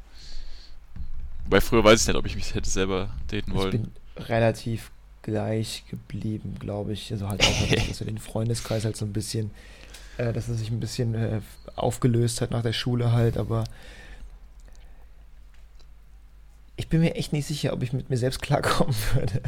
Weil 1.50 1.60
früher 1.60 1.82
weiß 1.82 2.02
ich 2.02 2.06
nicht, 2.06 2.16
ob 2.16 2.26
ich 2.26 2.36
mich 2.36 2.54
hätte 2.54 2.68
selber 2.68 3.08
daten 3.28 3.54
wollen. 3.54 3.74
Ich 3.74 3.80
bin 3.80 3.92
relativ 4.26 4.90
gleich 5.22 5.84
geblieben, 5.90 6.56
glaube 6.58 6.92
ich. 6.92 7.10
Also 7.10 7.28
halt 7.28 7.42
auch, 7.42 7.68
dass 7.88 8.00
er 8.00 8.06
den 8.06 8.18
Freundeskreis 8.18 8.84
halt 8.84 8.96
so 8.96 9.04
ein 9.04 9.12
bisschen, 9.12 9.50
äh, 10.18 10.32
dass 10.32 10.48
er 10.48 10.54
sich 10.54 10.70
ein 10.70 10.80
bisschen 10.80 11.14
äh, 11.14 11.40
aufgelöst 11.74 12.40
hat 12.40 12.50
nach 12.50 12.62
der 12.62 12.72
Schule 12.72 13.12
halt, 13.12 13.38
aber 13.38 13.64
ich 16.76 16.88
bin 16.88 17.00
mir 17.00 17.16
echt 17.16 17.32
nicht 17.32 17.46
sicher, 17.46 17.72
ob 17.72 17.82
ich 17.82 17.92
mit 17.92 18.08
mir 18.08 18.16
selbst 18.16 18.40
klarkommen 18.40 18.94
würde. 19.14 19.42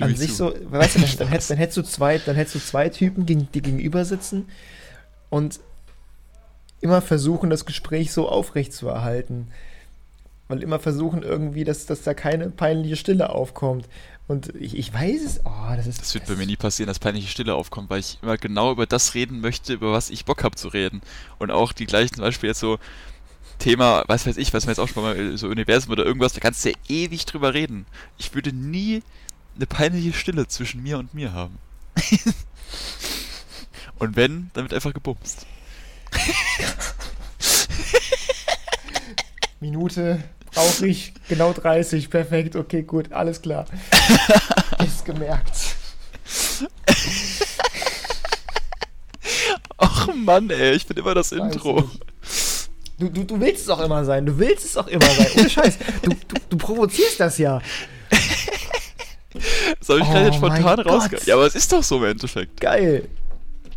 An 0.00 0.14
sich 0.14 0.30
zu. 0.30 0.36
so, 0.36 0.54
weißt 0.70 0.96
du, 0.96 1.00
dann, 1.00 1.10
dann, 1.18 1.28
hättest, 1.28 1.50
dann, 1.50 1.58
hättest, 1.58 1.76
du 1.76 1.82
zwei, 1.82 2.18
dann 2.18 2.36
hättest 2.36 2.56
du 2.56 2.60
zwei 2.60 2.88
Typen, 2.88 3.26
die 3.26 3.36
gegenüber 3.36 4.04
sitzen 4.04 4.48
und 5.30 5.60
immer 6.80 7.00
versuchen, 7.00 7.50
das 7.50 7.66
Gespräch 7.66 8.12
so 8.12 8.28
aufrecht 8.28 8.72
zu 8.72 8.88
erhalten. 8.88 9.48
Weil 10.48 10.62
immer 10.62 10.78
versuchen 10.78 11.22
irgendwie, 11.22 11.64
dass, 11.64 11.86
dass 11.86 12.02
da 12.02 12.14
keine 12.14 12.50
peinliche 12.50 12.96
Stille 12.96 13.30
aufkommt. 13.30 13.86
Und 14.28 14.54
ich, 14.56 14.76
ich 14.76 14.92
weiß 14.92 15.22
es, 15.24 15.40
oh, 15.44 15.74
das 15.76 15.86
ist. 15.86 16.00
Das 16.00 16.14
wird 16.14 16.28
das 16.28 16.34
bei 16.34 16.38
mir 16.38 16.46
nie 16.46 16.56
passieren, 16.56 16.88
dass 16.88 16.98
peinliche 16.98 17.28
Stille 17.28 17.54
aufkommt, 17.54 17.90
weil 17.90 18.00
ich 18.00 18.18
immer 18.22 18.36
genau 18.36 18.70
über 18.72 18.86
das 18.86 19.14
reden 19.14 19.40
möchte, 19.40 19.74
über 19.74 19.92
was 19.92 20.10
ich 20.10 20.24
Bock 20.24 20.44
habe 20.44 20.56
zu 20.56 20.68
reden. 20.68 21.00
Und 21.38 21.50
auch 21.50 21.72
die 21.72 21.86
gleichen, 21.86 22.14
zum 22.14 22.24
Beispiel 22.24 22.48
jetzt 22.48 22.60
so, 22.60 22.78
Thema, 23.58 24.04
was 24.06 24.26
weiß 24.26 24.36
ich, 24.36 24.54
was 24.54 24.66
wir 24.66 24.70
jetzt 24.70 24.78
auch 24.78 24.88
schon 24.88 25.02
mal 25.02 25.36
so 25.36 25.48
Universum 25.48 25.92
oder 25.92 26.04
irgendwas, 26.04 26.32
da 26.32 26.40
kannst 26.40 26.64
du 26.64 26.70
ja 26.70 26.76
ewig 26.88 27.26
drüber 27.26 27.54
reden. 27.54 27.86
Ich 28.16 28.34
würde 28.34 28.52
nie 28.52 29.02
eine 29.56 29.66
peinliche 29.66 30.12
Stille 30.12 30.46
zwischen 30.46 30.82
mir 30.82 30.98
und 30.98 31.12
mir 31.14 31.32
haben. 31.32 31.58
und 33.98 34.14
wenn, 34.14 34.50
dann 34.54 34.64
wird 34.64 34.74
einfach 34.74 34.94
gebumst. 34.94 35.46
Minute 39.60 40.22
brauche 40.52 40.86
ich 40.86 41.12
genau 41.28 41.52
30, 41.52 42.10
perfekt, 42.10 42.56
okay, 42.56 42.82
gut, 42.82 43.12
alles 43.12 43.42
klar. 43.42 43.66
Ist 44.84 45.04
gemerkt. 45.04 45.50
Och 49.80 50.08
Mann, 50.14 50.50
ey, 50.50 50.72
ich 50.74 50.86
bin 50.86 50.96
immer 50.96 51.14
das 51.14 51.30
Weiß 51.32 51.38
Intro. 51.54 51.80
nicht. 51.82 52.00
Du, 52.98 53.08
du, 53.10 53.22
du 53.24 53.40
willst 53.40 53.62
es 53.62 53.68
auch 53.68 53.78
immer 53.80 54.04
sein. 54.04 54.26
Du 54.26 54.36
willst 54.38 54.64
es 54.64 54.76
auch 54.76 54.88
immer 54.88 55.06
sein. 55.06 55.26
Ohne 55.36 55.48
Scheiß. 55.50 55.78
Du, 56.02 56.10
du, 56.10 56.16
du 56.50 56.56
provozierst 56.56 57.20
das 57.20 57.38
ja. 57.38 57.60
Das 59.78 59.88
habe 59.88 60.00
ich 60.00 60.06
Oh 60.06 60.10
gerade 60.10 60.26
jetzt 60.26 60.34
spontan 60.36 60.76
Gott. 60.78 60.86
rausge... 60.86 61.18
Ja, 61.26 61.34
aber 61.36 61.46
es 61.46 61.54
ist 61.54 61.72
doch 61.72 61.82
so 61.84 61.98
im 61.98 62.04
Endeffekt. 62.06 62.60
Geil. 62.60 63.06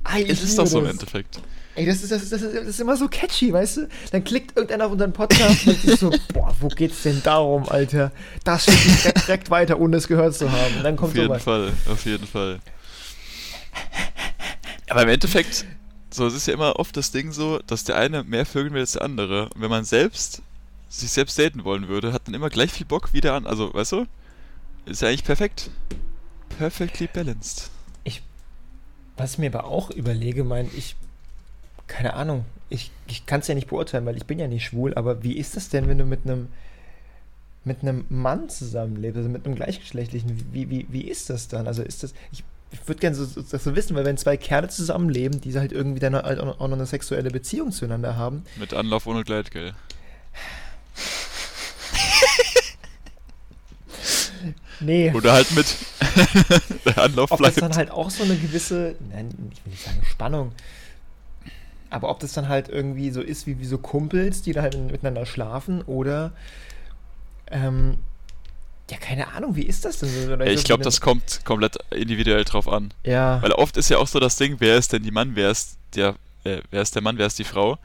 Ei, 0.04 0.24
Es 0.24 0.42
ist 0.42 0.58
doch 0.58 0.66
so 0.66 0.80
im. 0.80 0.88
Endeffekt. 0.88 1.40
Ey, 1.76 1.86
das 1.86 2.04
ist, 2.04 2.12
das, 2.12 2.24
ist, 2.24 2.32
das, 2.32 2.42
ist, 2.42 2.56
das 2.56 2.68
ist 2.68 2.80
immer 2.80 2.98
so 2.98 3.08
catchy, 3.08 3.54
weißt 3.54 3.78
du? 3.78 3.90
Dann 4.12 4.24
klickt 4.24 4.58
irgendeiner 4.58 4.86
auf 4.86 4.92
unseren 4.92 5.14
Podcast 5.14 5.66
und 5.68 5.84
ist 5.84 6.00
so, 6.00 6.10
boah, 6.34 6.54
wo 6.60 6.68
geht's 6.68 7.04
denn 7.04 7.22
darum, 7.24 7.68
Alter? 7.70 8.12
Das 8.44 8.66
schicke 8.66 8.78
ich 8.88 9.02
direkt, 9.02 9.28
direkt 9.28 9.50
weiter, 9.50 9.80
ohne 9.80 9.98
es 9.98 10.08
gehört 10.08 10.36
zu 10.36 10.52
haben. 10.52 10.78
Und 10.78 10.84
dann 10.84 10.96
kommt 10.98 11.12
Auf 11.12 11.16
jeden 11.16 11.28
sowas. 11.28 11.44
Fall, 11.44 11.72
auf 11.90 12.06
jeden 12.06 12.28
Fall. 12.28 12.60
Aber 14.90 15.04
im 15.04 15.10
Endeffekt, 15.10 15.66
so, 16.10 16.28
es 16.28 16.34
ist 16.34 16.48
ja 16.48 16.54
immer 16.54 16.78
oft 16.78 16.98
das 16.98 17.12
Ding 17.12 17.32
so, 17.32 17.60
dass 17.60 17.86
der 17.86 17.98
eine 17.98 18.24
mehr 18.24 18.46
vögeln 18.46 18.74
will 18.74 18.82
als 18.82 18.94
der 18.94 19.04
andere. 19.04 19.46
Und 19.46 19.62
wenn 19.62 19.70
man 19.70 19.86
selbst 19.86 20.42
sich 20.90 21.12
selbst 21.12 21.40
daten 21.40 21.64
wollen 21.64 21.88
würde, 21.88 22.12
hat 22.12 22.28
dann 22.28 22.34
immer 22.36 22.50
gleich 22.50 22.72
viel 22.72 22.86
Bock 22.86 23.14
wie 23.14 23.22
der 23.22 23.34
an. 23.34 23.48
Also, 23.48 23.74
weißt 23.74 23.94
du? 23.94 24.06
Ist 24.86 25.02
ja 25.02 25.08
eigentlich 25.08 25.24
perfekt. 25.24 25.70
Perfectly 26.58 27.08
balanced. 27.08 27.70
Was 29.18 29.34
ich 29.34 29.38
mir 29.38 29.54
aber 29.54 29.66
auch 29.66 29.92
überlege, 29.92 30.44
mein, 30.44 30.70
ich, 30.76 30.96
keine 31.92 32.14
Ahnung, 32.14 32.46
ich, 32.70 32.90
ich 33.08 33.26
kann 33.26 33.42
es 33.42 33.48
ja 33.48 33.56
nicht 33.56 33.68
beurteilen, 33.68 34.06
weil 34.06 34.16
ich 34.16 34.26
bin 34.26 34.40
ja 34.40 34.48
nicht 34.48 34.64
schwul, 34.66 34.94
aber 34.96 35.24
wie 35.24 35.38
ist 35.38 35.58
das 35.58 35.68
denn, 35.70 35.88
wenn 35.90 35.98
du 35.98 36.06
mit 36.06 36.22
einem 36.26 36.48
mit 37.64 37.84
einem 37.84 38.06
Mann 38.10 38.50
zusammenlebst, 38.50 39.18
also 39.18 39.30
mit 39.30 39.46
einem 39.46 39.54
gleichgeschlechtlichen, 39.54 40.48
wie, 40.52 40.70
wie, 40.72 40.88
wie 40.90 41.02
ist 41.04 41.30
das 41.30 41.48
dann? 41.48 41.68
Also 41.68 41.84
ist 41.84 42.02
das, 42.02 42.14
ich, 42.32 42.44
ich 42.72 42.88
würde 42.88 43.00
gerne 43.02 43.16
so, 43.16 43.24
so, 43.26 43.42
das 43.44 43.64
so 43.64 43.76
wissen, 43.76 43.96
weil 43.96 44.04
wenn 44.06 44.18
zwei 44.18 44.36
Kerle 44.36 44.68
zusammenleben, 44.70 45.42
die 45.42 45.54
halt 45.60 45.72
irgendwie 45.72 46.00
dann 46.00 46.16
halt 46.16 46.40
auch 46.40 46.58
noch 46.68 46.72
eine 46.72 46.88
sexuelle 46.88 47.30
Beziehung 47.30 47.72
zueinander 47.72 48.16
haben, 48.16 48.44
Mit 48.58 48.74
Anlauf 48.74 49.06
ohne 49.06 49.24
Gleitgel. 49.24 49.74
nee, 54.80 55.12
Oder 55.14 55.34
halt 55.34 55.52
mit. 55.52 55.68
der 56.86 56.98
Anlauf 56.98 57.32
ob 57.32 57.40
das 57.42 57.54
bleibt. 57.56 57.62
dann 57.62 57.78
halt 57.78 57.92
auch 57.92 58.10
so 58.10 58.24
eine 58.24 58.36
gewisse, 58.38 58.96
nein, 59.12 59.30
ich 59.54 59.64
will 59.66 59.72
nicht 59.72 59.84
sagen 59.84 60.02
Spannung, 60.10 60.52
aber 61.92 62.10
ob 62.10 62.20
das 62.20 62.34
dann 62.34 62.48
halt 62.48 62.70
irgendwie 62.70 63.12
so 63.12 63.22
ist 63.22 63.46
wie, 63.46 63.60
wie 63.60 63.66
so 63.66 63.78
Kumpels, 63.78 64.42
die 64.42 64.54
da 64.54 64.62
halt 64.62 64.78
miteinander 64.92 65.26
schlafen 65.26 65.82
oder 65.84 66.32
ähm, 67.52 68.00
ja, 68.90 68.98
keine 68.98 69.34
Ahnung, 69.34 69.56
wie 69.56 69.64
ist 69.64 69.86
das 69.86 70.00
denn 70.00 70.10
so? 70.10 70.32
Ja, 70.32 70.46
ich 70.46 70.64
glaube, 70.64 70.84
das 70.84 71.00
kommt 71.00 71.42
komplett 71.46 71.78
individuell 71.92 72.44
drauf 72.44 72.68
an. 72.68 72.94
Ja, 73.06 73.42
Weil 73.42 73.52
oft 73.52 73.78
ist 73.78 73.90
ja 73.90 73.98
auch 73.98 74.08
so 74.08 74.20
das 74.20 74.38
Ding, 74.38 74.56
wer 74.60 74.78
ist 74.78 74.94
denn 74.94 75.04
die 75.04 75.12
Mann, 75.12 75.36
wer 75.36 75.52
ist 75.52 75.78
der, 75.96 76.16
äh, 76.44 76.62
wer 76.72 76.82
ist 76.82 76.96
der 76.96 77.02
Mann, 77.02 77.18
wer 77.18 77.28
ist 77.28 77.40
die 77.40 77.44
Frau? 77.44 77.78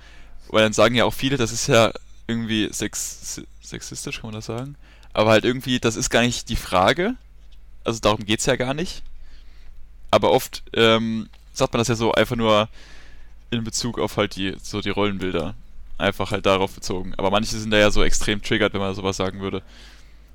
Weil 0.49 0.63
dann 0.63 0.73
sagen 0.73 0.95
ja 0.95 1.05
auch 1.05 1.15
viele, 1.15 1.37
das 1.37 1.53
ist 1.53 1.67
ja 1.67 1.93
irgendwie 2.27 2.69
sex 2.73 3.43
sexistisch, 3.61 4.21
kann 4.21 4.31
man 4.31 4.37
das 4.37 4.47
sagen? 4.47 4.77
Aber 5.13 5.31
halt 5.31 5.45
irgendwie, 5.45 5.81
das 5.81 5.97
ist 5.97 6.11
gar 6.11 6.23
nicht 6.23 6.49
die 6.49 6.57
Frage. 6.57 7.15
Also 7.85 8.01
darum 8.01 8.25
geht's 8.25 8.47
ja 8.47 8.57
gar 8.57 8.75
nicht. 8.75 9.03
Aber 10.11 10.31
oft 10.31 10.63
ähm, 10.75 11.29
sagt 11.53 11.73
man 11.73 11.79
das 11.79 11.89
ja 11.89 11.95
so 11.97 12.13
einfach 12.13 12.37
nur 12.37 12.69
in 13.51 13.65
Bezug 13.65 13.99
auf 13.99 14.17
halt 14.17 14.37
die, 14.37 14.57
so 14.63 14.81
die 14.81 14.91
Rollenbilder. 14.91 15.55
Einfach 15.99 16.31
halt 16.31 16.45
darauf 16.45 16.75
bezogen. 16.75 17.15
Aber 17.17 17.31
manche 17.31 17.57
sind 17.57 17.71
da 17.71 17.79
ja 17.79 17.91
so 17.91 18.03
extrem 18.03 18.43
triggert, 18.43 18.75
wenn 18.75 18.81
man 18.81 18.95
sowas 18.95 19.17
sagen 19.17 19.41
würde. 19.41 19.63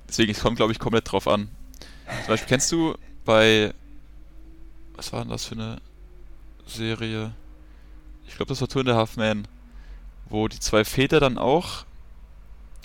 Deswegen, 0.08 0.32
es 0.32 0.40
kommt, 0.42 0.58
glaube 0.58 0.72
ich, 0.72 0.80
komplett 0.80 1.12
drauf 1.12 1.28
an. 1.28 1.50
Zum 2.26 2.28
Beispiel, 2.28 2.50
kennst 2.50 2.72
du 2.72 2.96
bei. 3.26 3.74
Was 4.96 5.14
war 5.14 5.22
denn 5.22 5.30
das 5.30 5.46
für 5.46 5.56
eine 5.56 5.82
Serie? 6.66 7.34
Ich 8.28 8.36
glaube, 8.36 8.50
das 8.50 8.62
war 8.62 8.68
Two 8.68 8.80
and 8.80 8.90
a 8.90 8.96
Half 8.96 9.18
Men. 9.18 9.48
Wo 10.30 10.48
die 10.48 10.60
zwei 10.60 10.84
Väter 10.84 11.20
dann 11.20 11.38
auch. 11.38 11.86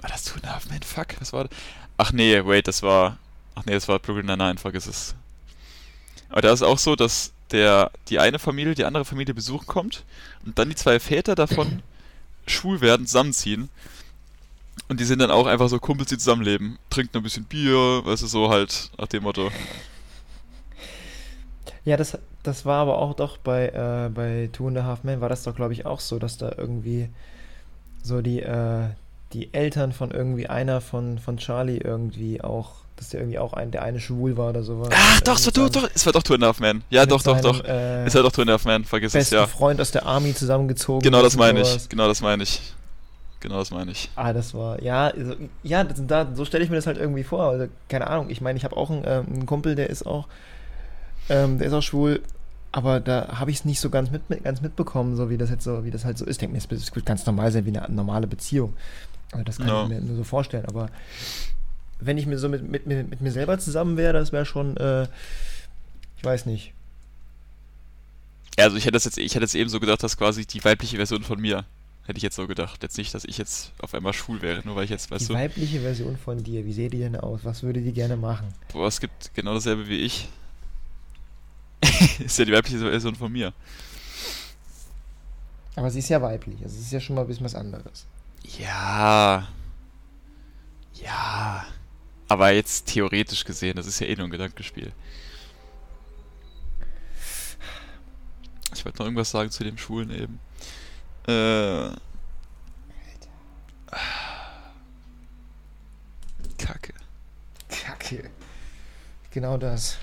War 0.02 0.10
das 0.10 0.24
Two 0.24 0.34
and 0.34 0.46
a 0.46 0.54
Half 0.54 0.68
Men? 0.68 0.82
Fuck, 0.82 1.20
was 1.20 1.32
war 1.32 1.44
das? 1.44 1.56
Ach 1.96 2.12
nee, 2.12 2.44
wait, 2.44 2.68
das 2.68 2.82
war. 2.82 3.18
Ach 3.54 3.64
nee, 3.64 3.72
das 3.72 3.88
war 3.88 3.98
Brooklyn 3.98 4.26
Nine-Nine, 4.26 4.58
vergiss 4.58 4.86
es. 4.86 5.14
Aber 6.28 6.42
da 6.42 6.52
ist 6.52 6.62
auch 6.62 6.78
so, 6.78 6.94
dass 6.94 7.32
der, 7.52 7.90
die 8.08 8.18
eine 8.18 8.38
Familie 8.38 8.74
die 8.74 8.84
andere 8.84 9.04
Familie 9.04 9.34
besuchen 9.34 9.66
kommt 9.66 10.04
und 10.44 10.58
dann 10.58 10.68
die 10.68 10.74
zwei 10.74 10.98
Väter 11.00 11.34
davon 11.34 11.82
schwul 12.46 12.80
werden, 12.80 13.06
zusammenziehen. 13.06 13.68
Und 14.88 15.00
die 15.00 15.04
sind 15.04 15.20
dann 15.20 15.30
auch 15.30 15.46
einfach 15.46 15.68
so 15.68 15.78
Kumpels, 15.78 16.10
die 16.10 16.18
zusammenleben. 16.18 16.78
Trinken 16.90 17.16
ein 17.16 17.22
bisschen 17.22 17.44
Bier, 17.44 18.02
weißt 18.04 18.22
du, 18.22 18.26
so 18.26 18.50
halt 18.50 18.90
nach 18.98 19.08
dem 19.08 19.24
Motto. 19.24 19.50
ja 21.84 21.96
das, 21.96 22.18
das 22.42 22.64
war 22.64 22.82
aber 22.82 22.98
auch 22.98 23.14
doch 23.14 23.38
bei, 23.38 23.68
äh, 23.68 24.10
bei 24.10 24.48
Two 24.52 24.68
and 24.68 24.78
a 24.78 24.84
Half 24.84 25.02
Men 25.02 25.20
war 25.20 25.28
das 25.28 25.42
doch, 25.42 25.56
glaube 25.56 25.72
ich, 25.72 25.86
auch 25.86 26.00
so, 26.00 26.18
dass 26.18 26.38
da 26.38 26.52
irgendwie 26.56 27.08
so 28.02 28.22
die, 28.22 28.40
äh, 28.42 28.88
die 29.32 29.52
Eltern 29.52 29.92
von 29.92 30.10
irgendwie 30.10 30.46
einer 30.46 30.80
von, 30.80 31.18
von 31.18 31.38
Charlie 31.38 31.78
irgendwie 31.78 32.40
auch, 32.42 32.76
dass 32.96 33.10
der 33.10 33.20
irgendwie 33.20 33.38
auch 33.38 33.52
ein, 33.52 33.70
der 33.70 33.82
eine 33.82 34.00
schwul 34.00 34.36
war 34.36 34.48
oder 34.50 34.62
sowas. 34.62 34.88
Ah, 34.92 35.20
doch, 35.24 35.36
so, 35.38 35.50
doch, 35.50 35.68
doch, 35.68 35.88
es 35.94 36.04
war 36.06 36.12
doch 36.12 36.22
Two 36.22 36.34
and 36.34 36.44
a 36.44 36.46
Half 36.46 36.60
Men. 36.60 36.82
Ja, 36.90 37.04
doch, 37.06 37.22
doch, 37.22 37.40
doch. 37.40 37.62
Äh, 37.64 38.04
Es 38.06 38.14
war 38.14 38.22
doch 38.22 38.32
Two 38.32 38.40
and 38.42 38.50
a 38.50 38.54
Half 38.54 38.64
Men, 38.64 38.84
vergiss 38.84 39.14
es, 39.14 39.30
ja. 39.30 39.46
Freund 39.46 39.80
aus 39.80 39.90
der 39.90 40.06
Army 40.06 40.34
zusammengezogen. 40.34 41.02
Genau 41.02 41.22
das 41.22 41.36
meine 41.36 41.60
ich. 41.60 41.88
Genau 41.88 42.08
das 42.08 42.20
meine 42.22 42.42
ich. 42.42 42.60
Genau 43.40 43.58
das 43.58 43.70
meine 43.70 43.90
ich. 43.92 44.10
Ah, 44.16 44.32
das 44.32 44.54
war, 44.54 44.82
ja, 44.82 45.08
also, 45.08 45.34
ja, 45.62 45.84
das, 45.84 46.00
da, 46.06 46.26
so 46.34 46.44
stelle 46.46 46.64
ich 46.64 46.70
mir 46.70 46.76
das 46.76 46.86
halt 46.86 46.96
irgendwie 46.96 47.22
vor. 47.22 47.42
Also, 47.44 47.66
keine 47.88 48.06
Ahnung, 48.08 48.30
ich 48.30 48.40
meine, 48.40 48.56
ich 48.56 48.64
habe 48.64 48.76
auch 48.76 48.88
einen, 48.90 49.02
ähm, 49.06 49.26
einen 49.30 49.46
Kumpel, 49.46 49.74
der 49.74 49.90
ist 49.90 50.06
auch, 50.06 50.26
ähm, 51.28 51.58
der 51.58 51.66
ist 51.68 51.74
auch 51.74 51.82
schwul, 51.82 52.22
aber 52.72 52.98
da 52.98 53.38
habe 53.38 53.50
ich 53.50 53.58
es 53.58 53.64
nicht 53.66 53.78
so 53.80 53.90
ganz, 53.90 54.10
mit, 54.10 54.22
ganz 54.42 54.62
mitbekommen, 54.62 55.16
so 55.16 55.28
wie 55.28 55.36
das 55.36 55.50
jetzt 55.50 55.64
so, 55.64 55.84
wie 55.84 55.90
das 55.90 56.04
halt 56.06 56.16
so 56.16 56.24
ist. 56.24 56.32
Ich 56.36 56.38
denke 56.38 56.54
mir, 56.56 56.76
es 56.76 56.94
wird 56.94 57.04
ganz 57.06 57.26
normal 57.26 57.52
sein, 57.52 57.66
wie 57.66 57.76
eine 57.78 57.86
normale 57.94 58.26
Beziehung. 58.26 58.72
Also 59.32 59.44
das 59.44 59.58
kann 59.58 59.68
Ja. 59.68 59.82
ich 59.82 59.88
mir 59.90 60.00
nur 60.00 60.16
so 60.16 60.24
vorstellen, 60.24 60.64
aber 60.66 60.88
wenn 61.98 62.18
ich 62.18 62.26
mir 62.26 62.38
so 62.38 62.48
mit, 62.48 62.62
mit, 62.68 62.86
mit, 62.86 63.08
mit 63.08 63.20
mir 63.20 63.32
selber 63.32 63.58
zusammen 63.58 63.96
wäre, 63.96 64.12
das 64.12 64.32
wäre 64.32 64.46
schon, 64.46 64.76
äh, 64.76 65.04
ich 66.16 66.24
weiß 66.24 66.46
nicht. 66.46 66.72
Ja, 68.58 68.64
also 68.64 68.76
ich 68.76 68.84
hätte 68.84 68.92
das 68.92 69.04
jetzt, 69.04 69.18
ich 69.18 69.34
hätte 69.34 69.44
jetzt 69.44 69.54
eben 69.54 69.68
so 69.68 69.80
gedacht, 69.80 70.02
dass 70.02 70.16
quasi 70.16 70.46
die 70.46 70.64
weibliche 70.64 70.96
Version 70.96 71.22
von 71.22 71.40
mir. 71.40 71.64
Hätte 72.06 72.18
ich 72.18 72.22
jetzt 72.22 72.36
so 72.36 72.46
gedacht. 72.46 72.82
Jetzt 72.82 72.96
nicht, 72.98 73.12
dass 73.14 73.24
ich 73.24 73.36
jetzt 73.36 73.72
auf 73.80 73.92
einmal 73.92 74.12
schwul 74.12 74.40
wäre, 74.40 74.62
nur 74.64 74.76
weil 74.76 74.84
ich 74.84 74.90
jetzt, 74.90 75.10
weißt 75.10 75.24
Die 75.24 75.32
du, 75.32 75.34
weibliche 75.34 75.80
Version 75.80 76.16
von 76.16 76.42
dir, 76.42 76.64
wie 76.64 76.72
sähe 76.72 76.88
die 76.88 77.00
denn 77.00 77.16
aus? 77.16 77.40
Was 77.42 77.64
würde 77.64 77.80
die 77.80 77.92
gerne 77.92 78.16
machen? 78.16 78.46
boah, 78.72 78.86
es 78.86 79.00
gibt 79.00 79.34
genau 79.34 79.54
dasselbe 79.54 79.88
wie 79.88 79.98
ich. 79.98 80.28
ist 82.20 82.38
ja 82.38 82.44
die 82.44 82.52
weibliche 82.52 82.78
Version 82.78 83.16
von 83.16 83.32
mir. 83.32 83.52
Aber 85.74 85.90
sie 85.90 85.98
ist 85.98 86.08
ja 86.08 86.22
weiblich, 86.22 86.56
also 86.62 86.74
es 86.74 86.82
ist 86.86 86.92
ja 86.92 87.00
schon 87.00 87.16
mal 87.16 87.22
ein 87.22 87.26
bisschen 87.26 87.44
was 87.44 87.54
anderes. 87.54 88.06
Ja. 88.58 89.48
Ja. 90.94 91.66
Aber 92.28 92.50
jetzt 92.50 92.86
theoretisch 92.86 93.44
gesehen, 93.44 93.76
das 93.76 93.86
ist 93.86 94.00
ja 94.00 94.06
eh 94.06 94.16
nur 94.16 94.26
ein 94.26 94.30
Gedankenspiel. 94.30 94.92
Ich 98.74 98.84
wollte 98.84 98.98
noch 98.98 99.06
irgendwas 99.06 99.30
sagen 99.30 99.50
zu 99.50 99.64
dem 99.64 99.78
Schwulen 99.78 100.10
eben. 100.10 100.40
Äh. 101.28 101.90
Kacke. 106.58 106.94
Kacke. 107.68 108.30
Genau 109.30 109.56
das. 109.56 109.98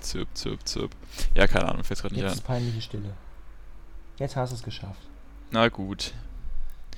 Zirp, 0.00 0.28
zirp, 0.34 0.66
zirp. 0.66 0.90
Ja, 1.34 1.46
keine 1.46 1.68
Ahnung, 1.68 1.84
fällt 1.84 2.00
gerade 2.00 2.14
nicht 2.14 2.22
Jetzt 2.24 2.32
ein. 2.32 2.38
ist 2.38 2.44
peinliche 2.46 2.82
Stille. 2.82 3.14
Jetzt 4.18 4.36
hast 4.36 4.50
du 4.50 4.56
es 4.56 4.62
geschafft. 4.62 5.00
Na 5.50 5.68
gut. 5.68 6.12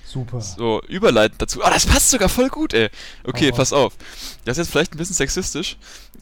Super. 0.07 0.41
So, 0.41 0.83
überleitend 0.89 1.41
dazu. 1.43 1.61
Oh, 1.65 1.69
das 1.71 1.87
passt 1.87 2.11
sogar 2.11 2.29
voll 2.29 2.49
gut, 2.49 2.75
ey. 2.75 2.91
Okay, 3.25 3.51
Hau 3.53 3.57
pass 3.57 3.73
auf. 3.73 3.95
Das 4.45 4.59
ist 4.59 4.67
jetzt 4.67 4.73
vielleicht 4.73 4.95
ein 4.95 4.99
bisschen 4.99 5.17
sexistisch. 5.17 5.77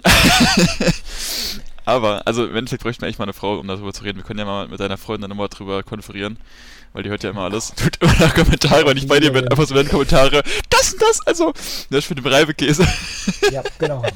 Aber, 1.85 2.27
also 2.27 2.47
im 2.47 2.55
Endeffekt 2.55 2.85
bräuchten 2.85 3.03
wir 3.03 3.09
echt 3.09 3.19
mal 3.19 3.25
eine 3.25 3.33
Frau, 3.33 3.59
um 3.59 3.67
darüber 3.67 3.93
zu 3.93 4.05
reden. 4.05 4.19
Wir 4.19 4.25
können 4.25 4.39
ja 4.39 4.45
mal 4.45 4.69
mit 4.69 4.79
deiner 4.79 4.99
Freundin 4.99 5.29
nochmal 5.29 5.49
drüber 5.49 5.83
konferieren. 5.83 6.39
Weil 6.93 7.03
die 7.05 7.11
hört 7.11 7.25
ja 7.25 7.31
immer 7.31 7.43
alles. 7.43 7.73
Tut 7.75 7.97
immer 8.01 8.15
nach 8.21 8.35
Kommentare, 8.35 8.87
wenn 8.87 8.99
ich 8.99 9.09
bei 9.09 9.19
dir 9.19 9.33
bin. 9.33 9.49
Einfach 9.49 9.67
so 9.67 9.75
werden 9.75 9.89
Kommentare. 9.89 10.43
Das 10.69 10.93
und 10.93 11.03
das, 11.03 11.27
also. 11.27 11.55
Das 11.91 12.05
für 12.05 12.15
den 12.15 12.27
Reibekäse. 12.27 12.87
Ja, 13.51 13.63
genau. 13.79 14.03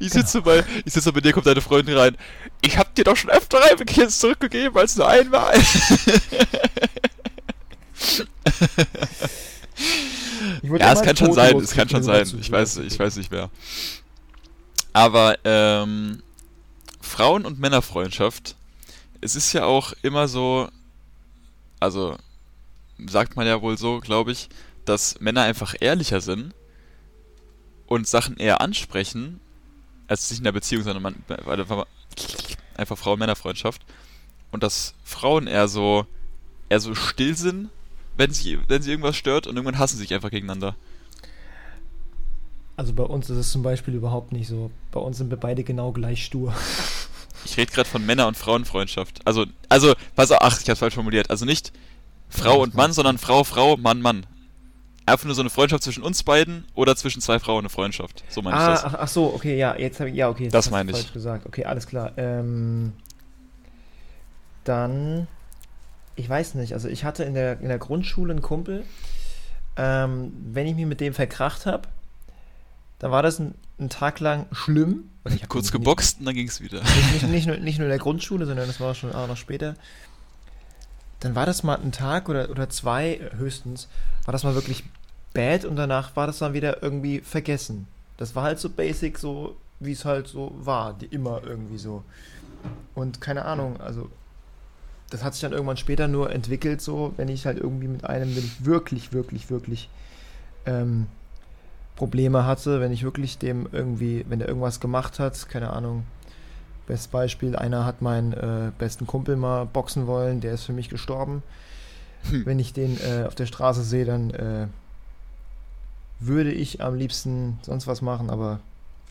Ich 0.00 0.12
sitze 0.12 0.32
so 0.32 0.42
bei, 0.42 0.64
ich 0.84 0.92
sitze 0.92 1.12
bei 1.12 1.20
dir, 1.20 1.32
kommt 1.32 1.46
deine 1.46 1.60
Freundin 1.60 1.96
rein. 1.96 2.16
Ich 2.62 2.76
hab 2.78 2.94
dir 2.94 3.04
doch 3.04 3.16
schon 3.16 3.30
öfter 3.30 3.58
Reibekäse 3.58 4.08
zurückgegeben, 4.18 4.76
als 4.76 4.96
nur 4.96 5.08
einmal. 5.08 5.54
Ja, 10.78 10.92
es 10.92 11.02
kann 11.02 11.16
schon 11.16 11.32
sein, 11.32 11.56
es 11.56 11.72
kann 11.72 11.88
schon 11.88 12.02
sein. 12.02 12.26
Ich 12.40 12.50
weiß, 12.50 12.78
ich 12.78 12.98
weiß 12.98 13.16
nicht 13.16 13.30
mehr. 13.30 13.50
Aber 14.92 15.38
ähm, 15.44 16.22
Frauen- 17.00 17.44
und 17.44 17.58
Männerfreundschaft, 17.58 18.56
es 19.20 19.36
ist 19.36 19.52
ja 19.52 19.64
auch 19.64 19.92
immer 20.02 20.28
so, 20.28 20.68
also 21.80 22.16
sagt 23.06 23.36
man 23.36 23.46
ja 23.46 23.60
wohl 23.62 23.78
so, 23.78 24.00
glaube 24.00 24.32
ich, 24.32 24.48
dass 24.84 25.20
Männer 25.20 25.42
einfach 25.42 25.74
ehrlicher 25.80 26.20
sind 26.20 26.54
und 27.86 28.08
Sachen 28.08 28.36
eher 28.36 28.60
ansprechen 28.60 29.40
Also 30.08 30.32
nicht 30.32 30.38
in 30.38 30.44
der 30.44 30.52
Beziehung, 30.52 30.82
sondern 30.82 31.02
man, 31.02 31.14
einfach 32.76 32.98
Frauen-Männer-Freundschaft. 32.98 33.82
Und 34.50 34.62
dass 34.62 34.94
Frauen 35.04 35.46
eher 35.46 35.68
so, 35.68 36.06
eher 36.68 36.80
so 36.80 36.94
still 36.94 37.36
sind, 37.36 37.70
wenn 38.18 38.32
sie, 38.32 38.58
wenn 38.68 38.82
sie 38.82 38.90
irgendwas 38.90 39.16
stört 39.16 39.46
und 39.46 39.56
irgendwann 39.56 39.78
hassen 39.78 39.96
sie 39.96 40.02
sich 40.02 40.12
einfach 40.12 40.30
gegeneinander. 40.30 40.76
Also 42.76 42.92
bei 42.92 43.04
uns 43.04 43.30
ist 43.30 43.38
es 43.38 43.50
zum 43.50 43.62
Beispiel 43.62 43.94
überhaupt 43.94 44.32
nicht 44.32 44.46
so. 44.46 44.70
Bei 44.92 45.00
uns 45.00 45.16
sind 45.18 45.30
wir 45.30 45.38
beide 45.38 45.64
genau 45.64 45.92
gleich 45.92 46.24
stur. 46.24 46.54
Ich 47.44 47.56
rede 47.56 47.72
gerade 47.72 47.88
von 47.88 48.04
Männer- 48.04 48.26
und 48.26 48.36
Frauenfreundschaft. 48.36 49.20
Also, 49.24 49.46
also, 49.68 49.94
pass 50.16 50.32
auf, 50.32 50.38
ach, 50.42 50.60
ich 50.60 50.68
hab's 50.68 50.80
falsch 50.80 50.94
formuliert. 50.94 51.30
Also 51.30 51.44
nicht 51.44 51.72
Frau 52.28 52.60
und 52.60 52.74
Mann, 52.74 52.92
sondern 52.92 53.16
Frau, 53.16 53.44
Frau, 53.44 53.76
Mann, 53.76 54.02
Mann. 54.02 54.26
Einfach 55.06 55.24
nur 55.24 55.34
so 55.34 55.40
eine 55.40 55.48
Freundschaft 55.48 55.82
zwischen 55.84 56.02
uns 56.02 56.24
beiden 56.24 56.66
oder 56.74 56.94
zwischen 56.96 57.22
zwei 57.22 57.38
Frauen 57.38 57.60
eine 57.60 57.68
Freundschaft. 57.70 58.24
So 58.28 58.42
meine 58.42 58.56
ah, 58.56 58.74
ich 58.74 58.80
das. 58.80 58.84
Ach, 58.84 58.98
ach 58.98 59.08
so, 59.08 59.32
okay, 59.32 59.56
ja, 59.56 59.76
jetzt 59.76 60.00
habe 60.00 60.10
ich, 60.10 60.16
ja, 60.16 60.28
okay. 60.28 60.48
Das 60.48 60.66
hast 60.66 60.72
meine 60.72 60.90
ich. 60.90 60.96
falsch 60.98 61.12
gesagt. 61.12 61.46
Okay, 61.46 61.64
alles 61.64 61.86
klar. 61.86 62.12
Ähm, 62.18 62.92
dann, 64.64 65.26
ich 66.18 66.28
weiß 66.28 66.54
nicht, 66.54 66.72
also 66.72 66.88
ich 66.88 67.04
hatte 67.04 67.22
in 67.22 67.34
der, 67.34 67.60
in 67.60 67.68
der 67.68 67.78
Grundschule 67.78 68.32
einen 68.32 68.42
Kumpel, 68.42 68.84
ähm, 69.76 70.32
wenn 70.52 70.66
ich 70.66 70.74
mich 70.74 70.86
mit 70.86 71.00
dem 71.00 71.14
verkracht 71.14 71.64
habe, 71.64 71.88
dann 72.98 73.12
war 73.12 73.22
das 73.22 73.38
ein, 73.38 73.54
ein 73.78 73.88
Tag 73.88 74.18
lang 74.18 74.46
schlimm. 74.50 75.10
Kurz 75.48 75.70
geboxt 75.70 76.18
und 76.18 76.26
dann 76.26 76.34
ging's 76.34 76.60
wieder. 76.60 76.80
Nicht, 76.80 77.12
nicht, 77.12 77.28
nicht, 77.28 77.46
nur, 77.46 77.56
nicht 77.58 77.78
nur 77.78 77.86
in 77.86 77.90
der 77.90 78.00
Grundschule, 78.00 78.46
sondern 78.46 78.66
das 78.66 78.80
war 78.80 78.94
schon 78.96 79.12
auch 79.12 79.28
noch 79.28 79.36
später. 79.36 79.76
Dann 81.20 81.36
war 81.36 81.46
das 81.46 81.62
mal 81.62 81.76
ein 81.76 81.92
Tag 81.92 82.28
oder, 82.28 82.50
oder 82.50 82.68
zwei 82.68 83.20
höchstens, 83.36 83.88
war 84.24 84.32
das 84.32 84.42
mal 84.42 84.54
wirklich 84.54 84.82
bad 85.34 85.64
und 85.64 85.76
danach 85.76 86.16
war 86.16 86.26
das 86.26 86.38
dann 86.38 86.52
wieder 86.52 86.82
irgendwie 86.82 87.20
vergessen. 87.20 87.86
Das 88.16 88.34
war 88.34 88.42
halt 88.42 88.58
so 88.58 88.70
basic, 88.70 89.18
so 89.18 89.56
wie 89.78 89.92
es 89.92 90.04
halt 90.04 90.26
so 90.26 90.52
war, 90.58 90.94
die 90.94 91.06
immer 91.06 91.42
irgendwie 91.44 91.78
so. 91.78 92.02
Und 92.96 93.20
keine 93.20 93.44
Ahnung, 93.44 93.80
also 93.80 94.10
das 95.10 95.24
hat 95.24 95.34
sich 95.34 95.42
dann 95.42 95.52
irgendwann 95.52 95.76
später 95.76 96.08
nur 96.08 96.30
entwickelt, 96.30 96.80
so 96.80 97.12
wenn 97.16 97.28
ich 97.28 97.46
halt 97.46 97.58
irgendwie 97.58 97.88
mit 97.88 98.04
einem, 98.04 98.34
wenn 98.36 98.44
ich 98.44 98.64
wirklich, 98.64 99.12
wirklich, 99.12 99.50
wirklich 99.50 99.88
ähm, 100.66 101.06
Probleme 101.96 102.44
hatte, 102.44 102.80
wenn 102.80 102.92
ich 102.92 103.02
wirklich 103.02 103.38
dem 103.38 103.68
irgendwie, 103.72 104.24
wenn 104.28 104.38
der 104.38 104.48
irgendwas 104.48 104.80
gemacht 104.80 105.18
hat, 105.18 105.48
keine 105.48 105.70
Ahnung. 105.72 106.04
Bestes 106.86 107.08
Beispiel, 107.08 107.56
einer 107.56 107.84
hat 107.84 108.02
meinen 108.02 108.32
äh, 108.32 108.70
besten 108.78 109.06
Kumpel 109.06 109.36
mal 109.36 109.66
boxen 109.66 110.06
wollen, 110.06 110.40
der 110.40 110.54
ist 110.54 110.64
für 110.64 110.72
mich 110.72 110.88
gestorben. 110.88 111.42
Hm. 112.30 112.46
Wenn 112.46 112.58
ich 112.58 112.72
den 112.72 112.98
äh, 113.00 113.24
auf 113.26 113.34
der 113.34 113.46
Straße 113.46 113.82
sehe, 113.82 114.04
dann 114.04 114.30
äh, 114.30 114.68
würde 116.20 116.52
ich 116.52 116.82
am 116.82 116.94
liebsten 116.94 117.58
sonst 117.62 117.86
was 117.86 118.02
machen, 118.02 118.30
aber 118.30 118.60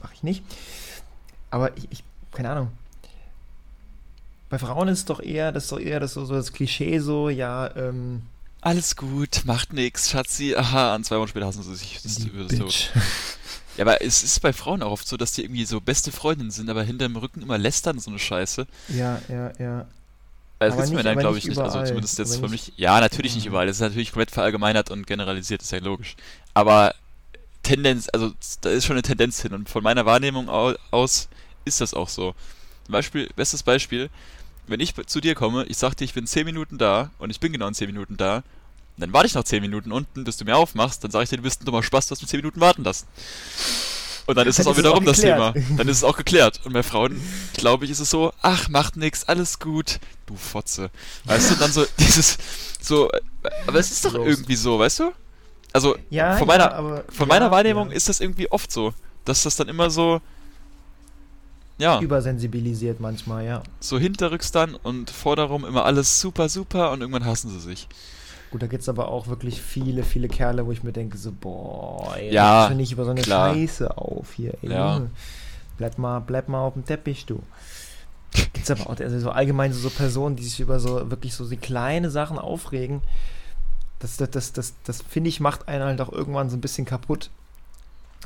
mache 0.01 0.13
ich 0.13 0.23
nicht. 0.23 0.43
Aber 1.51 1.75
ich, 1.77 1.87
ich, 1.91 2.03
keine 2.31 2.49
Ahnung. 2.49 2.71
Bei 4.49 4.57
Frauen 4.59 4.87
ist 4.87 4.99
es 4.99 5.05
doch 5.05 5.19
eher, 5.19 5.51
das 5.51 5.63
ist 5.63 5.71
doch 5.71 5.79
eher 5.79 5.99
das, 5.99 6.13
so, 6.13 6.25
so 6.25 6.33
das 6.33 6.53
Klischee 6.53 6.99
so, 6.99 7.29
ja, 7.29 7.75
ähm, 7.75 8.21
Alles 8.61 8.95
gut, 8.95 9.41
macht 9.45 9.73
nix, 9.73 10.09
Schatzi. 10.09 10.55
Aha, 10.55 10.95
und 10.95 11.05
zwei 11.05 11.17
Wochen 11.19 11.27
später 11.27 11.45
hassen 11.47 11.63
sie 11.63 11.75
sich. 11.75 11.99
Das 12.03 12.15
die 12.15 12.31
das. 12.31 12.47
Bitch. 12.59 12.89
Ja, 13.77 13.83
aber 13.85 14.01
es 14.01 14.23
ist 14.23 14.39
bei 14.41 14.53
Frauen 14.53 14.81
auch 14.81 14.91
oft 14.91 15.07
so, 15.07 15.17
dass 15.17 15.33
die 15.33 15.43
irgendwie 15.43 15.65
so 15.65 15.79
beste 15.79 16.11
Freundinnen 16.11 16.49
sind, 16.49 16.69
aber 16.69 16.83
hinterm 16.83 17.15
Rücken 17.15 17.43
immer 17.43 17.57
lästern, 17.59 17.99
so 17.99 18.09
eine 18.09 18.19
Scheiße. 18.19 18.65
Ja, 18.89 19.21
ja, 19.29 19.51
ja. 19.59 19.85
Das 20.59 20.73
Aber 20.73 20.81
gibt's 20.81 20.91
mir 20.91 21.03
dann, 21.03 21.19
glaube 21.19 21.37
ich, 21.37 21.45
nicht. 21.45 21.59
Also 21.59 21.83
zumindest 21.83 22.17
jetzt 22.17 22.37
für 22.39 22.49
mich. 22.49 22.73
Ja, 22.77 22.99
natürlich 22.99 23.35
nicht 23.35 23.45
überall. 23.45 23.67
Das 23.67 23.75
ist 23.77 23.81
natürlich 23.81 24.11
komplett 24.11 24.31
verallgemeinert 24.31 24.89
und 24.89 25.05
generalisiert, 25.05 25.61
ist 25.61 25.71
ja 25.71 25.77
logisch. 25.77 26.15
Aber 26.55 26.95
Tendenz, 27.61 28.09
also 28.11 28.31
da 28.61 28.69
ist 28.71 28.85
schon 28.85 28.95
eine 28.95 29.03
Tendenz 29.03 29.41
hin. 29.41 29.53
Und 29.53 29.69
von 29.69 29.83
meiner 29.83 30.07
Wahrnehmung 30.07 30.49
au- 30.49 30.73
aus 30.89 31.29
ist 31.65 31.79
das 31.79 31.93
auch 31.93 32.09
so. 32.09 32.33
Zum 32.85 32.93
Beispiel, 32.93 33.29
bestes 33.35 33.61
Beispiel, 33.61 34.09
wenn 34.67 34.79
ich 34.79 34.93
zu 35.05 35.21
dir 35.21 35.35
komme, 35.35 35.65
ich 35.65 35.77
sag 35.77 35.95
dir, 35.95 36.05
ich 36.05 36.13
bin 36.13 36.27
10 36.27 36.45
Minuten 36.45 36.77
da 36.77 37.11
und 37.17 37.29
ich 37.29 37.39
bin 37.39 37.51
genau 37.51 37.67
in 37.67 37.73
10 37.73 37.87
Minuten 37.87 38.17
da, 38.17 38.43
dann 38.97 39.13
warte 39.13 39.27
ich 39.27 39.33
noch 39.35 39.43
10 39.43 39.61
Minuten 39.61 39.91
unten, 39.91 40.23
bis 40.23 40.37
du 40.37 40.45
mir 40.45 40.57
aufmachst, 40.57 41.03
dann 41.03 41.11
sage 41.11 41.23
ich 41.23 41.29
dir, 41.29 41.37
du 41.37 41.43
bist 41.43 41.61
ein 41.61 41.65
dummer 41.65 41.83
Spaß, 41.83 42.07
du 42.07 42.11
hast 42.11 42.21
mir 42.21 42.27
10 42.27 42.39
Minuten 42.39 42.59
warten 42.59 42.83
lassen. 42.83 43.07
Und 44.27 44.35
dann 44.35 44.45
ist 44.45 44.59
das 44.59 44.65
Dann 44.65 44.73
auch 44.73 44.77
es 44.77 44.83
wiederum 44.83 45.05
das 45.05 45.21
Thema. 45.21 45.53
Dann 45.77 45.87
ist 45.87 45.97
es 45.97 46.03
auch 46.03 46.17
geklärt. 46.17 46.59
Und 46.65 46.73
bei 46.73 46.83
Frauen, 46.83 47.21
glaube 47.53 47.85
ich, 47.85 47.91
ist 47.91 48.01
es 48.01 48.09
so, 48.09 48.33
ach, 48.41 48.67
macht 48.67 48.97
nix, 48.97 49.23
alles 49.23 49.57
gut. 49.57 50.01
Du 50.25 50.35
Fotze. 50.35 50.91
Weißt 51.23 51.51
du, 51.51 51.55
dann 51.55 51.71
so 51.71 51.85
dieses, 51.97 52.37
so, 52.81 53.09
aber 53.65 53.79
es 53.79 53.89
ist 53.89 54.03
doch 54.03 54.15
irgendwie 54.15 54.57
so, 54.57 54.77
weißt 54.79 54.99
du? 54.99 55.11
Also, 55.71 55.95
Ja, 56.09 56.35
von 56.35 56.41
ja, 56.41 56.45
meiner, 56.45 56.73
aber, 56.73 57.05
von 57.09 57.27
ja, 57.29 57.35
meiner 57.35 57.51
Wahrnehmung 57.51 57.89
ja. 57.89 57.95
ist 57.95 58.09
das 58.09 58.19
irgendwie 58.19 58.51
oft 58.51 58.69
so, 58.69 58.93
dass 59.23 59.43
das 59.43 59.55
dann 59.55 59.69
immer 59.69 59.89
so, 59.89 60.21
ja, 61.77 61.99
übersensibilisiert 61.99 62.99
manchmal, 62.99 63.45
ja. 63.45 63.63
so 63.79 63.99
hinterrücks 63.99 64.51
dann 64.51 64.75
und 64.75 65.09
vorderum 65.09 65.65
immer 65.65 65.85
alles 65.85 66.19
super, 66.21 66.49
super 66.49 66.91
und 66.91 67.01
irgendwann 67.01 67.25
hassen 67.25 67.49
sie 67.49 67.59
sich. 67.59 67.87
Gut, 68.51 68.61
da 68.61 68.67
gibt 68.67 68.81
es 68.81 68.89
aber 68.89 69.09
auch 69.09 69.27
wirklich 69.27 69.61
viele, 69.61 70.03
viele 70.03 70.29
Kerle, 70.29 70.65
wo 70.65 70.71
ich 70.71 70.81
mir 70.81 70.93
denke, 70.93 71.17
so, 71.17 71.33
boah, 71.33 72.15
ey, 72.15 72.33
Ja, 72.33 72.69
nicht 72.69 72.93
über 72.93 73.03
so 73.03 73.11
eine 73.11 73.21
klar. 73.21 73.53
Scheiße 73.53 73.97
auf 73.97 74.33
hier, 74.33 74.53
ey. 74.61 74.71
Ja. 74.71 75.01
Bleib 75.77 75.97
mal, 75.97 76.19
bleib 76.19 76.47
mal 76.47 76.61
auf 76.61 76.73
dem 76.73 76.85
Teppich, 76.85 77.25
du. 77.25 77.43
Gibt's 78.53 78.71
aber 78.71 78.89
auch 78.89 78.99
also 78.99 79.19
so 79.19 79.31
allgemein 79.31 79.73
so, 79.73 79.79
so 79.79 79.89
Personen, 79.89 80.35
die 80.35 80.43
sich 80.43 80.59
über 80.59 80.79
so 80.79 81.09
wirklich 81.11 81.33
so 81.33 81.47
die 81.47 81.57
kleine 81.57 82.09
Sachen 82.09 82.39
aufregen. 82.39 83.01
Das, 83.99 84.17
das, 84.17 84.29
das, 84.31 84.53
das, 84.53 84.73
das 84.83 85.01
finde 85.01 85.29
ich, 85.29 85.39
macht 85.39 85.67
einen 85.67 85.83
halt 85.83 86.01
auch 86.01 86.11
irgendwann 86.11 86.49
so 86.49 86.57
ein 86.57 86.61
bisschen 86.61 86.85
kaputt. 86.85 87.29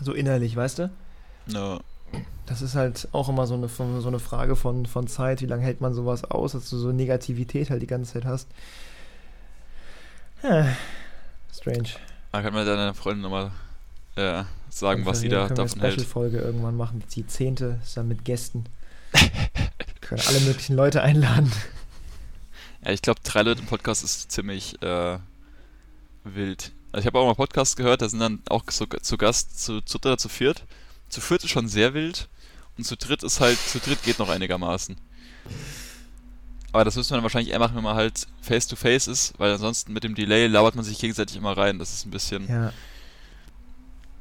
So 0.02 0.14
innerlich, 0.14 0.56
weißt 0.56 0.80
du? 0.80 0.89
Ja. 1.47 1.80
Das 2.45 2.62
ist 2.62 2.76
halt 2.76 3.07
auch 3.12 3.30
immer 3.30 3.47
so 3.47 3.53
eine, 3.53 3.70
so 3.70 4.07
eine 4.07 4.20
Frage 4.20 4.55
von, 4.55 4.86
von 4.86 5.07
Zeit, 5.07 5.41
wie 5.41 5.45
lange 5.45 5.64
hält 5.64 5.80
man 5.80 5.93
sowas 5.93 6.26
aus, 6.26 6.51
dass 6.51 6.70
du 6.70 6.78
so 6.78 6.91
Negativität 6.91 7.70
halt 7.70 7.82
die 7.82 7.88
ganze 7.88 8.14
Zeit 8.14 8.26
hast. 8.26 8.47
Ja, 10.43 10.76
strange. 11.53 11.89
Da 12.32 12.41
kann 12.41 12.53
man 12.53 12.66
deiner 12.66 12.93
Freundin 12.93 13.22
nochmal 13.22 13.51
äh, 14.16 14.43
sagen, 14.70 15.05
was 15.05 15.20
sie 15.20 15.30
da 15.30 15.47
können 15.47 15.57
wir 15.57 15.64
davon 15.64 15.80
eine 15.80 15.89
hält. 15.89 15.93
Special-Folge 16.01 16.39
irgendwann 16.39 16.76
machen, 16.76 17.03
die 17.14 17.26
zehnte, 17.28 17.80
ist 17.84 17.95
dann 17.95 18.07
mit 18.07 18.26
Gästen. 18.26 18.66
können 20.01 20.22
alle 20.28 20.39
möglichen 20.41 20.76
Leute 20.76 21.01
einladen. 21.01 21.51
Ja, 22.84 22.91
ich 22.91 23.03
glaube, 23.03 23.20
drei 23.24 23.43
Leute 23.43 23.62
im 23.62 23.68
Podcast 23.68 24.03
ist 24.03 24.32
ziemlich 24.32 24.82
äh, 24.82 25.20
wild. 26.24 26.72
Also 26.91 27.01
ich 27.01 27.05
habe 27.05 27.20
auch 27.20 27.28
mal 27.28 27.36
Podcasts 27.36 27.76
gehört, 27.76 28.01
da 28.01 28.09
sind 28.09 28.20
dann 28.20 28.41
auch 28.49 28.64
so, 28.72 28.88
zu 28.88 29.18
Gast 29.18 29.64
zu, 29.64 29.82
zu 29.82 29.99
dritt 29.99 30.07
oder 30.07 30.18
zu 30.18 30.30
viert. 30.30 30.64
Zu 31.12 31.22
viert 31.22 31.43
ist 31.43 31.51
schon 31.51 31.68
sehr 31.68 31.93
wild 31.93 32.28
und 32.78 32.86
zu 32.86 32.95
dritt 32.97 33.24
ist 33.24 33.39
halt, 33.39 33.57
zu 33.59 33.80
dritt 33.80 34.01
geht 34.03 34.20
noch 34.20 34.30
einigermaßen. 34.30 34.97
Aber 36.72 36.86
das 36.86 36.95
müssen 36.95 37.12
wir 37.12 37.18
dann 37.18 37.24
wahrscheinlich 37.24 37.51
eher 37.51 37.59
machen, 37.59 37.76
wenn 37.76 37.84
man 37.84 37.95
halt 37.95 38.28
face 38.41 38.68
to 38.68 38.76
face 38.76 39.07
ist, 39.07 39.34
weil 39.38 39.51
ansonsten 39.51 39.91
mit 39.91 40.03
dem 40.03 40.16
Delay 40.16 40.47
labert 40.47 40.76
man 40.76 40.86
sich 40.86 40.99
gegenseitig 40.99 41.36
immer 41.36 41.55
rein. 41.57 41.80
Das 41.80 41.93
ist 41.93 42.05
ein 42.05 42.12
bisschen. 42.12 42.47
Ja. 42.47 42.72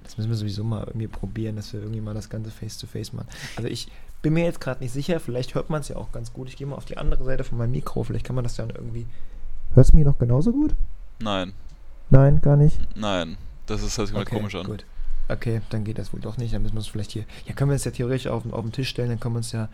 Das 0.02 0.18
müssen 0.18 0.30
wir 0.30 0.36
sowieso 0.36 0.64
mal 0.64 0.82
irgendwie 0.88 1.06
probieren, 1.06 1.54
dass 1.54 1.72
wir 1.72 1.80
irgendwie 1.80 2.00
mal 2.00 2.14
das 2.14 2.28
Ganze 2.28 2.50
face-to-face 2.50 3.12
machen. 3.12 3.28
Also 3.54 3.68
ich 3.68 3.86
bin 4.22 4.32
mir 4.32 4.42
jetzt 4.44 4.60
gerade 4.60 4.82
nicht 4.82 4.92
sicher, 4.92 5.20
vielleicht 5.20 5.54
hört 5.54 5.70
man 5.70 5.82
es 5.82 5.88
ja 5.88 5.94
auch 5.96 6.10
ganz 6.10 6.32
gut. 6.32 6.48
Ich 6.48 6.56
gehe 6.56 6.66
mal 6.66 6.74
auf 6.74 6.84
die 6.84 6.96
andere 6.96 7.22
Seite 7.24 7.44
von 7.44 7.56
meinem 7.58 7.70
Mikro, 7.70 8.02
vielleicht 8.02 8.26
kann 8.26 8.34
man 8.34 8.42
das 8.42 8.56
dann 8.56 8.70
irgendwie... 8.70 9.06
Hörst 9.74 9.92
du 9.92 9.96
mich 9.96 10.04
noch 10.04 10.18
genauso 10.18 10.50
gut? 10.50 10.74
Nein, 11.20 11.52
Nein, 12.10 12.40
gar 12.40 12.56
nicht. 12.56 12.76
nein. 12.96 13.36
Das 13.66 13.84
ist 13.84 13.98
halt 13.98 14.10
immer 14.10 14.24
komisch 14.24 14.56
an. 14.56 14.66
Gut. 14.66 14.84
Okay, 15.30 15.60
dann 15.70 15.84
geht 15.84 15.98
das 15.98 16.12
wohl 16.12 16.20
doch 16.20 16.36
nicht. 16.36 16.52
Dann 16.54 16.62
müssen 16.62 16.74
wir 16.74 16.80
es 16.80 16.86
vielleicht 16.88 17.12
hier. 17.12 17.24
Ja, 17.46 17.54
können 17.54 17.70
wir 17.70 17.74
uns 17.74 17.84
ja 17.84 17.90
theoretisch 17.90 18.26
auf, 18.26 18.50
auf 18.52 18.62
den 18.62 18.72
Tisch 18.72 18.88
stellen, 18.88 19.08
dann 19.10 19.20
können 19.20 19.34
wir 19.34 19.38
uns 19.38 19.52
ja 19.52 19.68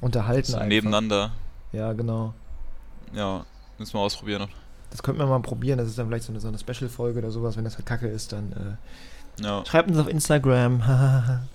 unterhalten. 0.00 0.52
So 0.52 0.60
nebeneinander. 0.62 1.32
Ja, 1.72 1.92
genau. 1.92 2.34
Ja, 3.14 3.44
müssen 3.78 3.94
wir 3.94 4.00
ausprobieren. 4.00 4.48
Das 4.90 5.02
könnten 5.02 5.20
wir 5.20 5.26
mal 5.26 5.40
probieren. 5.40 5.78
Das 5.78 5.88
ist 5.88 5.98
dann 5.98 6.08
vielleicht 6.08 6.24
so 6.24 6.32
eine, 6.32 6.40
so 6.40 6.48
eine 6.48 6.58
Special-Folge 6.58 7.18
oder 7.18 7.30
sowas. 7.30 7.56
Wenn 7.56 7.64
das 7.64 7.76
halt 7.76 7.86
kacke 7.86 8.08
ist, 8.08 8.32
dann 8.32 8.78
äh, 9.38 9.42
Ja. 9.42 9.64
schreibt 9.66 9.88
uns 9.88 9.98
auf 9.98 10.08
Instagram. 10.08 10.80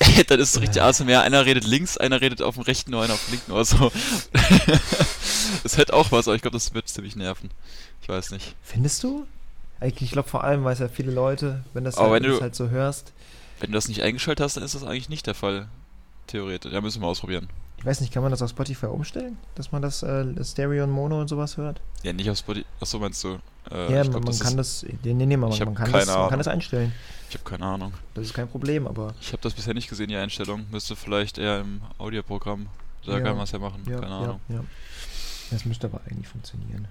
dann 0.28 0.40
ist 0.40 0.54
es 0.56 0.60
richtig 0.60 0.82
ASMR. 0.82 1.22
Einer 1.22 1.44
redet 1.44 1.64
links, 1.64 1.96
einer 1.96 2.20
redet 2.20 2.42
auf 2.42 2.54
dem 2.54 2.62
rechten 2.64 2.94
Ohr, 2.94 3.02
einer 3.04 3.14
auf 3.14 3.24
dem 3.26 3.32
linken 3.32 3.52
Ohr. 3.52 3.64
So. 3.64 3.90
das 5.62 5.76
hätte 5.76 5.94
auch 5.94 6.12
was, 6.12 6.28
aber 6.28 6.36
ich 6.36 6.42
glaube, 6.42 6.56
das 6.56 6.72
wird 6.74 6.88
ziemlich 6.88 7.16
nerven. 7.16 7.50
Ich 8.02 8.08
weiß 8.08 8.30
nicht. 8.30 8.54
Findest 8.62 9.02
du? 9.02 9.26
Eigentlich, 9.80 10.02
ich 10.02 10.12
glaube 10.12 10.28
vor 10.28 10.44
allem, 10.44 10.64
weil 10.64 10.72
es 10.72 10.78
ja 10.80 10.88
viele 10.88 11.12
Leute, 11.12 11.62
wenn 11.74 11.84
das, 11.84 11.96
halt, 11.96 12.10
wenn 12.12 12.22
du- 12.22 12.30
das 12.30 12.40
halt 12.40 12.54
so 12.54 12.68
hörst. 12.70 13.12
Wenn 13.60 13.70
du 13.70 13.74
das 13.76 13.88
nicht 13.88 14.02
eingeschaltet 14.02 14.44
hast, 14.44 14.56
dann 14.56 14.64
ist 14.64 14.74
das 14.74 14.84
eigentlich 14.84 15.08
nicht 15.08 15.26
der 15.26 15.34
Fall. 15.34 15.68
Theoretisch. 16.26 16.72
Ja, 16.72 16.80
müssen 16.80 17.00
wir 17.00 17.06
ausprobieren. 17.08 17.48
Ich 17.78 17.86
weiß 17.86 18.00
nicht, 18.00 18.12
kann 18.12 18.22
man 18.22 18.30
das 18.32 18.42
auf 18.42 18.50
Spotify 18.50 18.86
umstellen? 18.86 19.38
Dass 19.54 19.72
man 19.72 19.80
das 19.82 20.02
äh, 20.02 20.26
Stereo 20.44 20.84
und 20.84 20.90
Mono 20.90 21.20
und 21.20 21.28
sowas 21.28 21.56
hört? 21.56 21.80
Ja, 22.02 22.12
nicht 22.12 22.28
auf 22.28 22.36
Spotify. 22.38 22.66
Achso, 22.80 22.98
meinst 22.98 23.22
du? 23.24 23.38
Äh, 23.70 23.92
ja, 23.94 24.02
glaub, 24.02 24.14
man 24.14 24.24
das 24.24 24.40
kann 24.40 24.56
das. 24.56 24.84
Nee, 25.04 25.14
nee, 25.14 25.36
man, 25.36 25.50
man, 25.50 25.58
kann 25.58 25.74
keine 25.74 25.92
das, 25.92 26.06
man 26.08 26.28
kann 26.28 26.38
das 26.38 26.48
einstellen. 26.48 26.92
Ich 27.30 27.36
habe 27.36 27.44
keine 27.48 27.64
Ahnung. 27.64 27.94
Das 28.14 28.24
ist 28.26 28.34
kein 28.34 28.48
Problem, 28.48 28.86
aber. 28.86 29.14
Ich 29.20 29.28
habe 29.32 29.40
das 29.42 29.54
bisher 29.54 29.74
nicht 29.74 29.88
gesehen, 29.88 30.08
die 30.08 30.16
Einstellung. 30.16 30.66
Müsste 30.70 30.96
vielleicht 30.96 31.38
eher 31.38 31.60
im 31.60 31.80
Audioprogramm. 31.98 32.66
Da 33.06 33.12
Ja. 33.12 33.20
kann 33.20 33.36
man 33.36 33.44
es 33.44 33.52
ja 33.52 33.58
machen. 33.58 33.82
Ja, 33.88 34.00
keine 34.00 34.10
ja, 34.12 34.18
Ahnung. 34.18 34.40
ja. 34.48 34.64
Das 35.50 35.64
müsste 35.64 35.86
aber 35.86 36.00
eigentlich 36.10 36.28
funktionieren. 36.28 36.88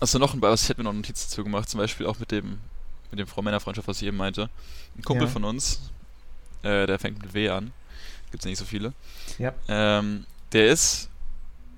Also 0.00 0.18
noch 0.18 0.34
ein 0.34 0.42
was 0.42 0.62
ich 0.64 0.68
hätte 0.68 0.80
mir 0.80 0.84
noch 0.84 0.92
Notizen 0.92 1.28
dazu 1.30 1.44
gemacht, 1.44 1.68
zum 1.68 1.78
Beispiel 1.78 2.06
auch 2.06 2.18
mit 2.18 2.30
dem 2.30 2.58
mit 3.10 3.20
dem 3.20 3.26
Frau-Männer-Freundschaft, 3.28 3.86
was 3.86 4.02
ich 4.02 4.08
eben 4.08 4.16
meinte. 4.16 4.50
Ein 4.98 5.02
Kumpel 5.02 5.26
Ja. 5.26 5.32
von 5.32 5.44
uns, 5.44 5.80
Äh, 6.62 6.86
der 6.86 6.98
fängt 6.98 7.22
mit 7.22 7.32
W 7.34 7.48
an. 7.50 7.72
Gibt 8.32 8.42
es 8.42 8.46
nicht 8.46 8.58
so 8.58 8.64
viele. 8.64 8.92
Ja. 9.38 9.54
Ähm, 9.68 10.26
der 10.52 10.68
ist 10.72 11.08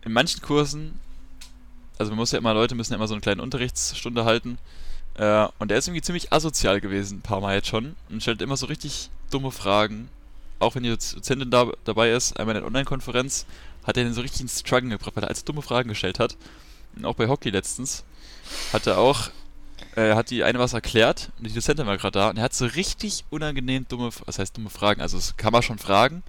in 0.03 0.13
manchen 0.13 0.41
Kursen, 0.41 0.99
also 1.99 2.11
man 2.13 2.17
muss 2.19 2.33
ja 2.33 2.39
immer, 2.39 2.55
Leute 2.55 2.75
müssen 2.75 2.93
ja 2.93 2.97
immer 2.97 3.07
so 3.09 3.13
eine 3.15 3.21
kleine 3.21 3.43
Unterrichtsstunde 3.43 4.25
halten. 4.25 4.57
Äh, 5.15 5.47
und 5.59 5.71
der 5.71 5.77
ist 5.79 5.89
irgendwie 5.89 6.01
ziemlich 6.01 6.33
asozial 6.33 6.81
gewesen, 6.81 7.19
ein 7.19 7.23
paar 7.23 7.41
Mal 7.43 7.57
jetzt 7.57 7.69
schon. 7.69 7.95
Und 8.09 8.23
stellt 8.23 8.41
immer 8.41 8.57
so 8.57 8.67
richtig 8.67 9.11
dumme 9.31 9.51
Fragen. 9.51 10.09
Auch 10.61 10.75
wenn 10.75 10.83
die 10.85 10.89
Dozentin 10.91 11.51
da, 11.51 11.71
dabei 11.85 12.13
ist, 12.13 12.39
einmal 12.41 12.57
in 12.57 12.63
der 12.63 12.67
Online-Konferenz, 12.67 13.45
hat 13.85 13.97
er 13.99 14.05
den 14.05 14.15
so 14.15 14.23
richtig 14.23 14.41
ins 14.41 14.61
Struggle 14.61 14.89
gebracht, 14.91 15.15
weil 15.17 15.25
er 15.25 15.29
als 15.29 15.45
dumme 15.45 15.61
Fragen 15.61 15.89
gestellt 15.91 16.19
hat. 16.19 16.37
Und 16.97 17.05
auch 17.05 17.15
bei 17.15 17.29
Hockey 17.29 17.51
letztens 17.51 18.05
hat 18.73 18.87
er 18.87 18.99
auch, 18.99 19.31
äh, 19.97 20.15
hat 20.15 20.31
die 20.31 20.45
eine 20.45 20.59
was 20.59 20.73
erklärt 20.73 21.31
und 21.39 21.49
die 21.49 21.55
Dozentin 21.55 21.87
war 21.87 21.97
gerade 21.97 22.19
da 22.19 22.31
und 22.31 22.37
er 22.37 22.45
hat 22.45 22.55
so 22.55 22.67
richtig 22.67 23.25
unangenehm 23.31 23.87
dumme, 23.89 24.11
was 24.27 24.39
heißt 24.39 24.57
dumme 24.57 24.71
Fragen, 24.71 25.01
also 25.01 25.17
das 25.17 25.37
kann 25.37 25.53
man 25.53 25.63
schon 25.63 25.79
fragen, 25.79 26.23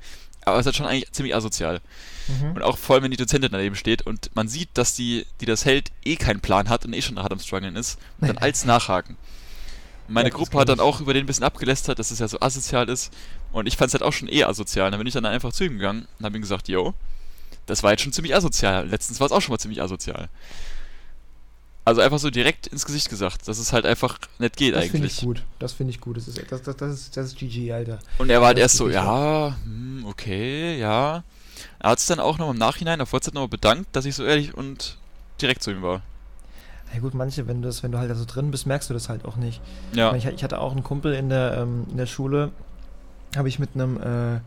aber 0.46 0.60
es 0.60 0.66
ist 0.66 0.76
schon 0.76 0.86
eigentlich 0.86 1.12
ziemlich 1.12 1.36
asozial. 1.36 1.82
Mhm. 2.28 2.52
Und 2.56 2.62
auch 2.64 2.78
vor 2.78 2.96
allem, 2.96 3.04
wenn 3.04 3.12
die 3.12 3.18
Dozentin 3.18 3.52
daneben 3.52 3.76
steht 3.76 4.02
und 4.04 4.36
man 4.36 4.48
sieht, 4.48 4.70
dass 4.74 4.96
die, 4.96 5.26
die 5.42 5.46
das 5.46 5.66
hält, 5.66 5.92
eh 6.04 6.16
keinen 6.16 6.40
Plan 6.40 6.70
hat 6.70 6.86
und 6.86 6.94
eh 6.94 7.02
schon 7.02 7.20
hart 7.20 7.32
am 7.32 7.40
Struggeln 7.40 7.76
ist, 7.76 8.00
und 8.20 8.28
dann 8.28 8.38
als 8.38 8.66
nachhaken. 8.66 9.18
Und 10.08 10.14
meine 10.14 10.30
ja, 10.30 10.36
Gruppe 10.36 10.58
hat 10.58 10.70
dann 10.70 10.80
auch 10.80 11.02
über 11.02 11.14
den 11.14 11.24
ein 11.24 11.28
bisschen 11.28 11.44
abgelästert, 11.44 12.00
dass 12.00 12.12
es 12.12 12.20
ja 12.20 12.28
so 12.28 12.40
asozial 12.40 12.90
ist. 12.90 13.14
Und 13.52 13.68
ich 13.68 13.78
fand 13.78 13.90
es 13.90 13.94
halt 13.94 14.04
auch 14.04 14.14
schon 14.14 14.28
eh 14.28 14.44
asozial. 14.44 14.88
Und 14.88 14.94
dann 14.94 15.00
bin 15.00 15.08
ich 15.08 15.14
dann 15.14 15.26
einfach 15.26 15.54
zu 15.54 15.64
ihm 15.64 15.74
gegangen 15.74 16.08
und 16.18 16.26
habe 16.26 16.36
ihm 16.38 16.42
gesagt, 16.42 16.68
yo, 16.68 16.94
das 17.68 17.84
war 17.84 17.92
jetzt 17.92 18.02
schon 18.02 18.14
ziemlich 18.14 18.36
asozial. 18.36 18.88
Letztens 18.88 19.20
war 19.20 19.28
es 19.28 19.32
auch 19.32 19.42
schon 19.42 19.54
mal 19.54 19.60
ziemlich 19.60 19.82
asozial. 19.82 20.30
Also 21.90 22.02
einfach 22.02 22.20
so 22.20 22.30
direkt 22.30 22.68
ins 22.68 22.86
Gesicht 22.86 23.10
gesagt, 23.10 23.48
dass 23.48 23.58
es 23.58 23.74
halt 23.74 23.88
einfach 23.88 24.20
nicht 24.38 24.58
geht 24.58 24.76
das 24.76 24.84
eigentlich. 24.84 24.92
Das 24.92 24.92
finde 24.92 25.08
ich 25.08 25.22
gut. 25.40 25.44
Das 25.58 25.74
finde 25.74 25.90
ich 25.90 26.00
gut. 26.00 26.18
Das 26.18 26.28
ist, 26.28 26.40
das, 26.52 26.62
das, 26.62 26.78
das, 26.78 26.94
ist, 26.94 27.18
das 27.18 27.26
ist 27.26 27.40
GG, 27.40 27.74
Alter. 27.74 27.98
Und 28.20 28.30
er 28.30 28.42
war 28.42 28.50
halt 28.50 28.60
erst 28.60 28.78
so, 28.78 28.90
ja, 28.90 29.58
hm, 29.64 30.06
okay, 30.08 30.78
ja. 30.78 31.24
Er 31.80 31.90
hat 31.90 32.00
sich 32.00 32.08
dann 32.08 32.20
auch 32.20 32.38
noch 32.38 32.52
im 32.52 32.60
Nachhinein 32.60 33.02
auf 33.02 33.12
WhatsApp 33.12 33.34
nochmal 33.34 33.48
bedankt, 33.48 33.88
dass 33.96 34.06
ich 34.06 34.14
so 34.14 34.24
ehrlich 34.24 34.54
und 34.54 34.98
direkt 35.42 35.64
zu 35.64 35.72
ihm 35.72 35.82
war. 35.82 36.04
Ja 36.94 37.00
gut, 37.00 37.16
manche, 37.16 37.48
wenn 37.48 37.64
du 37.64 37.70
das, 37.70 37.82
wenn 37.82 37.92
du 37.92 37.98
halt 37.98 38.12
da 38.12 38.14
so 38.14 38.26
drin 38.26 38.52
bist, 38.52 38.68
merkst 38.68 38.88
du 38.92 38.94
das 38.94 39.10
halt 39.10 39.26
auch 39.26 39.36
nicht. 39.36 39.60
Ja. 39.94 40.14
Ich, 40.14 40.26
ich 40.26 40.44
hatte 40.44 40.60
auch 40.60 40.74
einen 40.74 40.84
Kumpel 40.84 41.16
in 41.16 41.30
der, 41.30 41.58
ähm, 41.58 41.88
in 41.90 41.98
der 41.98 42.06
Schule, 42.06 42.52
habe 43.36 43.50
ich 43.50 43.58
mit 43.58 43.72
einem 43.74 43.98
äh, 43.98 44.42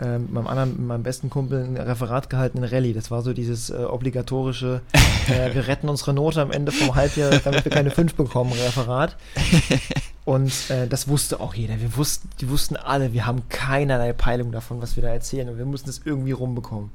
äh, 0.00 0.18
mit 0.18 0.32
meinem 0.32 0.46
anderen, 0.46 0.70
mit 0.70 0.86
meinem 0.86 1.02
besten 1.02 1.30
Kumpel 1.30 1.64
ein 1.64 1.76
Referat 1.76 2.28
gehalten 2.30 2.58
in 2.58 2.64
Rallye. 2.64 2.92
Das 2.92 3.10
war 3.10 3.22
so 3.22 3.32
dieses 3.32 3.70
äh, 3.70 3.76
obligatorische, 3.76 4.82
äh, 5.28 5.54
wir 5.54 5.68
retten 5.68 5.88
unsere 5.88 6.12
Note 6.12 6.40
am 6.40 6.50
Ende 6.50 6.72
vom 6.72 6.94
Halbjahr, 6.94 7.30
damit 7.44 7.64
wir 7.64 7.72
keine 7.72 7.90
5 7.90 8.14
bekommen, 8.14 8.52
Referat. 8.52 9.16
Und 10.24 10.70
äh, 10.70 10.88
das 10.88 11.06
wusste 11.06 11.38
auch 11.38 11.54
jeder. 11.54 11.80
Wir 11.80 11.96
wussten, 11.96 12.28
die 12.40 12.48
wussten 12.48 12.76
alle, 12.76 13.12
wir 13.12 13.26
haben 13.26 13.48
keinerlei 13.48 14.12
Peilung 14.12 14.50
davon, 14.50 14.82
was 14.82 14.96
wir 14.96 15.02
da 15.04 15.10
erzählen. 15.10 15.48
Und 15.48 15.56
wir 15.56 15.64
mussten 15.64 15.88
es 15.88 16.00
irgendwie 16.04 16.32
rumbekommen. 16.32 16.90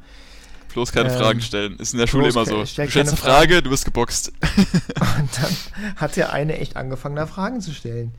Bloß 0.74 0.92
keine 0.92 1.12
ähm, 1.12 1.18
Fragen 1.18 1.42
stellen. 1.42 1.78
Ist 1.78 1.94
in 1.94 2.00
der 2.00 2.08
Schule 2.08 2.30
immer 2.30 2.46
so. 2.46 2.60
Du 2.60 2.66
stellst 2.66 2.98
eine 2.98 3.08
Frage, 3.08 3.18
Frage, 3.18 3.62
du 3.62 3.72
wirst 3.72 3.86
geboxt. 3.86 4.34
Und 4.42 5.30
dann 5.38 5.56
hat 5.96 6.16
der 6.16 6.34
eine 6.34 6.60
echt 6.60 6.76
angefangen, 6.76 7.16
da 7.16 7.26
Fragen 7.26 7.62
zu 7.62 7.74
stellen. 7.74 8.14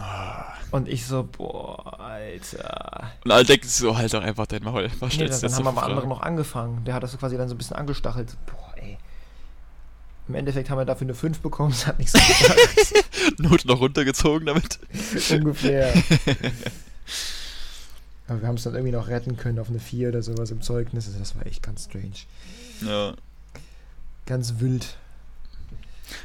Ah. 0.00 0.54
Und 0.70 0.88
ich 0.88 1.06
so, 1.06 1.22
boah, 1.22 2.00
Alter. 2.00 3.12
Und 3.24 3.30
alle 3.30 3.44
denken 3.44 3.68
so, 3.68 3.96
halt 3.96 4.12
doch 4.12 4.22
einfach 4.22 4.46
dein 4.46 4.62
Maul. 4.62 4.90
Was 4.98 5.16
nee, 5.16 5.26
dann, 5.26 5.40
dann 5.40 5.54
haben 5.54 5.66
aber 5.68 5.82
andere 5.84 6.06
noch 6.06 6.22
angefangen. 6.22 6.84
Der 6.84 6.94
hat 6.94 7.02
das 7.02 7.16
quasi 7.16 7.36
dann 7.36 7.48
so 7.48 7.54
ein 7.54 7.58
bisschen 7.58 7.76
angestachelt. 7.76 8.36
Boah, 8.46 8.74
ey. 8.76 8.98
Im 10.28 10.34
Endeffekt 10.34 10.68
haben 10.70 10.78
wir 10.78 10.84
dafür 10.84 11.06
eine 11.06 11.14
5 11.14 11.38
bekommen, 11.38 11.70
das 11.70 11.86
hat 11.86 11.98
nichts 11.98 12.12
gebracht. 12.12 13.38
Not 13.38 13.64
noch 13.64 13.80
runtergezogen 13.80 14.46
damit. 14.46 14.80
Ungefähr. 15.30 15.94
aber 18.26 18.40
wir 18.40 18.48
haben 18.48 18.56
es 18.56 18.64
dann 18.64 18.74
irgendwie 18.74 18.92
noch 18.92 19.06
retten 19.06 19.36
können 19.36 19.60
auf 19.60 19.68
eine 19.68 19.78
4 19.78 20.08
oder 20.08 20.22
sowas 20.22 20.50
im 20.50 20.62
Zeugnis. 20.62 21.06
Also 21.06 21.20
das 21.20 21.36
war 21.36 21.46
echt 21.46 21.62
ganz 21.62 21.84
strange. 21.84 22.26
Ja. 22.84 23.14
Ganz 24.26 24.54
wild. 24.58 24.96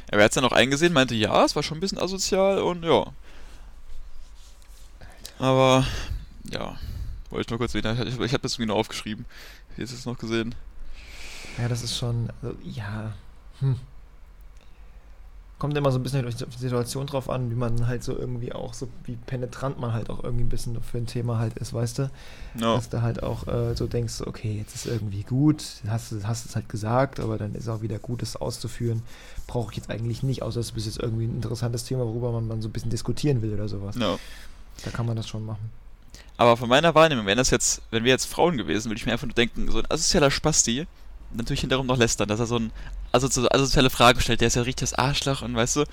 Er 0.08 0.22
hat 0.22 0.30
es 0.30 0.34
dann 0.34 0.44
auch 0.44 0.52
eingesehen, 0.52 0.92
meinte, 0.92 1.14
ja, 1.14 1.44
es 1.44 1.54
war 1.54 1.62
schon 1.62 1.78
ein 1.78 1.80
bisschen 1.80 1.98
asozial 1.98 2.58
und 2.58 2.84
ja, 2.84 3.06
aber 5.42 5.84
ja, 6.52 6.76
wollte 7.30 7.42
ich 7.42 7.50
nur 7.50 7.58
kurz 7.58 7.72
sehen. 7.72 7.84
Ich, 8.06 8.20
ich 8.20 8.32
habe 8.32 8.42
das 8.42 8.52
irgendwie 8.52 8.66
nur 8.66 8.76
aufgeschrieben. 8.76 9.24
Wie 9.76 9.82
ist 9.82 9.92
es 9.92 10.06
noch 10.06 10.16
gesehen? 10.16 10.54
Ja, 11.58 11.68
das 11.68 11.82
ist 11.82 11.98
schon, 11.98 12.28
also, 12.40 12.56
ja. 12.62 13.12
Hm. 13.58 13.76
Kommt 15.58 15.76
immer 15.76 15.90
so 15.92 15.98
ein 15.98 16.02
bisschen 16.02 16.26
auf 16.26 16.34
die 16.34 16.58
Situation 16.58 17.06
drauf 17.06 17.28
an, 17.28 17.50
wie 17.50 17.54
man 17.56 17.86
halt 17.86 18.04
so 18.04 18.16
irgendwie 18.16 18.52
auch, 18.52 18.74
so 18.74 18.88
wie 19.04 19.16
penetrant 19.16 19.78
man 19.80 19.92
halt 19.92 20.10
auch 20.10 20.22
irgendwie 20.22 20.44
ein 20.44 20.48
bisschen 20.48 20.80
für 20.82 20.98
ein 20.98 21.06
Thema 21.06 21.38
halt 21.38 21.56
ist, 21.58 21.72
weißt 21.72 21.98
du? 21.98 22.10
No. 22.54 22.76
Dass 22.76 22.88
du 22.88 23.02
halt 23.02 23.22
auch 23.22 23.46
äh, 23.46 23.74
so 23.74 23.86
denkst, 23.86 24.22
okay, 24.26 24.58
jetzt 24.58 24.74
ist 24.74 24.86
irgendwie 24.86 25.22
gut, 25.22 25.64
hast 25.88 26.12
du 26.12 26.22
hast 26.24 26.46
es 26.46 26.54
halt 26.54 26.68
gesagt, 26.68 27.20
aber 27.20 27.38
dann 27.38 27.54
ist 27.54 27.68
auch 27.68 27.82
wieder 27.82 27.98
gut, 27.98 28.22
es 28.22 28.36
auszuführen. 28.36 29.02
Brauche 29.46 29.72
ich 29.72 29.76
jetzt 29.76 29.90
eigentlich 29.90 30.22
nicht, 30.22 30.42
außer 30.42 30.60
es 30.60 30.70
ist 30.70 30.86
jetzt 30.86 30.98
irgendwie 30.98 31.26
ein 31.26 31.36
interessantes 31.36 31.84
Thema, 31.84 32.06
worüber 32.06 32.32
man, 32.32 32.46
man 32.48 32.62
so 32.62 32.68
ein 32.68 32.72
bisschen 32.72 32.90
diskutieren 32.90 33.42
will 33.42 33.54
oder 33.54 33.68
sowas. 33.68 33.96
No. 33.96 34.18
Da 34.84 34.90
kann 34.90 35.06
man 35.06 35.16
das 35.16 35.28
schon 35.28 35.44
machen. 35.44 35.70
Aber 36.36 36.56
von 36.56 36.68
meiner 36.68 36.94
Wahrnehmung, 36.94 37.26
wenn 37.26 37.36
das 37.38 37.50
jetzt, 37.50 37.82
wenn 37.90 38.04
wir 38.04 38.10
jetzt 38.10 38.26
Frauen 38.26 38.56
gewesen, 38.56 38.90
würde 38.90 38.98
ich 38.98 39.06
mir 39.06 39.12
einfach 39.12 39.26
nur 39.26 39.34
denken, 39.34 39.70
so 39.70 39.78
ein 39.78 39.90
asozialer 39.90 40.30
Spasti, 40.30 40.86
natürlich 41.30 41.60
hinterher 41.60 41.84
noch 41.84 41.98
lästern, 41.98 42.28
dass 42.28 42.40
er 42.40 42.46
so 42.46 42.58
ein 42.58 42.72
so 43.12 43.48
asoziale 43.48 43.90
Fragen 43.90 44.20
stellt, 44.20 44.40
der 44.40 44.48
ist 44.48 44.56
ja 44.56 44.62
richtig 44.62 44.90
das 44.90 44.94
Arschloch 44.98 45.42
und 45.42 45.54
weißt 45.54 45.76
du. 45.76 45.84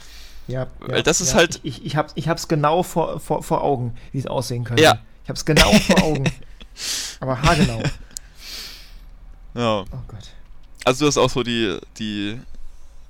Ja, 0.48 0.68
weil 0.80 0.98
ja, 0.98 1.02
das 1.04 1.22
ist 1.22 1.32
ja. 1.32 1.38
halt. 1.38 1.60
Ich, 1.64 1.86
ich, 1.86 1.96
hab's, 1.96 2.14
ich 2.16 2.28
hab's 2.28 2.48
genau 2.48 2.82
vor, 2.82 3.20
vor, 3.20 3.44
vor 3.44 3.64
Augen, 3.64 3.96
wie 4.12 4.20
es 4.20 4.26
aussehen 4.26 4.64
könnte. 4.64 4.82
Ja. 4.82 5.00
Ich 5.24 5.30
hab's 5.30 5.46
genau 5.46 5.72
vor 5.72 6.04
Augen. 6.04 6.32
Aber 7.20 7.42
haargenau. 7.42 7.84
Ja. 9.54 9.82
Oh 9.82 10.02
Gott. 10.08 10.30
Also 10.86 11.06
du 11.06 11.08
hast 11.08 11.18
auch 11.18 11.30
so 11.30 11.44
die, 11.44 11.78
die, 11.98 12.40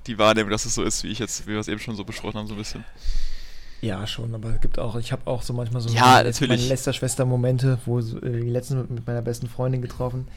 die 0.06 0.18
Wahrnehmung, 0.18 0.50
dass 0.50 0.66
es 0.66 0.74
so 0.74 0.82
ist, 0.82 1.02
wie 1.04 1.08
ich 1.08 1.18
jetzt, 1.18 1.46
wie 1.46 1.52
wir 1.52 1.60
es 1.60 1.68
eben 1.68 1.80
schon 1.80 1.96
so 1.96 2.04
besprochen 2.04 2.38
haben, 2.38 2.46
so 2.46 2.54
ein 2.54 2.58
bisschen. 2.58 2.84
Ja, 3.80 4.06
schon, 4.06 4.34
aber 4.34 4.50
es 4.54 4.60
gibt 4.60 4.78
auch, 4.78 4.96
ich 4.96 5.10
habe 5.10 5.26
auch 5.26 5.42
so 5.42 5.54
manchmal 5.54 5.80
so 5.80 5.88
ja, 5.88 6.22
meine, 6.22 6.32
meine 6.40 6.62
Lästerschwester-Momente, 6.62 7.78
wo 7.86 8.00
so, 8.00 8.18
äh, 8.18 8.40
die 8.40 8.50
letzten 8.50 8.78
mit 8.94 9.06
meiner 9.06 9.22
besten 9.22 9.48
Freundin 9.48 9.80
getroffen, 9.80 10.28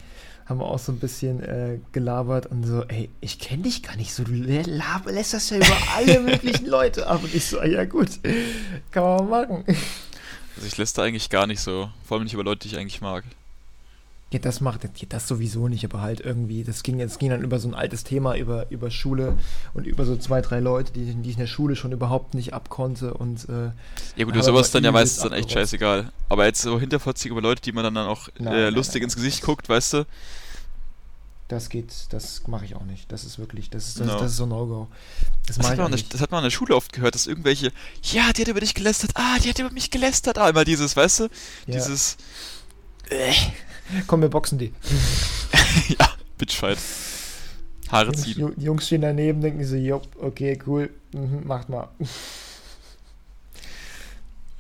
haben 0.46 0.60
wir 0.60 0.66
auch 0.66 0.80
so 0.80 0.92
ein 0.92 1.00
bisschen 1.00 1.42
äh, 1.44 1.80
gelabert 1.92 2.46
und 2.46 2.64
so, 2.66 2.84
ey, 2.84 3.10
ich 3.22 3.40
kenne 3.40 3.64
dich 3.64 3.84
gar 3.84 3.96
nicht 3.96 4.14
so, 4.14 4.24
du 4.24 4.34
lästerst 4.34 5.52
ja 5.52 5.58
über 5.58 5.78
alle 5.96 6.20
möglichen 6.22 6.66
Leute 6.66 7.08
ab. 7.08 7.24
Und 7.24 7.34
ich 7.34 7.46
so, 7.46 7.62
ja 7.62 7.86
gut, 7.86 8.20
kann 8.92 9.04
man 9.04 9.30
mal 9.30 9.48
machen. 9.48 9.64
Also 10.56 10.68
ich 10.68 10.78
läster 10.78 11.04
eigentlich 11.04 11.30
gar 11.30 11.48
nicht 11.48 11.62
so, 11.62 11.90
vor 12.06 12.18
allem 12.18 12.24
nicht 12.24 12.34
über 12.34 12.44
Leute, 12.44 12.68
die 12.68 12.76
ich 12.76 12.80
eigentlich 12.80 13.02
mag. 13.02 13.24
Ja, 14.34 14.40
das 14.40 14.62
macht 14.62 14.90
das 15.10 15.28
sowieso 15.28 15.68
nicht, 15.68 15.86
aber 15.86 16.02
halt 16.02 16.20
irgendwie, 16.20 16.64
das 16.64 16.82
ging, 16.82 16.98
das 16.98 17.20
ging 17.20 17.30
dann 17.30 17.44
über 17.44 17.60
so 17.60 17.68
ein 17.68 17.76
altes 17.76 18.04
Thema, 18.04 18.36
über, 18.36 18.66
über 18.72 18.90
Schule 18.90 19.38
und 19.76 19.86
über 19.86 20.06
so 20.06 20.18
zwei, 20.18 20.42
drei 20.42 20.60
Leute, 20.60 20.92
die, 20.92 21.14
die 21.14 21.30
ich 21.30 21.36
in 21.36 21.42
der 21.42 21.48
Schule 21.48 21.76
schon 21.76 21.92
überhaupt 21.92 22.34
nicht 22.34 22.52
abkonnte 22.52 23.14
und 23.14 23.48
äh, 23.48 23.70
Ja 24.16 24.26
gut, 24.26 24.44
sowas 24.44 24.72
dann 24.72 24.84
ja 24.84 24.92
meistens 24.92 25.22
dann 25.22 25.34
echt 25.34 25.52
scheißegal. 25.52 26.12
Aber 26.30 26.48
jetzt 26.48 26.64
so 26.64 26.80
hinterfotzig 26.80 27.30
über 27.30 27.44
Leute, 27.44 27.62
die 27.62 27.74
man 27.74 27.84
dann, 27.84 27.94
dann 27.94 28.08
auch 28.08 28.28
nein, 28.40 28.54
äh, 28.54 28.70
lustig 28.72 28.96
nein, 28.96 29.02
nein, 29.02 29.04
ins 29.04 29.16
Gesicht 29.18 29.44
guckt, 29.44 29.70
weißt 29.70 29.94
du? 29.94 30.06
Das 31.48 31.70
geht, 31.70 31.94
das 32.10 32.48
mache 32.48 32.66
ich 32.66 32.76
auch 32.76 32.86
nicht. 32.86 33.12
Das 33.12 33.24
ist 33.26 33.38
wirklich, 33.38 33.70
das 33.70 33.90
ist, 33.90 34.00
das, 34.00 34.08
no. 34.08 34.18
das 34.18 34.32
ist 34.32 34.38
so 34.38 34.48
No-Go. 34.48 34.88
Das, 35.46 35.58
das, 35.58 35.70
hat 35.70 35.78
man 35.78 35.92
das 35.92 36.22
hat 36.22 36.32
man 36.32 36.40
in 36.40 36.46
der 36.46 36.50
Schule 36.50 36.76
oft 36.76 36.92
gehört, 36.92 37.14
dass 37.14 37.28
irgendwelche, 37.28 37.72
ja, 38.02 38.34
die 38.34 38.42
hat 38.42 38.48
über 38.48 38.62
dich 38.62 38.74
gelästert, 38.74 39.12
ah, 39.14 39.38
die 39.38 39.50
hat 39.50 39.60
über 39.60 39.70
mich 39.70 39.92
gelästert, 39.92 40.40
ah, 40.40 40.50
immer 40.50 40.66
dieses, 40.66 40.96
weißt 40.96 41.20
du? 41.20 41.24
Ja. 41.68 41.76
Dieses, 41.76 42.18
äh. 43.12 43.32
Komm, 44.08 44.22
wir 44.22 44.30
boxen 44.30 44.58
die. 44.58 44.74
ja, 46.00 46.10
Bitchfight. 46.38 46.78
Haare 47.90 48.06
Jungs, 48.06 48.22
ziehen. 48.22 48.54
Die 48.58 48.66
Jungs 48.66 48.86
stehen 48.88 49.02
daneben, 49.02 49.42
denken 49.42 49.64
so, 49.66 49.76
jopp, 49.76 50.08
okay, 50.20 50.60
cool, 50.66 50.90
mhm, 51.14 51.46
macht 51.46 51.70
mal. 51.70 51.90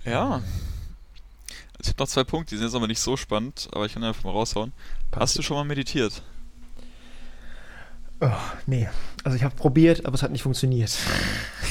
Ja. 0.05 0.35
Also 0.35 0.43
ich 1.81 1.87
habe 1.89 1.99
noch 1.99 2.07
zwei 2.07 2.23
Punkte, 2.23 2.51
die 2.51 2.57
sind 2.57 2.67
jetzt 2.67 2.75
aber 2.75 2.87
nicht 2.87 2.99
so 2.99 3.17
spannend, 3.17 3.69
aber 3.71 3.85
ich 3.85 3.93
kann 3.93 4.03
einfach 4.03 4.23
mal 4.23 4.31
raushauen. 4.31 4.71
Hast 5.15 5.37
du 5.37 5.41
schon 5.41 5.57
mal 5.57 5.63
meditiert? 5.63 6.21
Oh, 8.21 8.29
nee. 8.67 8.87
Also 9.23 9.35
ich 9.35 9.43
habe 9.43 9.55
probiert, 9.55 10.05
aber 10.05 10.15
es 10.15 10.23
hat 10.23 10.31
nicht 10.31 10.43
funktioniert. 10.43 10.97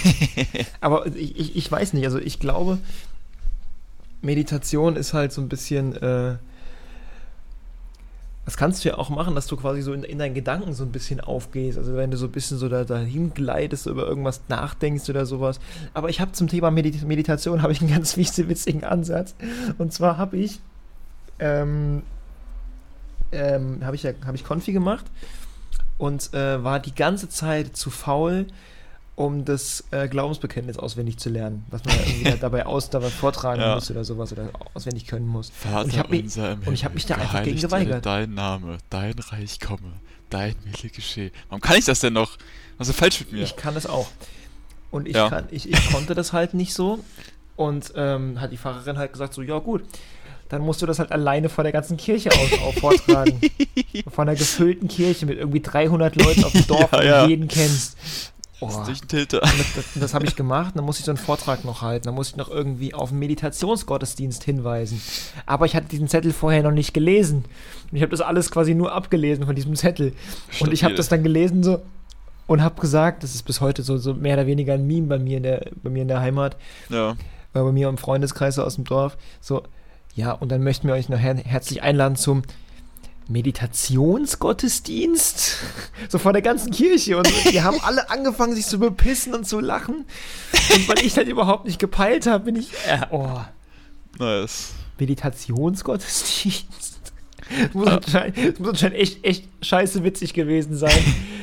aber 0.80 1.06
ich, 1.06 1.38
ich, 1.38 1.56
ich, 1.56 1.70
weiß 1.70 1.92
nicht, 1.92 2.04
also 2.04 2.18
ich 2.18 2.40
glaube, 2.40 2.78
Meditation 4.20 4.96
ist 4.96 5.14
halt 5.14 5.32
so 5.32 5.40
ein 5.40 5.48
bisschen 5.48 5.96
äh, 5.96 6.36
das 8.44 8.56
kannst 8.56 8.84
du 8.84 8.88
ja 8.88 8.98
auch 8.98 9.08
machen, 9.08 9.34
dass 9.36 9.46
du 9.46 9.56
quasi 9.56 9.82
so 9.82 9.92
in, 9.92 10.02
in, 10.02 10.18
deinen 10.18 10.34
Gedanken 10.34 10.72
so 10.72 10.82
ein 10.82 10.90
bisschen 10.90 11.20
aufgehst. 11.20 11.78
Also 11.78 11.94
wenn 11.94 12.10
du 12.10 12.16
so 12.16 12.26
ein 12.26 12.32
bisschen 12.32 12.58
so 12.58 12.68
da, 12.68 12.82
dahin 12.84 13.32
gleitest, 13.34 13.86
über 13.86 14.06
irgendwas 14.06 14.40
nachdenkst 14.48 15.08
oder 15.08 15.26
sowas. 15.26 15.60
Aber 15.94 16.08
ich 16.08 16.20
habe 16.20 16.32
zum 16.32 16.48
Thema 16.48 16.72
Medit 16.72 17.04
Meditation 17.04 17.62
habe 17.62 17.72
ich 17.72 17.80
einen 17.80 17.90
ganz 17.90 18.16
witzigen 18.16 18.82
Ansatz. 18.82 19.36
Und 19.78 19.92
zwar 19.92 20.18
habe 20.18 20.38
ich 20.38 20.60
ähm, 21.38 22.02
ähm, 23.30 23.80
habe 23.84 23.94
ich 23.94 24.02
ja 24.02 24.12
habe 24.26 24.36
ich 24.36 24.44
Konfi 24.44 24.72
gemacht 24.72 25.06
und 25.98 26.34
äh, 26.34 26.62
war 26.64 26.80
die 26.80 26.94
ganze 26.94 27.28
Zeit 27.28 27.76
zu 27.76 27.90
faul 27.90 28.46
um 29.24 29.44
das 29.44 29.84
äh, 29.90 30.08
Glaubensbekenntnis 30.08 30.78
auswendig 30.78 31.18
zu 31.18 31.30
lernen, 31.30 31.64
was 31.70 31.84
man 31.84 31.94
irgendwie 31.96 32.34
dabei 32.40 32.66
aus 32.66 32.90
dabei 32.90 33.10
vortragen 33.10 33.60
Ja. 33.60 33.74
muss 33.76 33.90
oder 33.90 34.04
sowas 34.04 34.32
oder 34.32 34.48
auswendig 34.74 35.06
können 35.06 35.26
muss. 35.26 35.50
Vater 35.50 35.84
Und 35.84 35.90
ich 35.92 35.98
hab 35.98 36.10
mich- 36.10 36.36
und 36.66 36.72
ich 36.74 36.84
hab 36.84 36.94
mich 36.94 37.06
da 37.06 37.14
einfach 37.16 37.42
gegen 37.42 37.60
geweigert. 37.60 38.04
Dein 38.04 38.34
Name, 38.34 38.78
dein 38.90 39.14
Reich 39.18 39.60
komme, 39.60 39.92
dein 40.30 40.54
Wille 40.64 40.90
geschehe. 40.92 41.30
Warum 41.48 41.60
kann 41.60 41.76
ich 41.76 41.84
das 41.84 42.00
denn 42.00 42.12
noch? 42.14 42.36
Was 42.78 42.88
ist 42.88 42.98
falsch 42.98 43.20
mit 43.20 43.32
mir? 43.32 43.42
Ich 43.42 43.56
kann 43.56 43.74
das 43.74 43.86
auch. 43.86 44.08
Und 44.90 45.06
ich, 45.08 45.14
Ja. 45.14 45.28
kann, 45.30 45.44
ich, 45.50 45.70
ich 45.70 45.90
konnte 45.92 46.14
das 46.14 46.32
halt 46.32 46.54
nicht 46.54 46.74
so. 46.74 46.98
Und 47.56 47.92
ähm, 47.96 48.40
hat 48.40 48.50
die 48.50 48.56
Pfarrerin 48.56 48.98
halt 48.98 49.12
gesagt, 49.12 49.34
so, 49.34 49.42
ja 49.42 49.58
gut, 49.58 49.82
dann 50.48 50.62
musst 50.62 50.82
du 50.82 50.86
das 50.86 50.98
halt 50.98 51.12
alleine 51.12 51.48
vor 51.48 51.64
der 51.64 51.72
ganzen 51.72 51.96
Kirche 51.96 52.30
aus, 52.30 52.52
auch 52.60 52.74
vortragen. 52.74 53.40
Von 54.10 54.28
einer 54.28 54.36
gefüllten 54.36 54.88
Kirche 54.88 55.26
mit 55.26 55.38
irgendwie 55.38 55.60
300 55.60 56.16
Leuten 56.16 56.44
auf 56.44 56.52
dem 56.52 56.66
Dorf, 56.66 56.92
Ja, 56.92 57.02
ja. 57.02 57.24
du 57.24 57.30
jeden 57.30 57.48
kennst. 57.48 57.96
Oh. 58.62 58.66
Das 58.68 58.78
ist 58.78 58.86
durch 58.88 59.00
Tilter. 59.02 59.40
Das, 59.40 59.74
das, 59.74 59.84
das 59.94 60.14
habe 60.14 60.24
ich 60.26 60.36
gemacht, 60.36 60.74
dann 60.76 60.84
musste 60.84 61.00
ich 61.00 61.04
so 61.06 61.10
einen 61.12 61.18
Vortrag 61.18 61.64
noch 61.64 61.82
halten, 61.82 62.06
dann 62.06 62.14
musste 62.14 62.32
ich 62.32 62.36
noch 62.36 62.48
irgendwie 62.50 62.94
auf 62.94 63.10
einen 63.10 63.18
Meditationsgottesdienst 63.20 64.44
hinweisen. 64.44 65.00
Aber 65.46 65.66
ich 65.66 65.74
hatte 65.76 65.86
diesen 65.88 66.08
Zettel 66.08 66.32
vorher 66.32 66.62
noch 66.62 66.70
nicht 66.72 66.94
gelesen. 66.94 67.44
Und 67.90 67.96
ich 67.96 68.02
habe 68.02 68.10
das 68.10 68.20
alles 68.20 68.50
quasi 68.50 68.74
nur 68.74 68.92
abgelesen 68.92 69.46
von 69.46 69.54
diesem 69.54 69.74
Zettel. 69.76 70.12
Und 70.60 70.72
ich 70.72 70.84
habe 70.84 70.92
Stabil. 70.92 70.96
das 70.96 71.08
dann 71.08 71.22
gelesen 71.22 71.62
so 71.62 71.82
und 72.46 72.62
habe 72.62 72.80
gesagt, 72.80 73.22
das 73.22 73.34
ist 73.34 73.44
bis 73.44 73.60
heute 73.60 73.82
so, 73.82 73.98
so 73.98 74.14
mehr 74.14 74.34
oder 74.34 74.46
weniger 74.46 74.74
ein 74.74 74.86
Meme 74.86 75.06
bei 75.06 75.18
mir 75.18 75.36
in 75.38 75.42
der, 75.44 75.70
bei 75.82 75.90
mir 75.90 76.02
in 76.02 76.08
der 76.08 76.20
Heimat, 76.20 76.56
Ja. 76.88 77.12
äh, 77.12 77.14
bei 77.52 77.72
mir 77.72 77.88
im 77.88 77.98
Freundeskreis 77.98 78.58
aus 78.58 78.74
dem 78.76 78.84
Dorf. 78.84 79.16
So, 79.40 79.62
ja, 80.14 80.32
und 80.32 80.50
dann 80.52 80.62
möchten 80.62 80.86
wir 80.88 80.94
euch 80.94 81.08
noch 81.08 81.18
her 81.18 81.36
herzlich 81.36 81.82
einladen 81.82 82.16
zum 82.16 82.42
Meditationsgottesdienst. 83.28 85.56
So 86.08 86.18
vor 86.18 86.32
der 86.32 86.42
ganzen 86.42 86.72
Kirche. 86.72 87.16
Und 87.16 87.28
die 87.50 87.62
haben 87.62 87.80
alle 87.82 88.10
angefangen, 88.10 88.54
sich 88.54 88.66
zu 88.66 88.78
bepissen 88.78 89.34
und 89.34 89.46
zu 89.46 89.60
lachen. 89.60 90.04
Und 90.74 90.88
weil 90.88 90.98
ich 91.04 91.14
das 91.14 91.24
überhaupt 91.24 91.66
nicht 91.66 91.78
gepeilt 91.78 92.26
habe, 92.26 92.44
bin 92.44 92.56
ich. 92.56 92.72
Äh, 92.86 93.06
oh. 93.10 93.40
Nice. 94.18 94.72
Meditationsgottesdienst. 94.98 96.91
Das 97.48 97.74
muss, 97.74 97.86
anscheinend, 97.88 98.36
das 98.38 98.58
muss 98.58 98.68
anscheinend 98.68 98.98
echt, 98.98 99.24
echt 99.24 99.44
scheiße 99.62 100.04
witzig 100.04 100.32
gewesen 100.34 100.76
sein. 100.76 100.98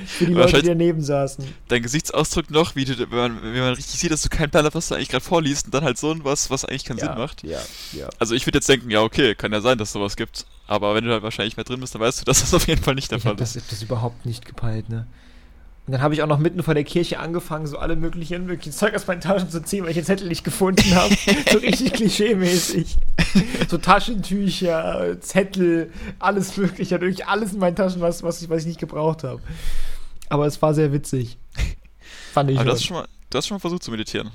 Für 0.05 0.25
die 0.25 0.33
Leute, 0.33 0.61
die 0.61 0.67
daneben 0.67 1.01
saßen. 1.01 1.45
Dein 1.67 1.83
Gesichtsausdruck 1.83 2.49
noch, 2.49 2.75
wie 2.75 2.85
du, 2.85 2.97
wenn 2.97 3.09
man, 3.09 3.43
wenn 3.43 3.59
man 3.59 3.73
richtig 3.75 3.99
sieht, 3.99 4.11
dass 4.11 4.23
du 4.23 4.29
keinen 4.29 4.49
Plan 4.49 4.65
hast, 4.65 4.73
was 4.73 4.87
du 4.87 4.95
eigentlich 4.95 5.09
gerade 5.09 5.23
vorliest 5.23 5.65
und 5.67 5.73
dann 5.73 5.83
halt 5.83 5.99
so 5.99 6.11
ein 6.11 6.23
was, 6.23 6.49
was 6.49 6.65
eigentlich 6.65 6.85
keinen 6.85 6.97
ja, 6.97 7.05
Sinn 7.07 7.17
macht. 7.17 7.43
Ja, 7.43 7.59
ja. 7.93 8.09
Also 8.17 8.33
ich 8.33 8.45
würde 8.47 8.57
jetzt 8.57 8.67
denken, 8.67 8.89
ja 8.89 9.01
okay, 9.01 9.35
kann 9.35 9.51
ja 9.51 9.61
sein, 9.61 9.77
dass 9.77 9.91
sowas 9.91 10.15
gibt. 10.15 10.47
Aber 10.67 10.95
wenn 10.95 11.03
du 11.03 11.11
halt 11.11 11.21
wahrscheinlich 11.21 11.57
mehr 11.57 11.63
drin 11.63 11.79
bist, 11.79 11.93
dann 11.93 12.01
weißt 12.01 12.21
du, 12.21 12.25
dass 12.25 12.41
das 12.41 12.53
auf 12.53 12.67
jeden 12.67 12.81
Fall 12.81 12.95
nicht 12.95 13.11
der 13.11 13.19
Ich 13.19 13.23
Fall 13.23 13.35
das, 13.35 13.51
ist. 13.51 13.55
ich 13.57 13.63
hab 13.63 13.69
das 13.69 13.83
überhaupt 13.83 14.25
nicht 14.25 14.45
gepeilt, 14.45 14.89
ne? 14.89 15.05
Und 15.87 15.93
dann 15.93 16.01
habe 16.03 16.13
ich 16.13 16.21
auch 16.21 16.27
noch 16.27 16.37
mitten 16.37 16.61
vor 16.61 16.75
der 16.75 16.83
Kirche 16.83 17.19
angefangen, 17.19 17.65
so 17.65 17.79
alle 17.79 17.95
möglichen, 17.95 18.45
möglichen 18.45 18.71
Zeug 18.73 18.93
aus 18.93 19.07
meinen 19.07 19.21
Taschen 19.21 19.49
zu 19.49 19.63
ziehen, 19.63 19.83
weil 19.83 19.89
ich 19.89 19.95
den 19.95 20.05
Zettel 20.05 20.27
nicht 20.27 20.43
gefunden 20.43 20.93
habe. 20.93 21.15
so 21.51 21.57
richtig 21.57 21.93
klischee-mäßig. 21.95 22.95
So 23.67 23.79
Taschentücher, 23.79 25.19
Zettel, 25.19 25.91
alles 26.19 26.57
mögliche. 26.57 26.93
Hatte 26.95 27.05
wirklich 27.05 27.25
alles 27.25 27.53
in 27.53 27.59
meinen 27.59 27.75
Taschen, 27.75 28.01
was, 28.01 28.21
was, 28.21 28.41
ich, 28.41 28.49
was 28.49 28.61
ich 28.61 28.67
nicht 28.67 28.79
gebraucht 28.79 29.23
habe. 29.23 29.41
Aber 30.29 30.45
es 30.45 30.61
war 30.61 30.75
sehr 30.75 30.93
witzig. 30.93 31.37
Fand 32.33 32.51
ich 32.51 32.57
Aber 32.59 32.65
du 32.65 32.71
hast, 32.73 32.85
schon 32.85 32.97
mal, 32.97 33.07
du 33.31 33.37
hast 33.39 33.47
schon 33.47 33.55
mal 33.55 33.59
versucht 33.59 33.81
zu 33.81 33.89
meditieren. 33.89 34.29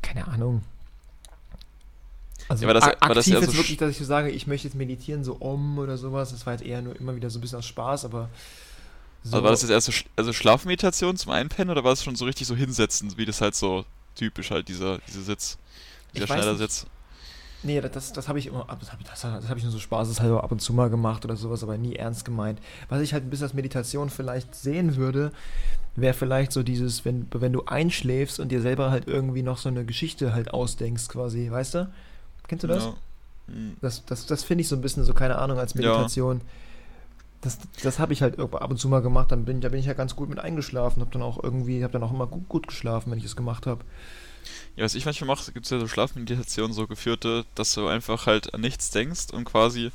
Keine 0.00 0.26
Ahnung. 0.28 0.62
Also 2.48 2.62
Ja, 2.62 2.68
war 2.68 2.74
das- 2.74 2.84
das 2.84 3.02
aktiv 3.02 3.34
eher 3.34 3.40
jetzt 3.40 3.50
so 3.50 3.56
wirklich, 3.58 3.76
dass 3.76 3.90
ich 3.90 3.98
so 3.98 4.04
sage, 4.04 4.30
ich 4.30 4.46
möchte 4.46 4.66
jetzt 4.66 4.76
meditieren, 4.76 5.24
so 5.24 5.36
om 5.40 5.78
oder 5.78 5.98
sowas. 5.98 6.30
Das 6.30 6.46
war 6.46 6.54
jetzt 6.54 6.64
eher 6.64 6.80
nur 6.80 6.96
immer 6.98 7.14
wieder 7.14 7.28
so 7.28 7.38
ein 7.38 7.42
bisschen 7.42 7.58
aus 7.58 7.66
Spaß, 7.66 8.06
aber 8.06 8.30
so, 9.22 9.36
Also 9.36 9.44
war 9.44 9.50
das 9.50 9.62
jetzt 9.62 9.70
erst 9.70 9.86
so 9.86 9.92
also 10.16 10.32
Schlafmeditation 10.32 11.16
zum 11.16 11.32
Einpennen 11.32 11.70
oder 11.70 11.84
war 11.84 11.92
es 11.92 12.02
schon 12.02 12.16
so 12.16 12.24
richtig 12.24 12.46
so 12.46 12.56
hinsetzen, 12.56 13.16
wie 13.16 13.26
das 13.26 13.40
halt 13.40 13.54
so 13.54 13.84
typisch 14.14 14.50
halt, 14.50 14.68
dieser, 14.68 14.98
dieser 15.08 15.22
Sitz, 15.22 15.58
dieser. 16.14 16.26
Schneidersitz? 16.26 16.86
Nee, 17.62 17.78
das, 17.82 18.12
das 18.14 18.28
habe 18.28 18.38
ich 18.38 18.46
immer, 18.46 18.66
das 18.80 18.90
habe 18.90 19.04
das, 19.04 19.20
das 19.20 19.48
hab 19.48 19.56
ich 19.58 19.62
nur 19.62 19.72
so 19.72 19.78
spaßeshalber 19.78 20.42
ab 20.42 20.50
und 20.50 20.60
zu 20.60 20.72
mal 20.72 20.88
gemacht 20.88 21.26
oder 21.26 21.36
sowas, 21.36 21.62
aber 21.62 21.76
nie 21.76 21.94
ernst 21.94 22.24
gemeint. 22.24 22.58
Was 22.88 23.02
ich 23.02 23.12
halt 23.12 23.24
ein 23.24 23.30
bisschen 23.30 23.44
als 23.44 23.54
Meditation 23.54 24.08
vielleicht 24.08 24.54
sehen 24.54 24.96
würde, 24.96 25.30
wäre 25.94 26.14
vielleicht 26.14 26.52
so 26.52 26.62
dieses, 26.62 27.04
wenn, 27.04 27.26
wenn 27.30 27.52
du 27.52 27.64
einschläfst 27.66 28.40
und 28.40 28.48
dir 28.48 28.62
selber 28.62 28.90
halt 28.90 29.06
irgendwie 29.08 29.42
noch 29.42 29.58
so 29.58 29.68
eine 29.68 29.84
Geschichte 29.84 30.32
halt 30.32 30.54
ausdenkst 30.54 31.08
quasi, 31.08 31.50
weißt 31.50 31.74
du? 31.74 31.92
Kennst 32.48 32.64
du 32.64 32.68
das? 32.68 32.84
Ja. 32.84 32.94
Hm. 33.48 33.76
Das, 33.82 34.06
das, 34.06 34.24
das 34.24 34.42
finde 34.42 34.62
ich 34.62 34.68
so 34.68 34.76
ein 34.76 34.80
bisschen 34.80 35.04
so, 35.04 35.12
keine 35.12 35.36
Ahnung, 35.36 35.58
als 35.58 35.74
Ja. 35.74 36.06
Das, 37.42 37.58
das 37.82 37.98
habe 37.98 38.12
ich 38.12 38.20
halt 38.22 38.38
ab 38.38 38.70
und 38.70 38.76
zu 38.78 38.88
mal 38.88 39.00
gemacht, 39.00 39.32
dann 39.32 39.46
bin, 39.46 39.60
da 39.62 39.70
bin 39.70 39.80
ich 39.80 39.86
ja 39.86 39.94
ganz 39.94 40.14
gut 40.14 40.28
mit 40.28 40.38
eingeschlafen, 40.38 41.00
habe 41.00 41.10
dann 41.10 41.22
auch 41.22 41.42
irgendwie, 41.42 41.82
habe 41.82 41.92
dann 41.92 42.02
auch 42.02 42.12
immer 42.12 42.26
gut, 42.26 42.48
gut 42.48 42.66
geschlafen, 42.68 43.10
wenn 43.10 43.18
ich 43.18 43.24
es 43.24 43.34
gemacht 43.36 43.66
habe. 43.66 43.82
Ja, 44.76 44.84
was 44.84 44.94
ich 44.94 45.04
manchmal 45.06 45.28
mache, 45.28 45.50
gibt 45.52 45.64
es 45.66 45.70
ja 45.70 45.78
so 45.80 45.88
Schlafmeditationen, 45.88 46.72
so 46.74 46.86
geführte, 46.86 47.44
dass 47.54 47.74
du 47.74 47.86
einfach 47.86 48.26
halt 48.26 48.52
an 48.54 48.60
nichts 48.60 48.90
denkst 48.90 49.30
und 49.32 49.44
quasi 49.44 49.90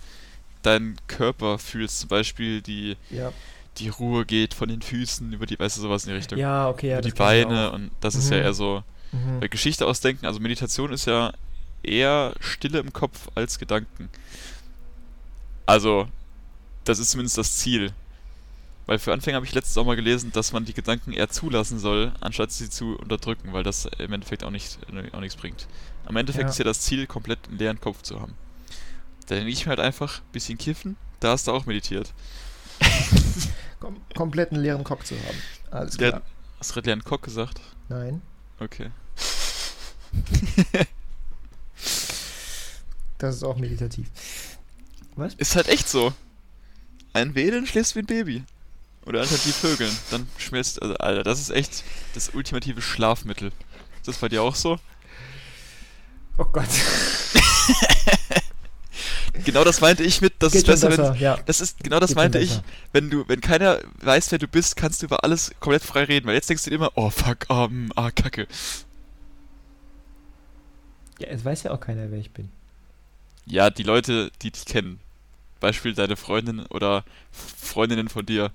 deinen 0.64 0.98
Körper 1.08 1.60
fühlst. 1.60 2.00
Zum 2.00 2.10
Beispiel 2.10 2.62
die, 2.62 2.98
Ja, 3.12 3.32
die 3.78 3.90
Ruhe 3.90 4.26
geht 4.26 4.54
von 4.54 4.70
den 4.70 4.82
Füßen 4.82 5.32
über 5.34 5.46
die, 5.46 5.60
weißt 5.60 5.78
du, 5.78 5.82
sowas 5.82 6.06
in 6.06 6.10
die 6.10 6.16
Richtung. 6.16 6.40
ja 6.40 6.68
okay, 6.70 6.90
ja. 6.90 6.94
über 7.00 7.02
die 7.10 7.12
Beine 7.12 7.72
und 7.72 7.92
das 8.02 8.16
ist 8.16 8.30
ja 8.32 8.38
Mhm. 8.38 8.44
eher 8.44 8.54
so 8.54 8.84
Mhm. 9.12 9.40
bei 9.40 9.48
Geschichte 9.48 9.86
ausdenken. 9.86 10.26
Also 10.26 10.40
Meditation 10.40 10.92
ist 10.92 11.06
ja 11.06 11.32
eher 11.84 12.34
Stille 12.40 12.80
im 12.80 12.92
Kopf 12.92 13.30
als 13.36 13.60
Gedanken. 13.60 14.10
Also, 15.66 16.08
das 16.86 17.00
ist 17.00 17.12
zumindest 17.12 17.38
das 17.38 17.58
Ziel. 17.58 17.94
Weil 18.88 19.00
für 19.00 19.12
Anfänger 19.14 19.38
habe 19.38 19.46
ich 19.48 19.54
letztens 19.54 19.78
auch 19.78 19.86
mal 19.86 19.96
gelesen, 19.96 20.32
dass 20.32 20.52
man 20.54 20.64
die 20.66 20.74
Gedanken 20.74 21.12
eher 21.12 21.28
zulassen 21.30 21.80
soll, 21.80 22.14
anstatt 22.22 22.52
sie 22.52 22.70
zu 22.70 22.96
unterdrücken, 22.98 23.52
weil 23.52 23.64
das 23.64 23.86
im 23.98 24.14
Endeffekt 24.14 24.44
auch, 24.44 24.52
nicht, 24.52 24.78
auch 25.12 25.20
nichts 25.20 25.36
bringt. 25.36 25.68
Am 26.06 26.16
Endeffekt 26.16 26.44
Ja. 26.44 26.50
ist 26.50 26.60
ja 26.60 26.66
das 26.66 26.82
Ziel, 26.82 27.08
komplett 27.08 27.40
einen 27.48 27.58
leeren 27.58 27.82
Kopf 27.82 28.04
zu 28.04 28.22
haben. 28.22 28.36
Da 29.28 29.34
denke 29.36 29.50
ich 29.50 29.66
mir 29.66 29.72
halt 29.72 29.80
einfach, 29.80 30.22
bisschen 30.32 30.60
kiffen, 30.60 30.98
da 31.20 31.32
hast 31.32 31.48
du 31.48 31.52
auch 31.52 31.66
meditiert. 31.66 32.14
Kom 33.80 33.98
kompletten 34.16 34.58
leeren 34.60 34.84
Kopf 34.84 35.04
zu 35.04 35.16
haben. 35.16 35.38
Alles 35.72 35.98
klar. 35.98 36.22
Hast 36.60 36.70
du 36.70 36.74
gerade 36.76 36.88
leeren 36.90 37.04
Kopf 37.04 37.24
gesagt? 37.24 37.60
Nein, 37.90 38.22
Okay. 38.60 38.92
das 43.18 43.36
ist 43.38 43.44
auch 43.44 43.58
meditativ. 43.58 44.08
Was? 45.16 45.34
Ist 45.36 45.56
halt 45.56 45.68
echt 45.70 45.90
so. 45.90 46.14
Ein 47.16 47.34
Wedeln 47.34 47.66
schläfst 47.66 47.96
wie 47.96 48.00
ein 48.00 48.06
Baby. 48.06 48.44
Oder 49.06 49.22
alternativ 49.22 49.56
Vögeln. 49.56 49.96
Dann 50.12 50.28
schmilzt. 50.38 50.82
Also, 50.82 50.96
Alter, 50.96 51.24
das 51.24 51.40
ist 51.40 51.50
echt 51.50 51.86
das 52.14 52.32
ultimative 52.34 52.82
Schlafmittel. 52.82 53.54
Ist 53.96 54.10
das 54.10 54.18
bei 54.18 54.28
dir 54.28 54.44
auch 54.44 54.56
so? 54.56 54.78
Oh 56.38 56.46
Gott. 56.46 56.68
Genau 59.44 59.66
das 59.66 59.82
meinte 59.82 60.02
ich 60.02 60.22
mit, 60.22 60.34
das 60.40 60.54
Geht 60.54 60.66
ist 60.68 60.82
schon 60.82 60.90
besser, 60.90 61.14
wenn. 61.14 61.20
ja. 61.22 61.38
Das 61.46 61.60
ist, 61.60 61.84
genau 61.84 62.00
das 62.00 62.12
Geht 62.12 62.16
meinte 62.16 62.40
ich, 62.40 62.52
besser. 62.52 62.64
wenn 62.94 63.10
du, 63.10 63.28
wenn 63.28 63.42
keiner 63.42 63.80
weiß, 64.02 64.32
wer 64.32 64.40
du 64.40 64.48
bist, 64.48 64.78
kannst 64.78 65.02
du 65.02 65.08
über 65.08 65.26
alles 65.26 65.52
komplett 65.60 65.84
frei 65.84 66.06
reden, 66.06 66.26
weil 66.26 66.36
jetzt 66.36 66.50
denkst 66.50 66.64
du 66.64 66.70
dir 66.70 66.78
immer, 66.78 66.92
oh 66.96 67.10
fuck, 67.10 67.40
ähm, 67.50 67.92
ah, 67.98 68.12
kacke. 68.12 68.48
Ja, 71.20 71.28
es 71.28 71.44
weiß 71.44 71.64
ja 71.64 71.72
auch 71.72 71.82
keiner, 71.82 72.10
wer 72.12 72.18
ich 72.20 72.32
bin. 72.32 72.50
Ja, 73.46 73.70
die 73.70 73.84
Leute, 73.84 74.32
die 74.42 74.52
dich 74.52 74.64
kennen. 74.64 75.02
Beispiel 75.60 75.94
deine 75.94 76.16
Freundin 76.16 76.66
oder 76.68 77.04
Freundinnen 77.32 78.10
von 78.10 78.26
dir. 78.26 78.52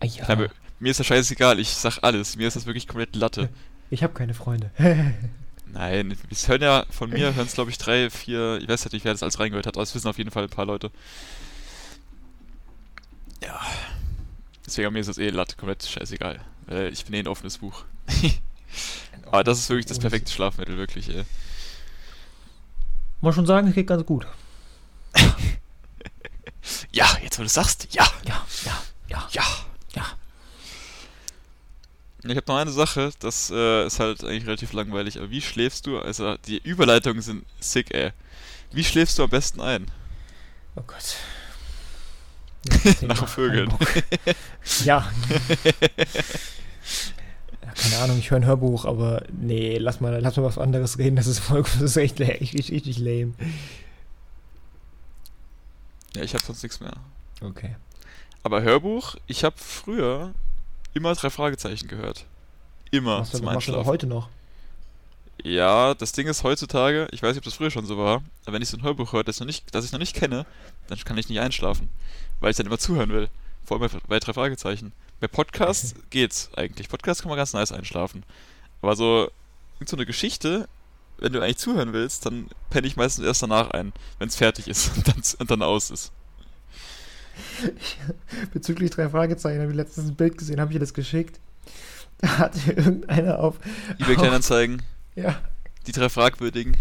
Ah, 0.00 0.06
ja. 0.06 0.24
Kleine- 0.24 0.50
Mir 0.78 0.90
ist 0.90 1.00
das 1.00 1.06
scheißegal, 1.06 1.58
ich 1.58 1.70
sag 1.70 1.98
alles. 2.02 2.36
Mir 2.36 2.48
ist 2.48 2.54
das 2.56 2.66
wirklich 2.66 2.86
komplett 2.88 3.16
Latte. 3.16 3.48
Ich 3.88 4.02
habe 4.02 4.14
keine 4.14 4.34
Freunde. 4.34 4.70
Nein, 5.72 6.16
es 6.28 6.48
hören 6.48 6.60
ja 6.62 6.84
von 6.90 7.08
mir, 7.08 7.36
hören 7.36 7.46
es 7.46 7.54
glaube 7.54 7.70
ich 7.70 7.78
drei, 7.78 8.10
vier, 8.10 8.58
ich 8.60 8.68
weiß 8.68 8.82
halt 8.82 8.92
nicht, 8.94 9.04
wer 9.04 9.12
das 9.12 9.22
alles 9.22 9.38
reingehört 9.38 9.66
hat, 9.68 9.76
aber 9.76 9.84
es 9.84 9.94
wissen 9.94 10.08
auf 10.08 10.18
jeden 10.18 10.32
Fall 10.32 10.42
ein 10.42 10.50
paar 10.50 10.66
Leute. 10.66 10.90
Ja. 13.44 13.60
Deswegen 14.66 14.92
mir 14.92 14.98
ist 14.98 15.06
das 15.08 15.18
eh 15.18 15.30
Latte 15.30 15.54
komplett 15.54 15.84
scheißegal. 15.84 16.40
Ich 16.90 17.04
bin 17.04 17.14
eh 17.14 17.20
ein 17.20 17.28
offenes 17.28 17.58
Buch. 17.58 17.84
aber 19.26 19.44
das 19.44 19.60
ist 19.60 19.68
wirklich 19.68 19.86
das 19.86 20.00
perfekte 20.00 20.32
Schlafmittel, 20.32 20.76
wirklich, 20.76 21.08
ey. 21.10 21.22
Muss 23.20 23.36
schon 23.36 23.46
sagen, 23.46 23.68
es 23.68 23.74
geht 23.76 23.86
ganz 23.86 24.04
gut. 24.04 24.26
Ja, 26.92 27.06
jetzt 27.22 27.38
wo 27.38 27.42
du 27.42 27.48
sagst, 27.48 27.88
ja, 27.92 28.06
Ja, 28.26 28.46
ja, 28.64 28.82
ja, 29.08 29.28
ja. 29.32 29.42
ja. 29.94 30.06
Ich 32.22 32.36
habe 32.36 32.42
noch 32.46 32.56
eine 32.56 32.72
Sache, 32.72 33.10
das 33.20 33.50
äh, 33.50 33.86
ist 33.86 34.00
halt 34.00 34.24
eigentlich 34.24 34.46
relativ 34.46 34.72
langweilig, 34.72 35.18
aber 35.18 35.30
wie 35.30 35.40
schläfst 35.40 35.86
du, 35.86 35.98
also 35.98 36.36
die 36.46 36.58
Überleitungen 36.58 37.22
sind 37.22 37.44
sick, 37.60 37.94
ey. 37.94 38.10
Wie 38.72 38.82
schläfst 38.84 39.18
du 39.18 39.24
am 39.24 39.30
besten 39.30 39.60
ein? 39.60 39.86
Oh 40.74 40.82
Gott. 40.86 41.16
Nach 43.02 43.28
Vögeln. 43.28 43.72
Ja. 44.84 45.08
ja. 45.24 46.22
Keine 47.74 47.98
Ahnung, 47.98 48.18
ich 48.18 48.30
höre 48.30 48.38
ein 48.38 48.46
Hörbuch, 48.46 48.84
aber 48.84 49.22
nee, 49.30 49.76
lass 49.78 50.00
mal, 50.00 50.18
lass 50.20 50.36
mal 50.36 50.44
was 50.44 50.58
anderes 50.58 50.98
reden. 50.98 51.16
Das 51.16 51.26
ist 51.26 51.38
voll, 51.38 51.62
das 51.74 51.82
ist 51.82 51.96
echt 51.96 52.18
richtig, 52.20 52.70
richtig 52.70 52.98
lame. 52.98 53.34
Ja, 56.16 56.24
ich 56.24 56.34
habe 56.34 56.44
sonst 56.44 56.62
nichts 56.62 56.80
mehr. 56.80 56.94
Okay. 57.40 57.76
Aber 58.42 58.62
Hörbuch, 58.62 59.16
ich 59.26 59.44
habe 59.44 59.56
früher 59.58 60.32
immer 60.94 61.14
drei 61.14 61.30
Fragezeichen 61.30 61.88
gehört. 61.88 62.24
Immer 62.90 63.18
Machst 63.18 63.34
du, 63.34 63.38
zum 63.38 63.44
machst 63.46 63.68
du 63.68 63.72
Einschlafen. 63.72 63.86
heute 63.88 64.06
noch? 64.06 64.28
Ja, 65.42 65.94
das 65.94 66.12
Ding 66.12 66.26
ist 66.26 66.42
heutzutage, 66.44 67.08
ich 67.12 67.22
weiß 67.22 67.30
nicht, 67.30 67.38
ob 67.38 67.44
das 67.44 67.54
früher 67.54 67.70
schon 67.70 67.84
so 67.86 67.98
war, 67.98 68.22
aber 68.44 68.54
wenn 68.54 68.62
ich 68.62 68.68
so 68.68 68.76
ein 68.76 68.82
Hörbuch 68.82 69.12
höre, 69.12 69.22
das, 69.22 69.38
noch 69.38 69.46
nicht, 69.46 69.74
das 69.74 69.84
ich 69.84 69.92
noch 69.92 69.98
nicht 69.98 70.16
kenne, 70.16 70.46
dann 70.88 70.98
kann 71.00 71.18
ich 71.18 71.28
nicht 71.28 71.40
einschlafen, 71.40 71.88
weil 72.40 72.50
ich 72.50 72.56
dann 72.56 72.66
immer 72.66 72.78
zuhören 72.78 73.10
will. 73.10 73.28
Vor 73.64 73.80
allem 73.80 73.90
bei, 73.90 73.98
bei 74.08 74.18
drei 74.18 74.32
Fragezeichen. 74.32 74.92
Bei 75.20 75.28
Podcasts 75.28 75.94
geht's 76.10 76.50
eigentlich. 76.56 76.88
Podcasts 76.88 77.22
kann 77.22 77.28
man 77.28 77.36
ganz 77.36 77.52
nice 77.52 77.72
einschlafen. 77.72 78.22
Aber 78.80 78.96
so, 78.96 79.30
so 79.84 79.96
eine 79.96 80.06
Geschichte, 80.06 80.68
wenn 81.18 81.32
du 81.32 81.40
eigentlich 81.40 81.58
zuhören 81.58 81.92
willst, 81.92 82.26
dann 82.26 82.46
penne 82.70 82.86
ich 82.86 82.96
meistens 82.96 83.24
erst 83.24 83.42
danach 83.42 83.70
ein, 83.70 83.92
wenn 84.18 84.28
es 84.28 84.36
fertig 84.36 84.68
ist 84.68 84.90
und 84.96 85.08
dann, 85.08 85.22
und 85.38 85.50
dann 85.50 85.62
aus 85.62 85.90
ist. 85.90 86.12
Bezüglich 88.52 88.90
drei 88.90 89.08
Fragezeichen 89.08 89.60
habe 89.60 89.70
ich 89.70 89.76
letztens 89.76 90.08
ein 90.08 90.14
Bild 90.16 90.38
gesehen, 90.38 90.60
habe 90.60 90.70
ich 90.72 90.76
dir 90.76 90.80
das 90.80 90.94
geschickt. 90.94 91.38
Da 92.18 92.38
hatte 92.38 92.72
irgendeiner 92.72 93.40
auf. 93.40 93.56
eBay 93.98 94.14
auf- 94.16 94.22
Kleinanzeigen, 94.22 94.80
Ja, 95.16 95.36
die 95.86 95.92
drei 95.92 96.08
Fragwürdigen. 96.08 96.74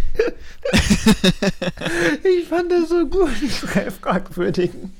ich 2.23 2.47
fand 2.47 2.71
das 2.71 2.87
so 2.87 3.05
gut, 3.05 3.31
die 3.41 3.49
drei 3.67 3.91
Fragwürdigen. 3.91 4.93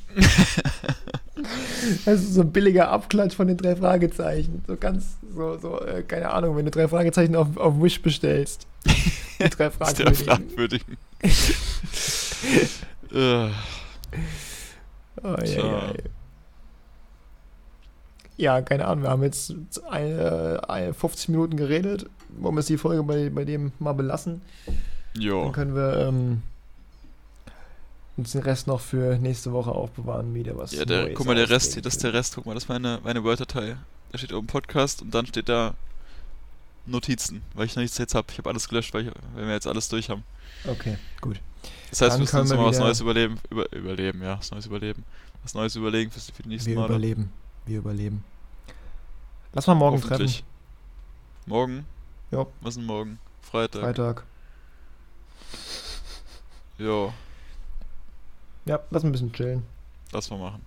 Das 2.06 2.22
ist 2.22 2.34
so 2.34 2.42
ein 2.42 2.52
billiger 2.52 2.90
Abklatsch 2.90 3.34
von 3.36 3.48
den 3.48 3.56
drei 3.56 3.78
Fragezeichen. 3.78 4.64
So 4.68 4.76
ganz, 4.76 5.06
so, 5.34 5.58
so, 5.58 5.80
äh, 5.82 6.04
keine 6.04 6.32
Ahnung, 6.32 6.58
wenn 6.58 6.66
du 6.66 6.72
drei 6.72 6.90
Fragezeichen 6.90 7.38
auf, 7.38 7.56
auf 7.56 7.82
Wish 7.82 8.02
bestellst. 8.02 8.68
Die 9.40 9.50
drei 9.50 9.70
Die 9.70 10.04
drei 10.04 10.14
Fragwürdigen. 10.14 10.26
Fragwürdigen. 10.26 10.98
Äh, 13.14 13.50
Oh, 15.24 15.36
ja, 15.44 15.46
ja. 15.46 15.94
ja, 18.38 18.62
keine 18.62 18.86
Ahnung, 18.86 19.04
wir 19.06 19.10
haben 19.10 19.24
jetzt 19.24 19.54
eine, 19.90 20.62
eine 20.68 20.94
50 20.94 21.30
Minuten 21.30 21.58
geredet. 21.58 22.08
Wollen 22.38 22.56
wir 22.56 22.64
die 22.64 22.78
Folge 22.78 23.02
bei, 23.04 23.30
bei 23.30 23.46
dem 23.46 23.72
mal 23.80 23.94
belassen? 23.94 24.42
Dann 24.66 24.76
jo. 25.22 25.52
können 25.52 25.74
wir 25.74 25.98
ähm, 26.08 26.44
uns 28.18 28.34
den 28.34 28.42
Rest 28.42 28.68
noch 28.68 28.82
für 28.82 29.18
nächste 29.18 29.54
Woche 29.54 29.72
aufbewahren, 29.72 30.34
wieder 30.34 30.58
was 30.58 30.74
Ja, 30.74 30.86
der, 30.86 31.14
guck 31.14 31.26
mal, 31.26 31.36
der 31.36 31.50
Rest, 31.50 31.70
ausdenken. 31.70 31.84
das 31.86 31.94
ist 31.96 32.04
der 32.04 32.14
Rest, 32.14 32.36
guck 32.36 32.46
mal, 32.46 32.54
das 32.54 32.64
ist 32.64 32.70
meine, 32.70 33.00
meine 33.04 33.24
Word-Datei. 33.24 33.78
Da 34.12 34.18
steht 34.18 34.34
oben 34.34 34.48
Podcast 34.48 35.02
und 35.02 35.16
dann 35.16 35.26
steht 35.26 35.48
da 35.50 35.74
Notizen, 36.86 37.42
weil 37.54 37.66
ich 37.66 37.76
noch 37.76 37.82
nichts 37.82 37.98
jetzt 37.98 38.16
habe. 38.16 38.28
Ich 38.32 38.38
habe 38.38 38.50
alles 38.50 38.68
gelöscht, 38.70 38.94
weil, 38.94 39.08
ich, 39.08 39.14
weil 39.34 39.48
wir 39.48 39.54
jetzt 39.54 39.68
alles 39.68 39.90
durch 39.90 40.10
haben. 40.10 40.24
Okay, 40.68 40.98
gut. 41.22 41.40
Das 41.90 42.02
heißt, 42.02 42.12
Dann 42.12 42.20
wir 42.20 42.22
müssen 42.22 42.40
uns 42.42 42.50
wir 42.52 42.58
mal 42.58 42.66
was 42.68 42.80
Neues 42.80 43.00
überleben. 43.02 43.40
Über, 43.50 43.72
überleben, 43.72 44.22
ja, 44.22 44.38
was 44.38 44.52
Neues 44.52 44.66
überleben. 44.66 45.04
Was 45.44 45.54
Neues 45.54 45.76
überlegen 45.76 46.12
für, 46.12 46.20
für 46.20 46.44
die 46.44 46.50
nächsten 46.50 46.70
Wir 46.70 46.76
Male. 46.76 46.90
überleben. 46.90 47.32
Wir 47.66 47.78
überleben. 47.80 48.24
Lass 49.54 49.68
mal 49.68 49.76
morgen 49.76 50.02
treffen. 50.02 50.32
Morgen? 51.46 51.86
Ja. 52.32 52.46
Was 52.62 52.72
ist 52.72 52.78
denn 52.78 52.86
morgen? 52.86 53.20
Freitag. 53.42 53.82
Freitag. 53.82 54.24
Ja, 56.78 57.14
Ja, 58.66 58.80
lass 58.92 59.04
ein 59.04 59.12
bisschen 59.12 59.32
chillen. 59.32 59.64
lass 60.12 60.30
mal 60.30 60.38
machen. 60.40 60.62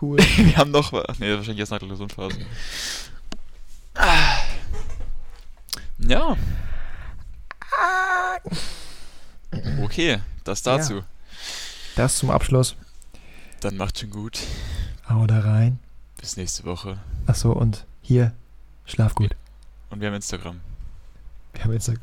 Cool. 0.00 0.18
wir 0.36 0.56
haben 0.56 0.70
noch. 0.70 0.92
Ach 0.92 1.18
nee, 1.18 1.30
wahrscheinlich 1.34 1.58
erst 1.60 1.72
nach 1.72 1.78
der 1.78 1.88
Klausurenphase. 1.88 2.38
Ah. 6.00 6.06
Ja. 6.06 6.36
Okay, 9.82 10.18
das 10.44 10.64
Ja. 10.64 10.76
dazu. 10.76 11.02
Das 11.96 12.18
zum 12.18 12.30
Abschluss. 12.30 12.76
Dann 13.60 13.76
macht 13.76 13.98
schon 13.98 14.10
gut. 14.10 14.40
Hau 15.08 15.26
da 15.26 15.40
rein. 15.40 15.78
Bis 16.20 16.36
nächste 16.36 16.64
Woche. 16.64 16.98
Achso, 17.26 17.52
und 17.52 17.86
hier, 18.02 18.32
schlaf 18.86 19.14
gut. 19.14 19.34
Und 19.90 20.00
wir 20.00 20.08
haben 20.08 20.14
Instagram. 20.14 20.60
Wir 21.54 21.64
haben 21.64 21.72
Instagram. 21.72 22.02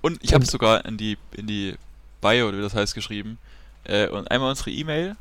Und 0.00 0.22
ich 0.22 0.32
habe 0.32 0.44
sogar 0.46 0.84
in 0.84 0.96
die, 0.96 1.18
in 1.32 1.46
die 1.46 1.76
Bio, 2.20 2.48
oder 2.48 2.58
wie 2.58 2.62
das 2.62 2.74
heißt, 2.74 2.94
geschrieben. 2.94 3.38
Äh, 3.84 4.08
und 4.08 4.30
einmal 4.30 4.50
unsere 4.50 4.70
E-Mail, 4.70 5.16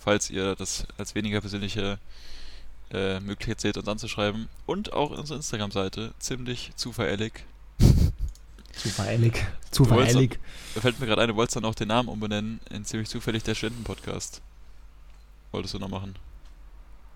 falls 0.00 0.30
ihr 0.30 0.54
das 0.54 0.86
als 0.98 1.14
weniger 1.14 1.40
persönliche 1.40 1.98
äh, 2.92 3.20
Möglichkeit 3.20 3.60
seht, 3.60 3.76
uns 3.76 3.88
anzuschreiben. 3.88 4.48
Und 4.66 4.92
auch 4.92 5.10
unsere 5.10 5.36
Instagram-Seite, 5.36 6.12
ziemlich 6.18 6.72
zufällig. 6.76 7.44
Zufällig. 8.72 9.44
Zufällig. 9.72 10.38
Da 10.74 10.80
fällt 10.80 11.00
mir 11.00 11.06
gerade 11.06 11.22
ein, 11.22 11.28
du 11.28 11.34
wolltest 11.36 11.56
dann 11.56 11.64
auch 11.64 11.74
den 11.74 11.88
Namen 11.88 12.08
umbenennen 12.08 12.60
in 12.70 12.84
ziemlich 12.84 13.08
zufällig 13.08 13.42
der 13.42 13.54
Studenten-Podcast. 13.56 14.40
Wolltest 15.50 15.74
du 15.74 15.78
noch 15.80 15.88
machen? 15.88 16.14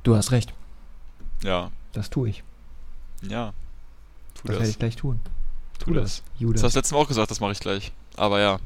Du 0.02 0.16
hast 0.16 0.32
recht. 0.32 0.52
Ja, 1.44 1.70
Das 1.92 2.10
tue 2.10 2.30
ich. 2.30 2.42
ja. 3.22 3.52
Tu 4.34 4.48
Das 4.48 4.54
das. 4.54 4.58
werde 4.60 4.70
ich 4.70 4.78
gleich 4.78 4.96
tun. 4.96 5.20
tu 5.78 5.92
das. 5.92 6.22
Das 6.32 6.40
Judas. 6.40 6.62
hast 6.64 6.74
du 6.74 6.78
letztes 6.78 6.92
Mal 6.92 6.98
auch 6.98 7.08
gesagt, 7.08 7.30
das 7.30 7.38
mache 7.40 7.52
ich 7.52 7.60
gleich. 7.60 7.92
Aber 8.16 8.40
ja, 8.40 8.58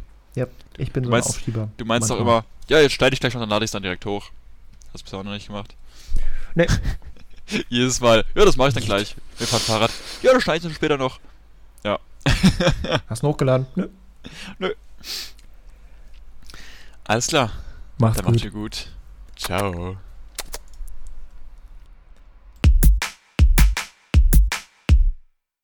Ich 0.78 0.92
bin 0.92 1.02
Du 1.02 1.08
so 1.08 1.14
ein 1.14 1.20
meinst- 1.20 1.28
Aufschieber. 1.30 1.68
du 1.76 1.84
meinst 1.84 2.08
doch 2.08 2.16
Manchmal. 2.16 2.38
immer, 2.38 2.46
ja, 2.68 2.80
jetzt 2.80 2.92
schneide 2.92 3.14
ich 3.14 3.20
gleich 3.20 3.34
und 3.34 3.40
dann 3.40 3.48
lade 3.50 3.64
ich 3.64 3.68
es 3.68 3.72
dann 3.72 3.82
direkt 3.82 4.06
hoch. 4.06 4.30
Hast 4.92 5.00
du 5.00 5.04
bisher 5.04 5.18
auch 5.18 5.24
noch 5.24 5.32
nicht 5.32 5.48
gemacht. 5.48 5.74
Nee. 6.56 6.66
Jedes 7.68 8.00
Mal, 8.00 8.24
ja, 8.34 8.44
das 8.44 8.56
mache 8.56 8.68
ich 8.70 8.74
dann 8.74 8.82
gleich. 8.84 9.14
Wir 9.38 9.46
fahren 9.46 9.60
Fahrrad. 9.60 9.90
Ja, 10.22 10.32
das 10.32 10.42
schneide 10.42 10.56
ich 10.56 10.62
dann 10.64 10.74
später 10.74 10.96
noch. 10.96 11.20
Ja. 11.84 12.00
Hast 13.08 13.22
du 13.22 13.28
hochgeladen? 13.28 13.66
Nö. 14.58 14.74
Alles 17.04 17.28
klar, 17.28 17.52
Mach's 17.98 18.16
dann 18.16 18.24
gut. 18.26 18.34
macht 18.34 18.44
ihr 18.44 18.50
gut. 18.50 18.88
Ciao. 19.36 19.96